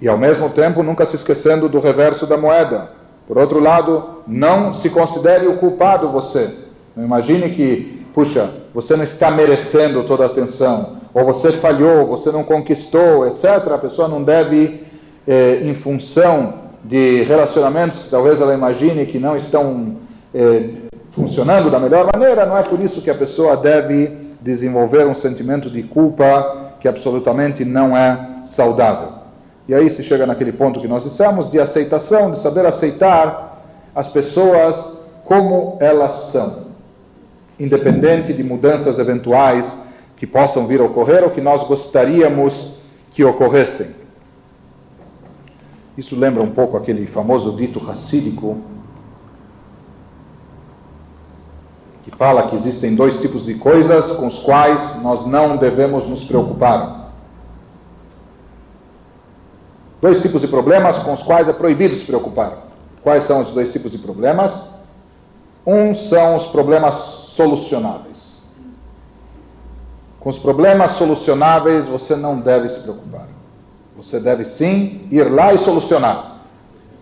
E 0.00 0.08
ao 0.08 0.16
mesmo 0.16 0.48
tempo, 0.50 0.82
nunca 0.82 1.04
se 1.04 1.16
esquecendo 1.16 1.68
do 1.68 1.78
reverso 1.78 2.26
da 2.26 2.36
moeda. 2.36 2.90
Por 3.28 3.36
outro 3.36 3.60
lado, 3.60 4.22
não 4.26 4.72
se 4.72 4.88
considere 4.88 5.46
o 5.46 5.58
culpado 5.58 6.08
você. 6.08 6.54
Não 6.96 7.04
imagine 7.04 7.50
que, 7.50 7.99
puxa, 8.20 8.50
você 8.74 8.96
não 8.96 9.04
está 9.04 9.30
merecendo 9.30 10.04
toda 10.04 10.24
a 10.24 10.26
atenção, 10.26 10.98
ou 11.14 11.24
você 11.24 11.52
falhou, 11.52 12.06
você 12.06 12.30
não 12.30 12.44
conquistou, 12.44 13.26
etc. 13.26 13.66
A 13.72 13.78
pessoa 13.78 14.08
não 14.08 14.22
deve, 14.22 14.84
eh, 15.26 15.60
em 15.62 15.74
função 15.74 16.52
de 16.84 17.22
relacionamentos 17.22 18.02
que 18.02 18.10
talvez 18.10 18.38
ela 18.38 18.52
imagine 18.52 19.06
que 19.06 19.18
não 19.18 19.38
estão 19.38 19.96
eh, 20.34 20.68
funcionando 21.12 21.70
da 21.70 21.80
melhor 21.80 22.06
maneira, 22.14 22.44
não 22.44 22.58
é 22.58 22.62
por 22.62 22.78
isso 22.80 23.00
que 23.00 23.08
a 23.08 23.14
pessoa 23.14 23.56
deve 23.56 24.34
desenvolver 24.38 25.06
um 25.06 25.14
sentimento 25.14 25.70
de 25.70 25.82
culpa 25.82 26.72
que 26.78 26.88
absolutamente 26.88 27.64
não 27.64 27.96
é 27.96 28.42
saudável. 28.44 29.12
E 29.66 29.74
aí 29.74 29.88
se 29.88 30.04
chega 30.04 30.26
naquele 30.26 30.52
ponto 30.52 30.78
que 30.78 30.88
nós 30.88 31.04
dissemos 31.04 31.50
de 31.50 31.58
aceitação, 31.58 32.32
de 32.32 32.38
saber 32.38 32.66
aceitar 32.66 33.62
as 33.94 34.08
pessoas 34.08 34.98
como 35.24 35.78
elas 35.80 36.12
são, 36.32 36.69
independente 37.60 38.32
de 38.32 38.42
mudanças 38.42 38.98
eventuais 38.98 39.70
que 40.16 40.26
possam 40.26 40.66
vir 40.66 40.80
a 40.80 40.84
ocorrer 40.84 41.22
ou 41.22 41.30
que 41.30 41.40
nós 41.42 41.62
gostaríamos 41.64 42.74
que 43.12 43.22
ocorressem. 43.22 43.88
Isso 45.96 46.16
lembra 46.16 46.42
um 46.42 46.50
pouco 46.50 46.76
aquele 46.76 47.06
famoso 47.06 47.54
dito 47.56 47.78
racídico 47.78 48.58
que 52.02 52.10
fala 52.12 52.48
que 52.48 52.56
existem 52.56 52.94
dois 52.94 53.20
tipos 53.20 53.44
de 53.44 53.54
coisas 53.54 54.12
com 54.12 54.26
os 54.26 54.38
quais 54.38 55.02
nós 55.02 55.26
não 55.26 55.58
devemos 55.58 56.08
nos 56.08 56.24
preocupar. 56.24 57.10
Dois 60.00 60.22
tipos 60.22 60.40
de 60.40 60.48
problemas 60.48 60.96
com 61.00 61.12
os 61.12 61.22
quais 61.22 61.46
é 61.46 61.52
proibido 61.52 61.94
se 61.96 62.06
preocupar. 62.06 62.68
Quais 63.02 63.24
são 63.24 63.42
os 63.42 63.50
dois 63.50 63.70
tipos 63.70 63.92
de 63.92 63.98
problemas? 63.98 64.52
Um 65.66 65.94
são 65.94 66.36
os 66.36 66.46
problemas 66.46 67.19
solucionáveis. 67.40 68.34
Com 70.18 70.28
os 70.28 70.38
problemas 70.38 70.92
solucionáveis 70.92 71.86
você 71.86 72.14
não 72.14 72.38
deve 72.38 72.68
se 72.68 72.80
preocupar. 72.80 73.26
Você 73.96 74.20
deve 74.20 74.44
sim 74.44 75.06
ir 75.10 75.30
lá 75.30 75.54
e 75.54 75.58
solucionar. 75.58 76.42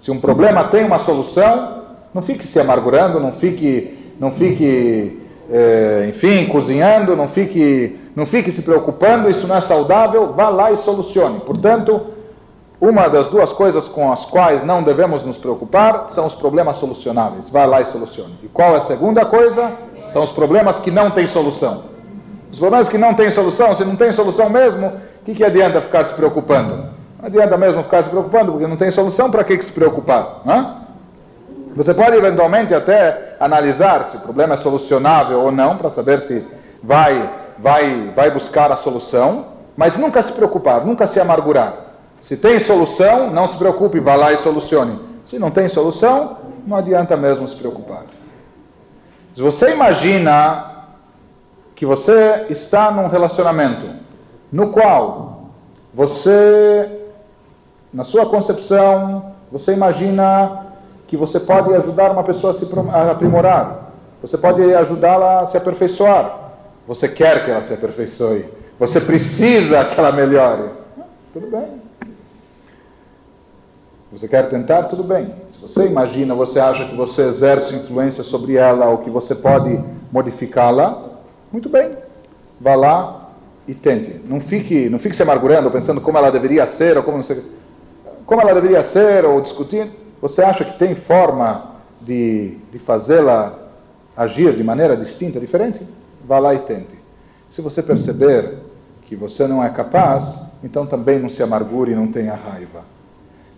Se 0.00 0.10
um 0.10 0.20
problema 0.20 0.64
tem 0.64 0.84
uma 0.84 1.00
solução, 1.00 1.82
não 2.14 2.22
fique 2.22 2.46
se 2.46 2.60
amargurando, 2.60 3.18
não 3.18 3.32
fique 3.32 3.98
não 4.18 4.32
fique, 4.32 5.20
é, 5.50 6.06
enfim, 6.08 6.46
cozinhando, 6.46 7.14
não 7.14 7.28
fique, 7.28 7.98
não 8.16 8.26
fique 8.26 8.50
se 8.50 8.62
preocupando, 8.62 9.30
isso 9.30 9.46
não 9.46 9.56
é 9.56 9.60
saudável, 9.60 10.32
vá 10.32 10.48
lá 10.48 10.72
e 10.72 10.76
solucione. 10.78 11.40
Portanto, 11.40 12.00
uma 12.80 13.08
das 13.08 13.28
duas 13.28 13.52
coisas 13.52 13.86
com 13.86 14.12
as 14.12 14.24
quais 14.24 14.64
não 14.64 14.82
devemos 14.82 15.22
nos 15.22 15.36
preocupar 15.36 16.06
são 16.10 16.26
os 16.26 16.34
problemas 16.34 16.76
solucionáveis. 16.78 17.48
Vá 17.48 17.64
lá 17.64 17.80
e 17.80 17.86
solucione. 17.86 18.34
E 18.42 18.48
qual 18.48 18.74
é 18.74 18.78
a 18.78 18.82
segunda 18.82 19.24
coisa? 19.24 19.72
São 20.08 20.24
os 20.24 20.30
problemas 20.30 20.76
que 20.80 20.90
não 20.90 21.10
têm 21.10 21.28
solução. 21.28 21.84
Os 22.50 22.58
problemas 22.58 22.88
que 22.88 22.98
não 22.98 23.14
têm 23.14 23.30
solução, 23.30 23.76
se 23.76 23.84
não 23.84 23.96
tem 23.96 24.10
solução 24.12 24.48
mesmo, 24.48 24.86
o 24.86 25.24
que, 25.24 25.34
que 25.34 25.44
adianta 25.44 25.82
ficar 25.82 26.04
se 26.04 26.14
preocupando? 26.14 26.86
Não 27.18 27.26
adianta 27.26 27.56
mesmo 27.56 27.82
ficar 27.82 28.04
se 28.04 28.08
preocupando, 28.08 28.52
porque 28.52 28.66
não 28.66 28.76
tem 28.76 28.90
solução, 28.90 29.30
para 29.30 29.44
que, 29.44 29.58
que 29.58 29.64
se 29.64 29.72
preocupar? 29.72 30.42
É? 30.46 30.88
Você 31.76 31.92
pode 31.92 32.16
eventualmente 32.16 32.74
até 32.74 33.36
analisar 33.38 34.06
se 34.06 34.16
o 34.16 34.20
problema 34.20 34.54
é 34.54 34.56
solucionável 34.56 35.40
ou 35.40 35.52
não, 35.52 35.76
para 35.76 35.90
saber 35.90 36.22
se 36.22 36.44
vai, 36.82 37.30
vai, 37.58 38.12
vai 38.16 38.30
buscar 38.30 38.72
a 38.72 38.76
solução, 38.76 39.46
mas 39.76 39.96
nunca 39.96 40.22
se 40.22 40.32
preocupar, 40.32 40.84
nunca 40.84 41.06
se 41.06 41.20
amargurar. 41.20 41.74
Se 42.20 42.36
tem 42.36 42.58
solução, 42.58 43.30
não 43.30 43.48
se 43.48 43.56
preocupe, 43.56 44.00
vá 44.00 44.16
lá 44.16 44.32
e 44.32 44.38
solucione. 44.38 44.98
Se 45.24 45.38
não 45.38 45.50
tem 45.50 45.68
solução, 45.68 46.38
não 46.66 46.76
adianta 46.76 47.16
mesmo 47.16 47.46
se 47.46 47.54
preocupar. 47.54 48.02
Se 49.38 49.42
você 49.42 49.70
imagina 49.70 50.88
que 51.76 51.86
você 51.86 52.46
está 52.50 52.90
num 52.90 53.06
relacionamento 53.06 53.88
no 54.50 54.72
qual 54.72 55.50
você, 55.94 57.06
na 57.94 58.02
sua 58.02 58.26
concepção, 58.26 59.36
você 59.52 59.74
imagina 59.74 60.66
que 61.06 61.16
você 61.16 61.38
pode 61.38 61.72
ajudar 61.72 62.10
uma 62.10 62.24
pessoa 62.24 62.52
a 62.52 62.56
se 62.56 62.68
aprimorar, 63.12 63.92
você 64.20 64.36
pode 64.36 64.74
ajudá-la 64.74 65.42
a 65.42 65.46
se 65.46 65.56
aperfeiçoar, 65.56 66.36
você 66.84 67.06
quer 67.08 67.44
que 67.44 67.52
ela 67.52 67.62
se 67.62 67.72
aperfeiçoe, 67.72 68.44
você 68.76 69.00
precisa 69.00 69.84
que 69.84 70.00
ela 70.00 70.10
melhore. 70.10 70.68
Tudo 71.32 71.46
bem. 71.48 71.87
Você 74.10 74.26
quer 74.26 74.48
tentar? 74.48 74.84
Tudo 74.84 75.04
bem. 75.04 75.34
Se 75.50 75.60
você 75.60 75.86
imagina, 75.86 76.34
você 76.34 76.58
acha 76.58 76.86
que 76.86 76.96
você 76.96 77.22
exerce 77.22 77.76
influência 77.76 78.24
sobre 78.24 78.56
ela 78.56 78.86
ou 78.86 78.98
que 78.98 79.10
você 79.10 79.34
pode 79.34 79.78
modificá-la, 80.10 81.20
muito 81.52 81.68
bem. 81.68 81.90
Vá 82.58 82.74
lá 82.74 83.30
e 83.66 83.74
tente. 83.74 84.20
Não 84.24 84.40
fique, 84.40 84.88
não 84.88 84.98
fique 84.98 85.14
se 85.14 85.22
amargurando, 85.22 85.70
pensando 85.70 86.00
como 86.00 86.16
ela 86.16 86.30
deveria 86.30 86.66
ser 86.66 86.96
ou 86.96 87.02
como 87.02 87.18
não 87.18 87.24
sei, 87.24 87.44
como 88.24 88.40
ela 88.40 88.54
deveria 88.54 88.82
ser 88.82 89.26
ou 89.26 89.42
discutindo. 89.42 89.92
Você 90.22 90.42
acha 90.42 90.64
que 90.64 90.78
tem 90.78 90.94
forma 90.94 91.74
de, 92.00 92.56
de 92.72 92.78
fazê-la 92.78 93.58
agir 94.16 94.54
de 94.54 94.64
maneira 94.64 94.96
distinta, 94.96 95.38
diferente? 95.38 95.86
Vá 96.26 96.38
lá 96.38 96.54
e 96.54 96.60
tente. 96.60 96.98
Se 97.50 97.60
você 97.60 97.82
perceber 97.82 98.56
que 99.02 99.14
você 99.14 99.46
não 99.46 99.62
é 99.62 99.68
capaz, 99.68 100.42
então 100.64 100.86
também 100.86 101.18
não 101.18 101.28
se 101.28 101.42
amargure 101.42 101.92
e 101.92 101.94
não 101.94 102.10
tenha 102.10 102.34
raiva. 102.34 102.97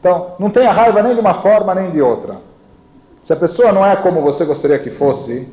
Então, 0.00 0.32
não 0.38 0.50
tenha 0.50 0.72
raiva 0.72 1.02
nem 1.02 1.14
de 1.14 1.20
uma 1.20 1.34
forma 1.34 1.74
nem 1.74 1.90
de 1.90 2.00
outra. 2.00 2.36
Se 3.24 3.32
a 3.32 3.36
pessoa 3.36 3.70
não 3.70 3.84
é 3.84 3.94
como 3.96 4.22
você 4.22 4.44
gostaria 4.44 4.78
que 4.78 4.90
fosse, 4.90 5.46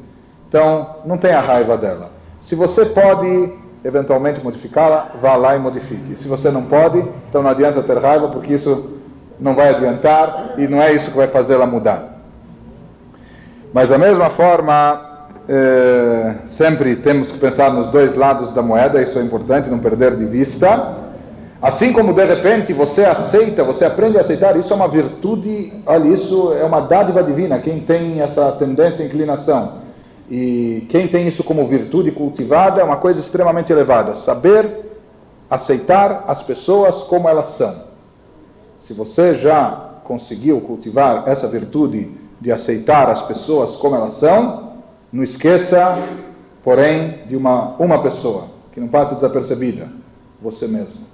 então 0.48 0.96
não 1.06 1.18
tenha 1.18 1.40
raiva 1.42 1.78
dela. 1.78 2.12
Se 2.40 2.56
você 2.56 2.86
pode 2.86 3.54
eventualmente 3.84 4.44
modificá-la, 4.44 5.12
vá 5.22 5.36
lá 5.36 5.56
e 5.56 5.60
modifique. 5.60 6.16
Se 6.16 6.28
você 6.28 6.50
não 6.50 6.64
pode, 6.64 7.04
então 7.30 7.44
não 7.44 7.50
adianta 7.50 7.84
ter 7.84 7.98
raiva, 7.98 8.30
porque 8.30 8.54
isso 8.54 8.98
não 9.40 9.54
vai 9.54 9.70
adiantar 9.70 10.56
e 10.58 10.68
não 10.68 10.82
é 10.82 10.94
isso 10.94 11.12
que 11.12 11.18
vai 11.18 11.28
fazê-la 11.28 11.66
mudar. 11.66 12.18
Mas 13.74 13.90
da 13.90 13.98
mesma 13.98 14.30
forma, 14.30 15.28
eh, 15.48 16.36
sempre 16.48 16.96
temos 16.96 17.32
que 17.32 17.38
pensar 17.38 17.72
nos 17.72 17.88
dois 17.90 18.16
lados 18.16 18.52
da 18.54 18.62
moeda, 18.62 19.02
isso 19.02 19.20
é 19.20 19.22
importante 19.22 19.70
não 19.70 19.80
perder 19.80 20.16
de 20.16 20.26
vista. 20.26 21.07
Assim 21.62 21.92
como 21.92 22.14
de 22.14 22.24
repente 22.24 22.72
você 22.72 23.04
aceita, 23.04 23.64
você 23.64 23.84
aprende 23.86 24.18
a 24.18 24.22
aceitar, 24.22 24.56
isso 24.58 24.72
é 24.72 24.76
uma 24.76 24.88
virtude, 24.88 25.74
olha, 25.86 26.08
isso 26.10 26.54
é 26.54 26.64
uma 26.64 26.82
dádiva 26.82 27.24
divina, 27.24 27.60
quem 27.60 27.80
tem 27.80 28.22
essa 28.22 28.52
tendência, 28.52 29.04
inclinação. 29.04 29.88
E 30.30 30.86
quem 30.90 31.08
tem 31.08 31.28
isso 31.28 31.44
como 31.44 31.68
virtude 31.68 32.12
cultivada 32.12 32.82
é 32.82 32.84
uma 32.84 32.98
coisa 32.98 33.20
extremamente 33.20 33.72
elevada. 33.72 34.16
Saber 34.16 34.86
aceitar 35.50 36.26
as 36.28 36.44
pessoas 36.44 37.04
como 37.04 37.28
elas 37.28 37.48
são. 37.48 37.88
Se 38.80 38.94
você 38.94 39.36
já 39.36 40.00
conseguiu 40.04 40.62
cultivar 40.62 41.28
essa 41.28 41.48
virtude 41.48 42.12
de 42.40 42.52
aceitar 42.52 43.10
as 43.10 43.22
pessoas 43.24 43.76
como 43.78 43.96
elas 43.96 44.14
são, 44.14 44.74
não 45.12 45.24
esqueça, 45.24 45.98
porém, 46.64 47.20
de 47.28 47.36
uma, 47.36 47.76
uma 47.80 48.04
pessoa 48.04 48.46
que 48.74 48.80
não 48.80 48.88
passa 48.90 49.16
desapercebida: 49.16 49.90
você 50.42 50.68
mesmo. 50.68 51.07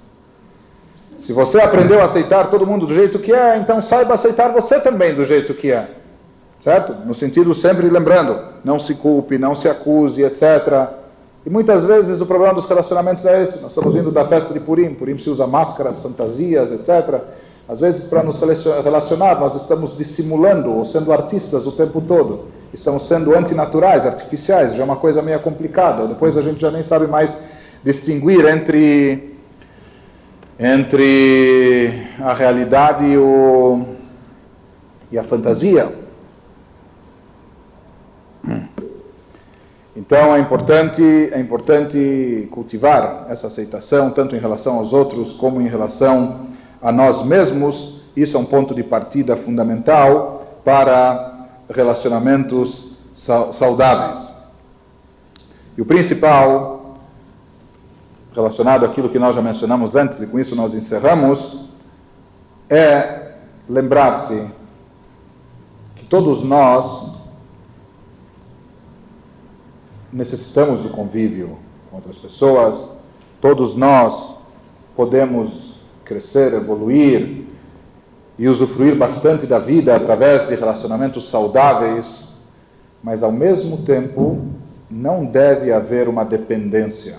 Se 1.24 1.32
você 1.32 1.58
aprendeu 1.58 2.02
a 2.02 2.04
aceitar 2.04 2.50
todo 2.50 2.66
mundo 2.66 2.86
do 2.86 2.92
jeito 2.92 3.18
que 3.18 3.32
é, 3.32 3.56
então 3.56 3.80
saiba 3.80 4.12
aceitar 4.12 4.52
você 4.52 4.78
também 4.78 5.14
do 5.14 5.24
jeito 5.24 5.54
que 5.54 5.72
é. 5.72 5.88
Certo? 6.62 6.94
No 7.06 7.14
sentido 7.14 7.54
sempre 7.54 7.88
lembrando, 7.88 8.38
não 8.62 8.78
se 8.78 8.94
culpe, 8.94 9.38
não 9.38 9.56
se 9.56 9.66
acuse, 9.66 10.22
etc. 10.22 10.42
E 11.46 11.48
muitas 11.48 11.86
vezes 11.86 12.20
o 12.20 12.26
problema 12.26 12.52
dos 12.52 12.68
relacionamentos 12.68 13.24
é 13.24 13.42
esse. 13.42 13.58
Nós 13.62 13.70
estamos 13.70 13.94
vindo 13.94 14.10
da 14.10 14.26
festa 14.26 14.52
de 14.52 14.60
Purim. 14.60 14.92
Purim 14.92 15.18
se 15.18 15.30
usa 15.30 15.46
máscaras, 15.46 15.98
fantasias, 16.02 16.70
etc. 16.72 17.22
Às 17.66 17.80
vezes, 17.80 18.04
para 18.04 18.22
nos 18.22 18.38
relacionar, 18.82 19.40
nós 19.40 19.54
estamos 19.56 19.96
dissimulando 19.96 20.70
ou 20.76 20.84
sendo 20.84 21.10
artistas 21.10 21.66
o 21.66 21.72
tempo 21.72 22.02
todo. 22.02 22.48
Estamos 22.72 23.08
sendo 23.08 23.34
antinaturais, 23.34 24.04
artificiais, 24.04 24.74
já 24.74 24.82
é 24.82 24.84
uma 24.84 24.96
coisa 24.96 25.22
meio 25.22 25.40
complicada. 25.40 26.06
Depois 26.06 26.36
a 26.36 26.42
gente 26.42 26.60
já 26.60 26.70
nem 26.70 26.82
sabe 26.82 27.06
mais 27.06 27.34
distinguir 27.82 28.44
entre 28.46 29.33
entre 30.58 32.06
a 32.20 32.32
realidade 32.32 33.04
e, 33.04 33.18
o, 33.18 33.84
e 35.10 35.18
a 35.18 35.24
fantasia. 35.24 36.04
Então 39.96 40.34
é 40.34 40.40
importante, 40.40 41.02
é 41.32 41.38
importante 41.38 42.48
cultivar 42.50 43.26
essa 43.28 43.46
aceitação, 43.46 44.10
tanto 44.10 44.34
em 44.34 44.38
relação 44.38 44.78
aos 44.78 44.92
outros 44.92 45.32
como 45.34 45.60
em 45.60 45.68
relação 45.68 46.48
a 46.82 46.90
nós 46.90 47.24
mesmos. 47.24 48.02
Isso 48.16 48.36
é 48.36 48.40
um 48.40 48.44
ponto 48.44 48.74
de 48.74 48.82
partida 48.82 49.36
fundamental 49.36 50.60
para 50.64 51.48
relacionamentos 51.72 52.96
saudáveis. 53.14 54.18
E 55.76 55.80
o 55.80 55.86
principal 55.86 56.73
relacionado 58.34 58.84
àquilo 58.84 59.08
que 59.08 59.18
nós 59.18 59.36
já 59.36 59.42
mencionamos 59.42 59.94
antes, 59.94 60.20
e 60.20 60.26
com 60.26 60.38
isso 60.38 60.56
nós 60.56 60.74
encerramos, 60.74 61.66
é 62.68 63.34
lembrar-se 63.68 64.50
que 65.96 66.06
todos 66.06 66.42
nós 66.42 67.14
necessitamos 70.12 70.80
do 70.80 70.88
convívio 70.90 71.58
com 71.90 71.96
outras 71.96 72.18
pessoas, 72.18 72.88
todos 73.40 73.76
nós 73.76 74.36
podemos 74.96 75.74
crescer, 76.04 76.54
evoluir 76.54 77.44
e 78.38 78.48
usufruir 78.48 78.96
bastante 78.96 79.46
da 79.46 79.58
vida 79.58 79.94
através 79.94 80.46
de 80.48 80.54
relacionamentos 80.54 81.28
saudáveis, 81.28 82.26
mas 83.02 83.22
ao 83.22 83.30
mesmo 83.30 83.78
tempo 83.84 84.44
não 84.90 85.24
deve 85.24 85.72
haver 85.72 86.08
uma 86.08 86.24
dependência 86.24 87.16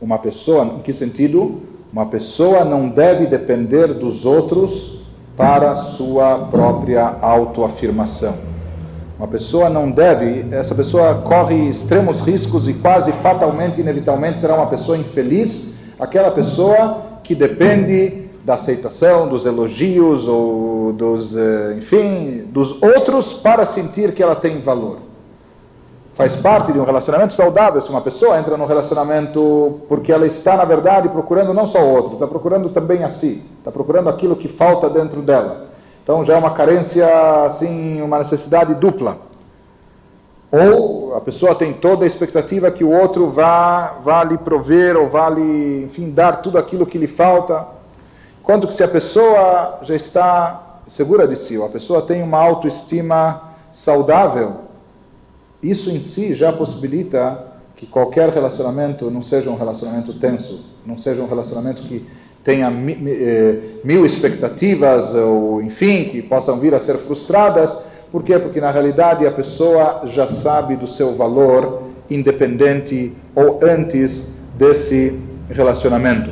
uma 0.00 0.18
pessoa, 0.18 0.64
em 0.64 0.78
que 0.80 0.92
sentido? 0.92 1.60
Uma 1.92 2.06
pessoa 2.06 2.64
não 2.64 2.88
deve 2.88 3.26
depender 3.26 3.88
dos 3.94 4.24
outros 4.24 5.00
para 5.36 5.74
sua 5.76 6.48
própria 6.50 7.16
autoafirmação. 7.20 8.34
Uma 9.18 9.28
pessoa 9.28 9.68
não 9.68 9.90
deve, 9.90 10.46
essa 10.50 10.74
pessoa 10.74 11.16
corre 11.16 11.68
extremos 11.68 12.20
riscos 12.22 12.68
e 12.68 12.72
quase 12.74 13.12
fatalmente, 13.12 13.80
inevitavelmente 13.80 14.40
será 14.40 14.54
uma 14.54 14.66
pessoa 14.66 14.96
infeliz, 14.96 15.74
aquela 15.98 16.30
pessoa 16.30 17.02
que 17.22 17.34
depende 17.34 18.30
da 18.44 18.54
aceitação, 18.54 19.28
dos 19.28 19.44
elogios 19.44 20.26
ou 20.26 20.94
dos, 20.94 21.36
eh, 21.36 21.74
enfim, 21.76 22.44
dos 22.46 22.82
outros 22.82 23.34
para 23.34 23.66
sentir 23.66 24.14
que 24.14 24.22
ela 24.22 24.34
tem 24.34 24.60
valor 24.60 25.09
faz 26.14 26.36
parte 26.36 26.72
de 26.72 26.78
um 26.78 26.84
relacionamento 26.84 27.34
saudável. 27.34 27.80
Se 27.80 27.90
uma 27.90 28.00
pessoa 28.00 28.38
entra 28.38 28.56
num 28.56 28.66
relacionamento 28.66 29.80
porque 29.88 30.12
ela 30.12 30.26
está, 30.26 30.56
na 30.56 30.64
verdade, 30.64 31.08
procurando 31.08 31.54
não 31.54 31.66
só 31.66 31.80
o 31.80 31.94
outro, 31.94 32.14
está 32.14 32.26
procurando 32.26 32.68
também 32.70 33.04
a 33.04 33.08
si, 33.08 33.42
está 33.58 33.70
procurando 33.70 34.08
aquilo 34.08 34.36
que 34.36 34.48
falta 34.48 34.88
dentro 34.88 35.22
dela. 35.22 35.66
Então 36.02 36.24
já 36.24 36.34
é 36.34 36.36
uma 36.36 36.50
carência, 36.50 37.06
assim, 37.44 38.02
uma 38.02 38.18
necessidade 38.18 38.74
dupla. 38.74 39.18
Ou 40.52 41.14
a 41.14 41.20
pessoa 41.20 41.54
tem 41.54 41.74
toda 41.74 42.04
a 42.04 42.06
expectativa 42.06 42.70
que 42.70 42.82
o 42.82 42.90
outro 42.90 43.30
vá, 43.30 43.94
vá 44.02 44.24
lhe 44.24 44.36
prover 44.36 44.96
ou 44.96 45.08
vá 45.08 45.28
lhe, 45.28 45.84
enfim, 45.84 46.10
dar 46.10 46.42
tudo 46.42 46.58
aquilo 46.58 46.84
que 46.84 46.98
lhe 46.98 47.06
falta. 47.06 47.64
Quanto 48.42 48.66
que 48.66 48.74
se 48.74 48.82
a 48.82 48.88
pessoa 48.88 49.78
já 49.82 49.94
está 49.94 50.80
segura 50.88 51.28
de 51.28 51.36
si, 51.36 51.56
ou 51.56 51.64
a 51.64 51.68
pessoa 51.68 52.02
tem 52.02 52.20
uma 52.20 52.38
autoestima 52.38 53.42
saudável, 53.72 54.69
isso 55.62 55.90
em 55.90 56.00
si 56.00 56.34
já 56.34 56.52
possibilita 56.52 57.46
que 57.76 57.86
qualquer 57.86 58.28
relacionamento 58.30 59.10
não 59.10 59.22
seja 59.22 59.50
um 59.50 59.56
relacionamento 59.56 60.12
tenso, 60.14 60.64
não 60.84 60.98
seja 60.98 61.22
um 61.22 61.26
relacionamento 61.26 61.82
que 61.82 62.06
tenha 62.44 62.70
eh, 62.70 63.58
mil 63.84 64.04
expectativas 64.04 65.14
ou, 65.14 65.62
enfim, 65.62 66.04
que 66.04 66.22
possam 66.22 66.58
vir 66.58 66.74
a 66.74 66.80
ser 66.80 66.96
frustradas. 66.98 67.76
Por 68.10 68.22
quê? 68.22 68.38
Porque 68.38 68.60
na 68.60 68.70
realidade 68.70 69.26
a 69.26 69.30
pessoa 69.30 70.02
já 70.06 70.28
sabe 70.28 70.76
do 70.76 70.86
seu 70.86 71.14
valor 71.14 71.84
independente 72.08 73.12
ou 73.34 73.60
antes 73.62 74.26
desse 74.56 75.18
relacionamento. 75.48 76.30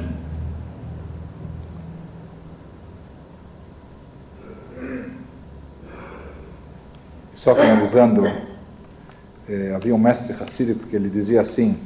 Só 7.34 7.54
finalizando, 7.54 8.47
eh, 9.48 9.72
havia 9.74 9.94
um 9.94 9.98
mestre 9.98 10.34
Hassidico 10.34 10.86
que 10.86 10.94
ele 10.94 11.08
dizia 11.08 11.40
assim, 11.40 11.76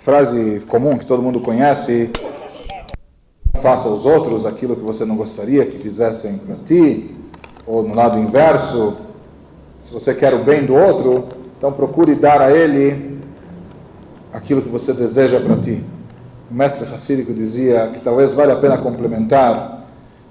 frase 0.00 0.60
comum 0.68 0.98
que 0.98 1.06
todo 1.06 1.22
mundo 1.22 1.40
conhece, 1.40 2.10
faça 3.62 3.88
aos 3.88 4.04
outros 4.04 4.44
aquilo 4.44 4.76
que 4.76 4.82
você 4.82 5.04
não 5.04 5.16
gostaria 5.16 5.64
que 5.64 5.78
fizessem 5.78 6.38
para 6.38 6.56
ti, 6.66 7.14
ou 7.66 7.82
no 7.82 7.94
lado 7.94 8.18
inverso, 8.18 8.96
se 9.84 9.94
você 9.94 10.14
quer 10.14 10.34
o 10.34 10.44
bem 10.44 10.66
do 10.66 10.74
outro, 10.74 11.28
então 11.56 11.72
procure 11.72 12.14
dar 12.14 12.40
a 12.40 12.52
ele 12.52 13.18
aquilo 14.32 14.62
que 14.62 14.68
você 14.68 14.92
deseja 14.92 15.40
para 15.40 15.56
ti. 15.56 15.82
O 16.50 16.54
mestre 16.54 16.86
Hassídico 16.92 17.32
dizia 17.32 17.88
que 17.94 18.00
talvez 18.00 18.32
valha 18.32 18.54
a 18.54 18.56
pena 18.56 18.78
complementar, 18.78 19.84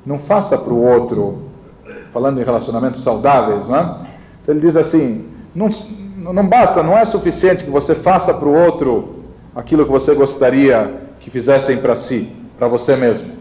não 0.06 0.20
faça 0.20 0.58
para 0.58 0.74
o 0.74 0.84
outro, 0.84 1.50
falando 2.14 2.40
em 2.40 2.44
relacionamentos 2.44 3.04
saudáveis, 3.04 3.68
não 3.68 3.76
é? 3.76 3.82
Então 4.42 4.56
ele 4.56 4.62
diz 4.62 4.76
assim, 4.76 5.26
não, 5.54 5.70
não 6.20 6.46
basta, 6.46 6.84
não 6.84 6.98
é 6.98 7.06
suficiente 7.06 7.64
que 7.64 7.70
você 7.70 7.96
faça 7.96 8.34
para 8.34 8.48
o 8.48 8.54
outro 8.54 9.16
aquilo 9.56 9.86
que 9.86 9.92
você 9.92 10.14
gostaria 10.14 10.92
que 11.20 11.30
fizessem 11.30 11.78
para 11.78 11.96
si, 11.96 12.30
para 12.58 12.68
você 12.68 12.96
mesmo. 12.96 13.40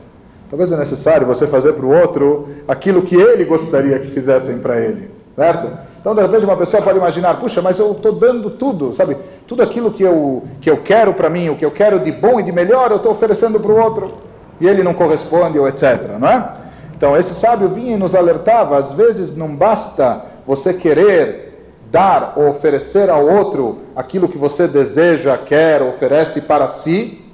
Talvez 0.49 0.73
é 0.73 0.77
necessário 0.77 1.27
você 1.27 1.47
fazer 1.47 1.75
para 1.75 1.85
o 1.85 1.91
outro 1.91 2.49
aquilo 2.67 3.03
que 3.03 3.15
ele 3.15 3.45
gostaria 3.45 3.99
que 3.99 4.11
fizessem 4.13 4.59
para 4.59 4.81
ele, 4.81 5.11
certo? 5.37 5.89
Então, 6.01 6.15
de 6.15 6.23
repente, 6.23 6.45
uma 6.45 6.57
pessoa 6.57 6.83
pode 6.83 6.97
imaginar, 6.97 7.39
puxa, 7.39 7.61
mas 7.61 7.79
eu 7.79 7.93
estou 7.93 8.13
dando 8.13 8.51
tudo, 8.51 8.95
sabe? 8.97 9.17
Tudo 9.47 9.63
aquilo 9.63 9.93
que 9.93 10.03
eu, 10.03 10.45
que 10.61 10.71
eu 10.71 10.79
quero 10.79 11.13
para 11.13 11.29
mim, 11.29 11.51
o 11.51 11.57
que 11.57 11.65
eu 11.65 11.71
quero 11.71 11.99
de 12.01 12.13
bom 12.13 12.41
e 12.41 12.43
de 12.45 12.53
melhor, 12.53 12.91
eu 12.91 12.97
estou 12.99 13.13
oferecendo 13.13 13.61
para 13.61 13.73
o 13.73 13.77
outro, 13.77 14.13
e 14.61 14.67
ele 14.67 14.83
não 14.83 14.95
corresponde, 14.95 15.59
ou 15.59 15.69
etc, 15.69 16.17
não 16.19 16.29
é? 16.29 16.53
Então, 16.97 17.17
esse 17.17 17.35
sábio 17.35 17.69
vinha 17.69 17.95
e 17.95 17.99
nos 17.99 18.15
alertava, 18.15 18.79
às 18.79 18.93
vezes 18.93 19.37
não 19.37 19.55
basta 19.55 20.25
você 20.47 20.73
querer 20.73 21.48
dar 21.91 22.35
ou 22.37 22.49
oferecer 22.49 23.09
ao 23.11 23.27
outro 23.27 23.81
aquilo 23.97 24.29
que 24.29 24.39
você 24.39 24.69
deseja, 24.69 25.37
quer, 25.39 25.83
oferece 25.83 26.41
para 26.43 26.69
si, 26.69 27.25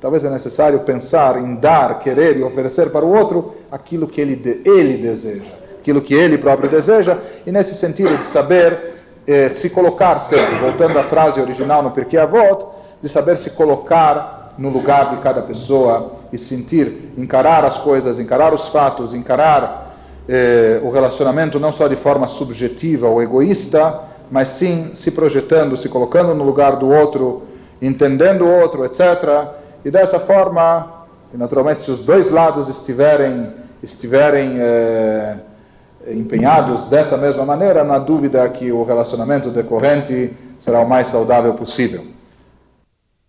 talvez 0.00 0.24
é 0.24 0.30
necessário 0.30 0.80
pensar 0.80 1.36
em 1.38 1.56
dar, 1.56 1.98
querer 1.98 2.36
e 2.36 2.42
oferecer 2.42 2.90
para 2.90 3.04
o 3.04 3.14
outro 3.14 3.56
aquilo 3.70 4.06
que 4.06 4.20
ele, 4.20 4.62
ele 4.64 4.96
deseja, 4.98 5.52
aquilo 5.78 6.00
que 6.00 6.14
ele 6.14 6.38
próprio 6.38 6.70
deseja, 6.70 7.18
e 7.46 7.52
nesse 7.52 7.74
sentido 7.74 8.16
de 8.18 8.26
saber 8.26 8.94
eh, 9.26 9.50
se 9.50 9.68
colocar 9.70 10.20
sempre, 10.20 10.56
voltando 10.56 10.98
à 10.98 11.04
frase 11.04 11.40
original 11.40 11.82
no 11.82 11.90
Pirkei 11.90 12.18
Avot, 12.18 12.66
de 13.02 13.08
saber 13.08 13.38
se 13.38 13.50
colocar 13.50 14.54
no 14.56 14.68
lugar 14.68 15.10
de 15.10 15.22
cada 15.22 15.42
pessoa 15.42 16.16
e 16.32 16.38
sentir, 16.38 17.12
encarar 17.16 17.64
as 17.64 17.78
coisas, 17.78 18.18
encarar 18.18 18.52
os 18.52 18.68
fatos, 18.68 19.14
encarar 19.14 19.89
eh, 20.32 20.80
o 20.84 20.90
relacionamento 20.90 21.58
não 21.58 21.72
só 21.72 21.88
de 21.88 21.96
forma 21.96 22.28
subjetiva 22.28 23.08
ou 23.08 23.20
egoísta, 23.20 24.00
mas 24.30 24.50
sim 24.50 24.92
se 24.94 25.10
projetando, 25.10 25.76
se 25.76 25.88
colocando 25.88 26.32
no 26.32 26.44
lugar 26.44 26.76
do 26.76 26.88
outro, 26.88 27.42
entendendo 27.82 28.44
o 28.44 28.60
outro, 28.60 28.84
etc. 28.84 29.00
E 29.84 29.90
dessa 29.90 30.20
forma, 30.20 31.06
naturalmente, 31.34 31.82
se 31.82 31.90
os 31.90 32.04
dois 32.04 32.30
lados 32.30 32.68
estiverem, 32.68 33.50
estiverem 33.82 34.54
eh, 34.60 35.36
empenhados 36.12 36.88
dessa 36.88 37.16
mesma 37.16 37.44
maneira, 37.44 37.82
há 37.82 37.98
dúvida 37.98 38.48
que 38.50 38.70
o 38.70 38.84
relacionamento 38.84 39.50
decorrente 39.50 40.32
será 40.60 40.78
o 40.78 40.88
mais 40.88 41.08
saudável 41.08 41.54
possível. 41.54 42.04